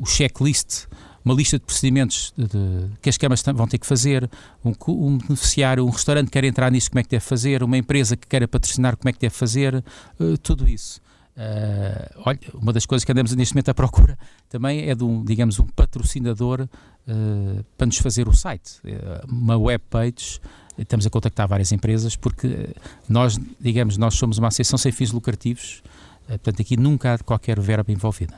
um 0.00 0.06
checklist 0.06 0.86
uma 1.24 1.34
lista 1.34 1.58
de 1.58 1.64
procedimentos 1.64 2.32
de, 2.36 2.46
de, 2.46 2.90
que 3.00 3.08
as 3.08 3.16
câmaras 3.16 3.42
vão 3.42 3.66
ter 3.66 3.78
que 3.78 3.86
fazer, 3.86 4.28
um, 4.64 4.72
um, 4.88 5.18
beneficiário, 5.18 5.84
um 5.84 5.90
restaurante 5.90 6.26
que 6.26 6.32
quer 6.32 6.44
entrar 6.44 6.70
nisso, 6.70 6.90
como 6.90 7.00
é 7.00 7.02
que 7.02 7.10
deve 7.10 7.24
fazer, 7.24 7.62
uma 7.62 7.76
empresa 7.76 8.16
que 8.16 8.26
queira 8.26 8.48
patrocinar, 8.48 8.96
como 8.96 9.08
é 9.08 9.12
que 9.12 9.18
deve 9.18 9.34
fazer, 9.34 9.84
uh, 10.18 10.38
tudo 10.38 10.68
isso. 10.68 11.00
Uh, 11.36 12.22
olha, 12.26 12.38
uma 12.54 12.72
das 12.72 12.84
coisas 12.84 13.04
que 13.04 13.12
andamos 13.12 13.34
neste 13.34 13.54
momento 13.54 13.70
à 13.70 13.74
procura 13.74 14.18
também 14.48 14.88
é 14.88 14.94
de 14.94 15.04
um, 15.04 15.24
digamos, 15.24 15.58
um 15.58 15.66
patrocinador 15.66 16.62
uh, 16.62 17.64
para 17.76 17.86
nos 17.86 17.98
fazer 17.98 18.28
o 18.28 18.32
site, 18.32 18.80
uma 19.28 19.56
web 19.56 19.82
page. 19.88 20.40
Estamos 20.76 21.06
a 21.06 21.10
contactar 21.10 21.46
várias 21.46 21.72
empresas 21.72 22.16
porque 22.16 22.70
nós, 23.08 23.38
digamos, 23.60 23.98
nós 23.98 24.14
somos 24.14 24.38
uma 24.38 24.48
associação 24.48 24.78
sem 24.78 24.90
fins 24.90 25.12
lucrativos, 25.12 25.82
portanto 26.30 26.62
aqui 26.62 26.76
nunca 26.76 27.14
há 27.14 27.18
qualquer 27.18 27.58
verba 27.60 27.90
envolvida. 27.90 28.34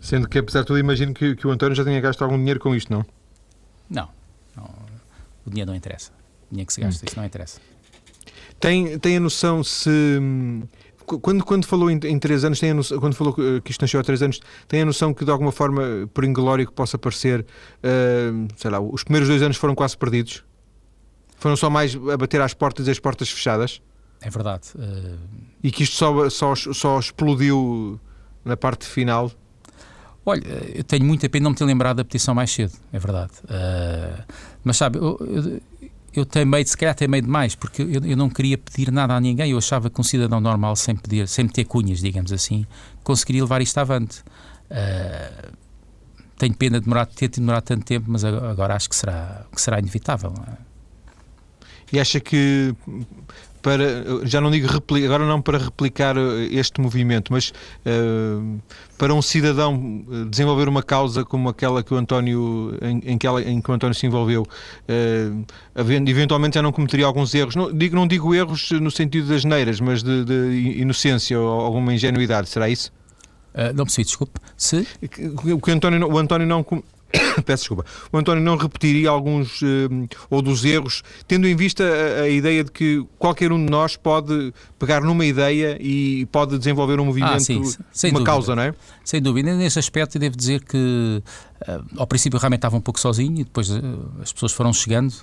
Sendo 0.00 0.28
que, 0.28 0.38
apesar 0.38 0.60
de 0.60 0.66
tudo, 0.66 0.78
imagino 0.78 1.12
que, 1.12 1.36
que 1.36 1.46
o 1.46 1.50
António 1.50 1.74
já 1.74 1.84
tenha 1.84 2.00
gasto 2.00 2.22
algum 2.22 2.38
dinheiro 2.38 2.58
com 2.58 2.74
isto, 2.74 2.92
não? 2.92 3.04
Não. 3.88 4.08
não 4.56 4.64
o 5.44 5.50
dinheiro 5.50 5.70
não 5.70 5.76
interessa. 5.76 6.10
O 6.48 6.50
dinheiro 6.50 6.66
que 6.66 6.72
se 6.72 6.80
gasta, 6.80 7.04
hum. 7.04 7.06
isso 7.08 7.16
não 7.18 7.24
interessa. 7.24 7.60
Tem, 8.58 8.98
tem 8.98 9.16
a 9.16 9.20
noção 9.20 9.64
se. 9.64 9.90
Quando, 11.04 11.44
quando 11.44 11.66
falou 11.66 11.90
em, 11.90 11.98
em 12.04 12.18
três 12.20 12.44
anos, 12.44 12.60
tem 12.60 12.72
noção, 12.72 13.00
quando 13.00 13.14
falou 13.14 13.34
que 13.34 13.70
isto 13.70 13.80
nasceu 13.80 13.98
há 13.98 14.02
três 14.02 14.22
anos, 14.22 14.40
tem 14.68 14.82
a 14.82 14.84
noção 14.84 15.12
que 15.12 15.24
de 15.24 15.30
alguma 15.30 15.50
forma, 15.50 16.08
por 16.14 16.24
inglório 16.24 16.64
que 16.64 16.72
possa 16.72 16.96
parecer, 16.96 17.40
uh, 17.40 18.48
sei 18.56 18.70
lá, 18.70 18.78
os 18.78 19.02
primeiros 19.02 19.28
dois 19.28 19.42
anos 19.42 19.56
foram 19.56 19.74
quase 19.74 19.98
perdidos? 19.98 20.44
Foram 21.36 21.56
só 21.56 21.68
mais 21.68 21.96
a 21.96 22.16
bater 22.16 22.40
às 22.40 22.54
portas 22.54 22.86
e 22.86 22.90
as 22.92 23.00
portas 23.00 23.28
fechadas? 23.28 23.82
É 24.22 24.30
verdade. 24.30 24.68
Uh... 24.74 25.18
E 25.62 25.70
que 25.70 25.82
isto 25.82 25.96
só, 25.96 26.30
só, 26.30 26.54
só 26.54 26.98
explodiu 26.98 28.00
na 28.44 28.56
parte 28.56 28.86
final? 28.86 29.30
Olha, 30.24 30.42
eu 30.74 30.84
tenho 30.84 31.04
muita 31.04 31.28
pena 31.28 31.44
não 31.44 31.50
me 31.50 31.56
ter 31.56 31.64
lembrado 31.64 31.96
da 31.96 32.04
petição 32.04 32.34
mais 32.34 32.50
cedo, 32.50 32.72
é 32.92 32.98
verdade. 32.98 33.32
Uh, 33.44 34.22
mas 34.62 34.76
sabe, 34.76 34.98
eu, 34.98 35.18
eu, 35.20 35.60
eu 36.12 36.26
temei, 36.26 36.64
se 36.64 36.76
calhar 36.76 36.94
temei 36.94 37.22
demais, 37.22 37.54
porque 37.54 37.82
eu, 37.82 38.04
eu, 38.04 38.16
não 38.16 38.28
queria 38.28 38.58
pedir 38.58 38.92
nada 38.92 39.14
a 39.14 39.20
ninguém. 39.20 39.50
Eu 39.50 39.58
achava 39.58 39.88
que 39.88 40.00
um 40.00 40.04
cidadão 40.04 40.40
normal, 40.40 40.76
sem 40.76 40.94
pedir, 40.94 41.26
sem 41.26 41.48
ter 41.48 41.64
cunhas, 41.64 42.00
digamos 42.00 42.32
assim, 42.32 42.66
conseguiria 43.02 43.42
levar 43.42 43.62
isto 43.62 43.78
avante. 43.78 44.20
Uh, 44.70 45.52
tenho 46.36 46.54
pena 46.54 46.78
de 46.78 46.84
demorar, 46.84 47.06
ter 47.06 47.28
demorado 47.28 47.64
tanto 47.64 47.84
tempo, 47.84 48.06
mas 48.08 48.24
agora 48.24 48.74
acho 48.74 48.88
que 48.88 48.96
será, 48.96 49.44
que 49.54 49.60
será 49.60 49.78
inevitável. 49.78 50.32
É? 50.48 50.56
E 51.92 52.00
acha 52.00 52.20
que 52.20 52.74
para, 53.62 54.24
já 54.24 54.40
não 54.40 54.50
digo 54.50 54.66
replicar, 54.66 55.06
agora 55.06 55.26
não 55.26 55.40
para 55.40 55.58
replicar 55.58 56.16
eh, 56.16 56.48
este 56.50 56.80
movimento, 56.80 57.32
mas 57.32 57.52
uh, 57.86 58.60
para 58.96 59.14
um 59.14 59.20
cidadão 59.22 60.04
eh, 60.10 60.24
desenvolver 60.28 60.68
uma 60.68 60.82
causa 60.82 61.24
como 61.24 61.48
aquela 61.48 61.82
que 61.82 61.92
o 61.92 61.96
António, 61.96 62.76
em, 62.80 63.12
em, 63.12 63.18
que, 63.18 63.26
ela, 63.26 63.42
em 63.42 63.60
que 63.60 63.70
o 63.70 63.74
António 63.74 63.94
se 63.94 64.06
envolveu, 64.06 64.42
uh, 64.42 65.46
eventualmente 65.76 66.54
já 66.54 66.62
não 66.62 66.72
cometeria 66.72 67.06
alguns 67.06 67.34
erros, 67.34 67.54
não 67.54 67.72
digo, 67.72 67.94
não 67.94 68.06
digo 68.06 68.34
erros 68.34 68.70
no 68.72 68.90
sentido 68.90 69.28
das 69.28 69.44
neiras, 69.44 69.80
mas 69.80 70.02
de, 70.02 70.24
de 70.24 70.80
inocência 70.80 71.38
ou 71.38 71.60
alguma 71.60 71.92
ingenuidade, 71.94 72.48
será 72.48 72.68
isso? 72.68 72.92
Uh, 73.54 73.74
não 73.74 73.84
percebi, 73.84 74.04
desculpe. 74.04 74.40
Se... 74.56 74.86
O 75.52 75.60
que 75.60 75.70
o 75.70 75.74
António, 75.74 76.08
o 76.10 76.18
António 76.18 76.46
não 76.46 76.64
peço 77.44 77.62
desculpa, 77.62 77.84
o 78.12 78.18
António 78.18 78.42
não 78.42 78.56
repetiria 78.56 79.10
alguns 79.10 79.62
uh, 79.62 80.08
ou 80.28 80.40
dos 80.40 80.64
erros, 80.64 81.02
tendo 81.26 81.46
em 81.48 81.56
vista 81.56 81.84
a, 81.84 82.22
a, 82.22 82.28
ideia 82.28 82.62
de 82.62 82.70
que 82.70 83.04
qualquer 83.18 83.52
um 83.52 83.64
de 83.64 83.70
nós 83.70 83.96
pode 83.96 84.52
pegar 84.78 85.00
numa 85.00 85.24
ideia 85.24 85.76
e 85.80 86.26
pode 86.26 86.56
desenvolver 86.58 87.00
um 87.00 87.04
movimento, 87.04 87.32
ah, 87.32 87.40
sim, 87.40 87.56
uma 87.56 87.64
dúvida. 87.64 88.24
causa, 88.24 88.56
não 88.56 88.62
é? 88.62 88.74
Sem 89.04 89.20
dúvida. 89.20 89.54
Nesse 89.56 89.78
aspecto, 89.78 90.18
devo 90.18 90.36
dizer 90.36 90.64
que 90.64 91.22
uh, 91.68 91.84
ao 91.96 92.06
princípio 92.06 92.38
realmente 92.38 92.58
estava 92.58 92.76
um 92.76 92.80
pouco 92.80 93.00
sozinho 93.00 93.40
e 93.40 93.44
depois 93.44 93.70
uh, 93.70 93.80
as 94.22 94.32
pessoas 94.32 94.52
foram 94.52 94.72
chegando. 94.72 95.14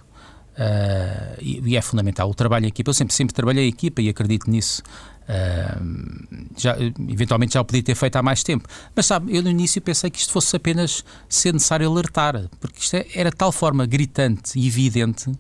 E, 1.40 1.62
e, 1.64 1.78
é 1.78 1.82
fundamental 1.84 2.28
o 2.28 2.34
trabalho 2.34 2.66
em 2.66 2.70
equipa. 2.70 2.90
Eu 2.90 2.94
sempre, 2.94 3.14
sempre 3.14 3.32
trabalhei 3.32 3.66
em 3.66 3.68
equipa 3.68 4.02
e 4.02 4.10
acredito 4.10 4.50
nisso. 4.50 4.82
Uh, 5.28 6.48
já, 6.58 6.78
eventualmente 6.80 7.56
já 7.56 7.62
o 7.62 7.66
podia 7.66 7.84
ter 7.84 7.96
feito 7.96 8.16
há 8.16 8.24
mais 8.24 8.44
tempo. 8.44 8.68
Mas 8.96 9.06
sabe, 9.06 9.36
eu 9.36 9.44
no 9.44 9.50
início 9.50 9.82
pensei 9.82 10.10
que 10.10 10.20
isto 10.20 10.32
fosse 10.32 10.56
apenas 10.56 11.04
ser 11.28 11.54
necessário 11.54 11.90
alertar, 11.90 12.48
porque 12.60 12.80
isto 12.80 12.96
é, 12.96 13.06
era 13.14 13.30
de 13.30 13.36
tal 13.36 13.52
forma 13.52 13.86
gritante 13.86 14.58
e 14.58 14.68
evidente 14.68 15.32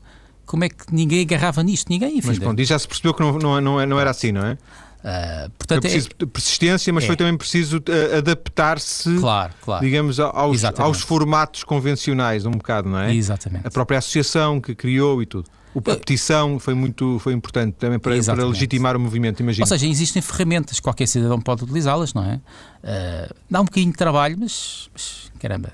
como 0.46 0.64
é 0.64 0.70
que 0.70 0.86
ninguém 0.92 1.22
agarrava 1.22 1.62
nisto, 1.62 1.90
ninguém. 1.90 2.18
Enfim, 2.18 2.28
mas 2.28 2.38
bom, 2.40 2.56
já 2.58 2.80
se 2.80 2.88
percebeu 2.88 3.14
que 3.14 3.22
não, 3.22 3.38
não, 3.38 3.62
não, 3.62 3.86
não 3.86 4.00
era 4.00 4.10
assim, 4.10 4.32
não 4.32 4.46
é? 4.46 4.58
Uh, 4.98 5.50
portanto, 5.58 5.82
foi 5.84 5.92
preciso 5.92 6.10
é, 6.20 6.26
persistência, 6.26 6.94
mas 6.94 7.04
é. 7.04 7.08
foi 7.08 7.16
também 7.16 7.38
preciso 7.38 7.78
uh, 7.78 8.18
adaptar-se, 8.18 9.16
claro, 9.20 9.54
claro. 9.62 9.86
digamos, 9.86 10.20
aos, 10.20 10.64
aos, 10.64 11.02
formatos 11.02 11.64
convencionais, 11.64 12.46
um 12.46 12.52
bocado, 12.52 12.90
não 12.90 13.00
é? 13.00 13.14
Exatamente. 13.14 13.68
A 13.68 13.72
própria 13.72 14.00
associação 14.00 14.60
que 14.60 14.74
criou 14.74 15.22
e 15.22 15.26
tudo. 15.26 15.50
A 15.80 15.96
petição 15.96 16.60
foi 16.60 16.74
muito 16.74 17.20
foi 17.20 17.34
importante 17.34 17.76
também 17.76 18.00
para, 18.00 18.22
para 18.24 18.46
legitimar 18.46 18.96
o 18.96 19.00
movimento, 19.00 19.42
imagino. 19.42 19.64
Ou 19.64 19.68
seja, 19.68 19.88
existem 19.88 20.22
ferramentas, 20.22 20.80
qualquer 20.80 21.08
cidadão 21.08 21.40
pode 21.40 21.64
utilizá-las, 21.64 22.14
não 22.14 22.24
é? 22.24 22.36
Uh, 22.36 23.36
dá 23.50 23.62
um 23.62 23.66
bocadinho 23.66 23.92
de 23.92 23.98
trabalho, 23.98 24.38
mas, 24.40 24.90
mas, 24.94 25.32
caramba, 25.40 25.74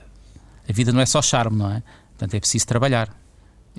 a 0.68 0.74
vida 0.74 0.92
não 0.92 1.00
é 1.00 1.06
só 1.06 1.22
charme, 1.22 1.58
não 1.58 1.72
é? 1.72 1.84
Portanto, 2.10 2.34
é 2.34 2.40
preciso 2.40 2.68
trabalhar. 2.68 3.16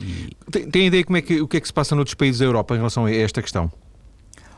E... 0.00 0.30
Tem, 0.50 0.70
tem 0.70 0.86
ideia 0.86 1.04
como 1.04 1.16
é 1.16 1.22
que, 1.22 1.40
o 1.40 1.48
que 1.48 1.56
é 1.56 1.60
que 1.60 1.66
se 1.66 1.72
passa 1.72 1.94
noutros 1.94 2.14
países 2.14 2.38
da 2.38 2.46
Europa 2.46 2.74
em 2.74 2.78
relação 2.78 3.06
a 3.06 3.12
esta 3.12 3.42
questão? 3.42 3.70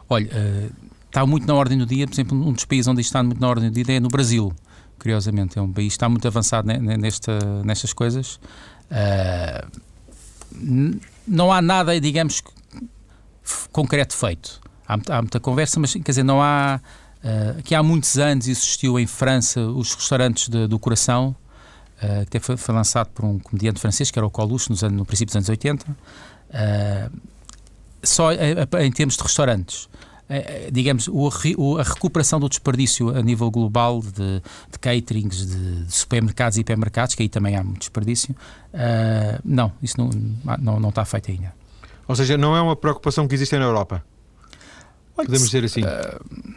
Olha, 0.09 0.26
uh, 0.26 0.72
está 1.07 1.26
muito 1.26 1.46
na 1.46 1.55
ordem 1.55 1.79
do 1.79 1.87
dia, 1.87 2.07
por 2.07 2.14
exemplo, 2.14 2.48
um 2.48 2.52
dos 2.52 2.64
países 2.64 2.87
onde 2.87 3.00
está 3.00 3.22
muito 3.22 3.40
na 3.40 3.48
ordem 3.48 3.70
do 3.70 3.83
dia 3.83 3.96
é 3.96 4.00
no 4.00 4.09
Brasil, 4.09 4.52
curiosamente. 4.98 5.59
É 5.59 5.62
um 5.62 5.72
país 5.72 5.88
que 5.88 5.96
está 5.96 6.09
muito 6.09 6.26
avançado 6.29 6.68
nesta, 6.68 7.38
nestas 7.64 7.92
coisas. 7.92 8.38
Uh, 8.90 9.87
não 11.26 11.52
há 11.52 11.60
nada, 11.60 11.98
digamos, 12.00 12.42
concreto 13.72 14.16
feito. 14.16 14.60
Há, 14.86 14.98
há 15.10 15.22
muita 15.22 15.40
conversa, 15.40 15.80
mas 15.80 15.92
quer 15.92 16.02
dizer, 16.02 16.22
não 16.22 16.42
há. 16.42 16.80
Uh, 17.16 17.60
que 17.62 17.74
há 17.74 17.82
muitos 17.82 18.16
anos 18.18 18.46
existiu 18.46 19.00
em 19.00 19.06
França 19.06 19.60
os 19.60 19.92
restaurantes 19.94 20.48
de, 20.48 20.68
do 20.68 20.78
coração, 20.78 21.34
uh, 22.00 22.30
que 22.30 22.38
foi, 22.38 22.56
foi, 22.56 22.74
lançado 22.74 23.08
por 23.08 23.24
um 23.24 23.38
comediante 23.38 23.80
francês, 23.80 24.12
que 24.12 24.18
era 24.18 24.26
o 24.26 24.30
Coluche, 24.30 24.70
nos 24.70 24.84
anos, 24.84 24.96
no 24.96 25.04
princípio 25.04 25.26
dos 25.26 25.36
anos 25.36 25.48
80. 25.48 25.90
Uh, 25.90 27.20
só 28.02 28.30
em 28.32 28.92
termos 28.92 29.16
de 29.16 29.22
restaurantes. 29.22 29.88
Digamos, 30.72 31.08
o, 31.08 31.78
a 31.78 31.82
recuperação 31.82 32.40
do 32.40 32.48
desperdício 32.48 33.16
a 33.16 33.22
nível 33.22 33.50
global 33.50 34.00
de, 34.00 34.42
de 34.70 34.78
caterings, 34.80 35.46
de, 35.46 35.84
de, 35.84 35.94
supermercados 35.94 36.58
e 36.58 36.62
hipermercados, 36.62 37.14
que 37.14 37.22
aí 37.22 37.28
também 37.28 37.56
há 37.56 37.62
muito 37.62 37.80
desperdício, 37.80 38.34
Uh, 38.76 39.40
não, 39.42 39.72
isso 39.82 39.98
não, 39.98 40.10
não, 40.58 40.78
não 40.78 40.88
está 40.90 41.02
feito 41.06 41.30
ainda. 41.30 41.54
Ou 42.06 42.14
seja, 42.14 42.36
não 42.36 42.54
é 42.54 42.60
uma 42.60 42.76
preocupação 42.76 43.26
que 43.26 43.34
existe 43.34 43.56
na 43.56 43.64
Europa? 43.64 44.04
Podemos 45.14 45.46
dizer 45.46 45.64
assim? 45.64 45.80
Uh, 45.82 46.54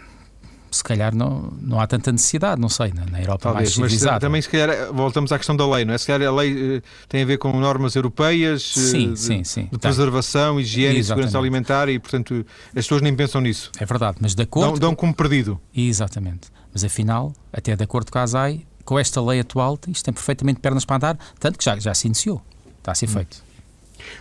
se 0.71 0.83
calhar 0.83 1.15
não, 1.15 1.51
não 1.61 1.79
há 1.79 1.87
tanta 1.87 2.11
necessidade, 2.11 2.59
não 2.59 2.69
sei, 2.69 2.91
na, 2.93 3.05
na 3.05 3.19
Europa 3.19 3.43
Talvez, 3.43 3.77
mais 3.77 3.91
civilizada. 3.91 4.11
Mas 4.13 4.21
também 4.21 4.41
se 4.41 4.49
calhar 4.49 4.93
voltamos 4.93 5.31
à 5.31 5.37
questão 5.37 5.55
da 5.55 5.67
lei, 5.67 5.85
não 5.85 5.93
é? 5.93 5.97
Se 5.97 6.07
calhar 6.07 6.27
a 6.29 6.35
lei 6.35 6.77
uh, 6.77 6.81
tem 7.07 7.23
a 7.23 7.25
ver 7.25 7.37
com 7.37 7.51
normas 7.59 7.95
europeias 7.95 8.63
sim, 8.63 9.13
de, 9.13 9.19
sim, 9.19 9.43
sim, 9.43 9.63
de 9.63 9.71
tá. 9.71 9.89
preservação, 9.89 10.59
higiene 10.59 10.99
e 10.99 11.03
segurança 11.03 11.37
alimentar 11.37 11.89
e, 11.89 11.99
portanto, 11.99 12.45
as 12.67 12.85
pessoas 12.85 13.01
nem 13.01 13.15
pensam 13.15 13.41
nisso. 13.41 13.71
É 13.79 13.85
verdade, 13.85 14.17
mas 14.21 14.35
de 14.35 14.43
acordo... 14.43 14.71
Dão, 14.71 14.79
dão 14.79 14.95
como 14.95 15.13
perdido. 15.13 15.59
Exatamente. 15.75 16.49
Mas 16.73 16.83
afinal, 16.83 17.33
até 17.51 17.75
de 17.75 17.83
acordo 17.83 18.11
com 18.11 18.19
a 18.19 18.23
ASAI, 18.23 18.65
com 18.85 18.97
esta 18.97 19.21
lei 19.21 19.39
atual, 19.39 19.77
isto 19.87 20.05
tem 20.05 20.13
perfeitamente 20.13 20.59
pernas 20.59 20.85
para 20.85 20.95
andar, 20.95 21.19
tanto 21.39 21.57
que 21.57 21.65
já, 21.65 21.77
já 21.79 21.93
se 21.93 22.07
iniciou, 22.07 22.41
está 22.79 22.91
a 22.91 22.95
ser 22.95 23.07
hum. 23.07 23.13
feito. 23.13 23.48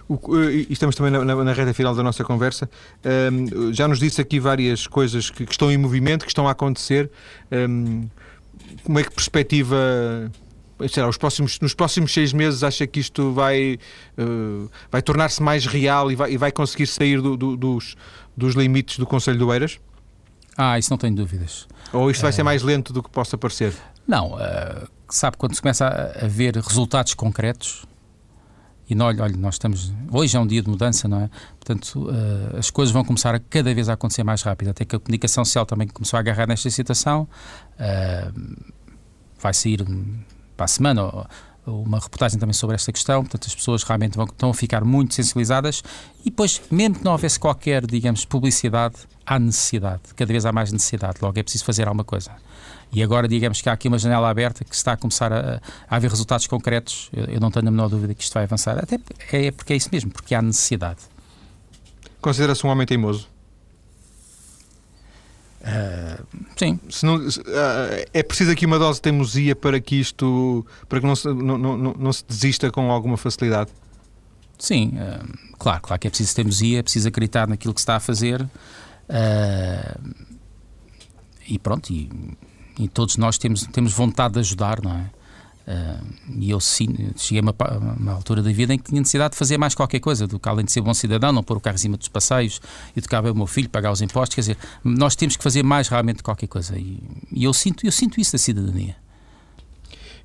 O, 0.08 0.18
e 0.50 0.66
estamos 0.70 0.96
também 0.96 1.12
na, 1.12 1.24
na, 1.24 1.44
na, 1.44 1.52
reta 1.52 1.72
final 1.74 1.94
da 1.94 2.02
nossa 2.02 2.24
conversa. 2.24 2.68
Um, 3.32 3.72
já 3.72 3.86
nos 3.88 3.98
disse 3.98 4.20
aqui 4.20 4.40
várias 4.40 4.86
coisas 4.86 5.30
que, 5.30 5.44
que, 5.44 5.52
estão 5.52 5.70
em 5.70 5.76
movimento, 5.76 6.22
que 6.22 6.30
estão 6.30 6.48
a 6.48 6.52
acontecer. 6.52 7.10
Um, 7.50 8.08
como 8.84 8.98
é 8.98 9.02
que 9.02 9.10
perspectiva 9.10 9.76
sei 10.86 11.02
lá, 11.02 11.08
os 11.08 11.16
próximos, 11.16 11.58
nos 11.60 11.74
próximos 11.74 12.12
seis 12.12 12.32
meses 12.32 12.62
acha 12.62 12.86
que 12.86 13.00
isto 13.00 13.32
vai, 13.32 13.78
uh, 14.16 14.70
vai 14.90 15.02
tornar-se 15.02 15.42
mais 15.42 15.66
real 15.66 16.12
e 16.12 16.14
vai, 16.14 16.32
e 16.32 16.36
vai 16.36 16.52
conseguir 16.52 16.86
sair 16.86 17.20
do, 17.20 17.36
do, 17.36 17.56
dos, 17.56 17.96
dos 18.36 18.54
limites 18.54 18.98
do 18.98 19.06
Conselho 19.06 19.38
do 19.38 19.52
Eiras? 19.52 19.80
Ah, 20.56 20.78
isso 20.78 20.90
não 20.90 20.98
tenho 20.98 21.16
dúvidas. 21.16 21.66
Ou 21.92 22.10
isto 22.10 22.22
vai 22.22 22.32
ser 22.32 22.42
mais 22.42 22.62
lento 22.62 22.92
do 22.92 23.02
que 23.02 23.10
possa 23.10 23.36
parecer? 23.36 23.74
Não, 24.06 24.34
uh, 24.34 24.88
sabe, 25.08 25.36
quando 25.36 25.54
se 25.54 25.62
começa 25.62 25.86
a, 25.86 26.24
a 26.24 26.28
ver 26.28 26.56
resultados 26.56 27.14
concretos, 27.14 27.84
e 28.88 28.98
olha, 28.98 29.22
olha, 29.22 29.36
nós 29.36 29.56
estamos. 29.56 29.92
Hoje 30.10 30.36
é 30.36 30.40
um 30.40 30.46
dia 30.46 30.62
de 30.62 30.68
mudança, 30.68 31.06
não 31.06 31.20
é? 31.22 31.30
Portanto, 31.60 32.08
uh, 32.08 32.56
as 32.56 32.70
coisas 32.70 32.92
vão 32.92 33.04
começar 33.04 33.34
a 33.34 33.38
cada 33.38 33.74
vez 33.74 33.88
a 33.88 33.92
acontecer 33.92 34.24
mais 34.24 34.42
rápido. 34.42 34.68
Até 34.68 34.84
que 34.84 34.96
a 34.96 34.98
comunicação 34.98 35.44
social 35.44 35.66
também 35.66 35.86
começou 35.88 36.16
a 36.16 36.20
agarrar 36.20 36.46
nesta 36.46 36.70
situação. 36.70 37.28
Uh, 37.74 38.72
vai 39.40 39.52
sair 39.52 39.84
para 40.56 40.64
a 40.64 40.68
semana 40.68 41.28
uma 41.66 41.98
reportagem 41.98 42.38
também 42.38 42.54
sobre 42.54 42.74
esta 42.76 42.90
questão. 42.90 43.22
Portanto, 43.22 43.46
as 43.46 43.54
pessoas 43.54 43.82
realmente 43.82 44.16
vão, 44.16 44.24
estão 44.24 44.50
a 44.50 44.54
ficar 44.54 44.84
muito 44.84 45.14
sensibilizadas. 45.14 45.82
E 46.20 46.30
depois, 46.30 46.60
mesmo 46.70 46.96
que 46.96 47.04
não 47.04 47.12
houvesse 47.12 47.38
qualquer, 47.38 47.86
digamos, 47.86 48.24
publicidade, 48.24 48.96
há 49.26 49.38
necessidade. 49.38 50.02
Cada 50.16 50.32
vez 50.32 50.46
há 50.46 50.52
mais 50.52 50.72
necessidade. 50.72 51.18
Logo 51.20 51.38
é 51.38 51.42
preciso 51.42 51.64
fazer 51.64 51.86
alguma 51.86 52.04
coisa. 52.04 52.32
E 52.90 53.02
agora, 53.02 53.28
digamos 53.28 53.60
que 53.60 53.68
há 53.68 53.72
aqui 53.72 53.88
uma 53.88 53.98
janela 53.98 54.28
aberta 54.30 54.64
que 54.64 54.74
está 54.74 54.92
a 54.92 54.96
começar 54.96 55.32
a, 55.32 55.60
a 55.88 55.96
haver 55.96 56.10
resultados 56.10 56.46
concretos. 56.46 57.10
Eu, 57.12 57.24
eu, 57.26 57.40
não 57.40 57.50
tenho 57.50 57.68
a 57.68 57.70
menor 57.70 57.88
dúvida 57.88 58.14
que 58.14 58.22
isto 58.22 58.32
vai 58.32 58.44
avançar. 58.44 58.78
Até 58.78 58.98
é 59.32 59.50
porque 59.50 59.72
é 59.74 59.76
isso 59.76 59.88
mesmo, 59.92 60.10
porque 60.10 60.34
há 60.34 60.40
necessidade. 60.40 61.00
Considera-se 62.20 62.66
um 62.66 62.70
homem 62.70 62.86
teimoso? 62.86 63.28
Uh, 65.60 66.24
sim. 66.56 66.80
Se 66.88 67.04
não, 67.04 67.16
uh, 67.16 67.30
é 68.14 68.22
preciso 68.22 68.50
aqui 68.50 68.64
uma 68.64 68.78
dose 68.78 68.98
de 68.98 69.02
teimosia 69.02 69.54
para 69.54 69.78
que 69.80 69.96
isto, 69.96 70.64
para 70.88 71.00
que 71.00 71.06
não 71.06 71.14
se, 71.14 71.28
não, 71.28 71.58
não, 71.58 71.76
não 71.76 72.12
se 72.12 72.24
desista 72.26 72.70
com 72.70 72.90
alguma 72.90 73.16
facilidade? 73.16 73.70
Sim, 74.58 74.94
uh, 74.96 75.56
claro, 75.58 75.82
claro 75.82 76.00
que 76.00 76.06
é 76.06 76.10
preciso 76.10 76.34
teimosia, 76.34 76.78
é 76.78 76.82
preciso 76.82 77.08
acreditar 77.08 77.46
naquilo 77.46 77.74
que 77.74 77.80
se 77.80 77.82
está 77.82 77.96
a 77.96 78.00
fazer. 78.00 78.48
e 81.46 81.58
pronto, 81.58 81.92
e 81.92 82.08
e 82.78 82.88
todos 82.88 83.16
nós 83.16 83.36
temos, 83.38 83.64
temos 83.64 83.92
vontade 83.92 84.34
de 84.34 84.40
ajudar, 84.40 84.82
não 84.82 84.92
é? 84.92 85.18
Uh, 85.68 86.02
e 86.38 86.48
eu 86.48 86.58
cheguei 86.60 87.40
a 87.40 87.42
uma, 87.42 87.54
uma, 87.98 88.12
altura 88.12 88.42
da 88.42 88.50
vida 88.50 88.72
em 88.72 88.78
que 88.78 88.84
tinha 88.84 88.98
necessidade 88.98 89.32
de 89.32 89.38
fazer 89.38 89.58
mais 89.58 89.74
qualquer 89.74 90.00
coisa 90.00 90.26
do 90.26 90.38
que 90.38 90.48
além 90.48 90.64
de 90.64 90.72
ser 90.72 90.80
bom 90.80 90.94
cidadão, 90.94 91.30
não 91.30 91.42
pôr 91.42 91.58
o 91.58 91.60
carro 91.60 91.74
em 91.74 91.78
cima 91.78 91.98
dos 91.98 92.08
passeios, 92.08 92.58
educar 92.96 93.20
o 93.20 93.34
meu 93.34 93.46
filho, 93.46 93.68
pagar 93.68 93.92
os 93.92 94.00
impostos. 94.00 94.34
Quer 94.34 94.40
dizer, 94.40 94.58
nós 94.82 95.14
temos 95.14 95.36
que 95.36 95.42
fazer 95.42 95.62
mais 95.62 95.88
realmente 95.88 96.22
qualquer 96.22 96.46
coisa. 96.46 96.78
E, 96.78 97.02
e 97.30 97.44
eu, 97.44 97.52
sinto, 97.52 97.84
eu 97.84 97.92
sinto 97.92 98.18
isso 98.18 98.32
da 98.32 98.38
cidadania. 98.38 98.96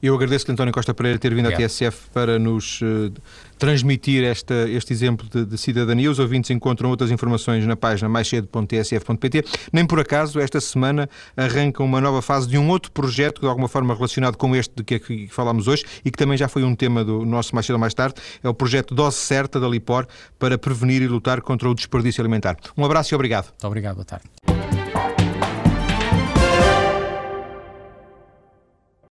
Eu 0.04 0.14
agradeço-lhe, 0.16 0.52
António 0.52 0.74
Costa 0.74 0.94
Pereira, 0.94 1.18
ter 1.18 1.34
vindo 1.34 1.46
Obrigado. 1.46 1.64
à 1.64 1.70
TSF 1.70 2.10
para 2.14 2.38
nos 2.38 2.82
uh, 2.82 3.10
transmitir 3.58 4.26
esta, 4.26 4.70
este 4.70 4.92
exemplo 4.92 5.26
de, 5.30 5.46
de, 5.46 5.58
cidadania. 5.58 6.12
Os 6.12 6.20
ouvintes 6.20 6.52
encontram 6.52 6.90
outras 6.90 7.10
informações 7.10 7.66
na 7.66 7.78
página 7.78 8.10
maiscedo.tsf.pt. 8.10 9.46
Nem 9.72 9.86
por 9.86 10.02
acaso, 10.02 10.42
esta 10.42 10.60
semana 10.60 11.10
arranca 11.38 11.82
uma 11.82 12.02
nova 12.02 12.22
fase 12.22 12.50
de 12.50 12.58
um 12.58 12.68
outro 12.68 12.92
projeto, 12.92 13.40
de 13.40 13.48
alguma 13.48 13.70
forma 13.70 13.96
relacionado 13.96 14.36
com 14.36 14.54
este 14.54 14.76
de 14.76 14.84
que 14.84 14.96
aqui 14.96 15.28
falámos 15.30 15.70
hoje 15.70 15.86
e 16.04 16.12
que 16.12 16.18
também 16.18 16.38
já 16.38 16.50
foi 16.50 16.66
um 16.66 16.76
tema 16.76 17.06
do 17.06 17.24
nosso 17.26 17.56
Mais 17.56 17.66
Cedo 17.66 17.80
Mais 17.80 17.94
Tarde. 17.94 18.16
É 18.44 18.50
o 18.50 18.54
projeto 18.54 18.94
Dose 18.94 19.16
Certa 19.16 19.58
da 19.58 19.70
Lipor 19.70 20.06
para 20.38 20.58
prevenir 20.58 21.02
e 21.02 21.08
lutar 21.08 21.40
contra 21.42 21.70
o 21.70 21.74
desperdício 21.74 22.22
alimentar. 22.22 22.58
Um 22.78 22.84
abraço 22.84 23.14
e 23.14 23.16
obrigado. 23.16 23.46
Muito 23.46 23.68
obrigado, 23.68 23.96
boa 23.96 24.06
tarde. 24.06 24.83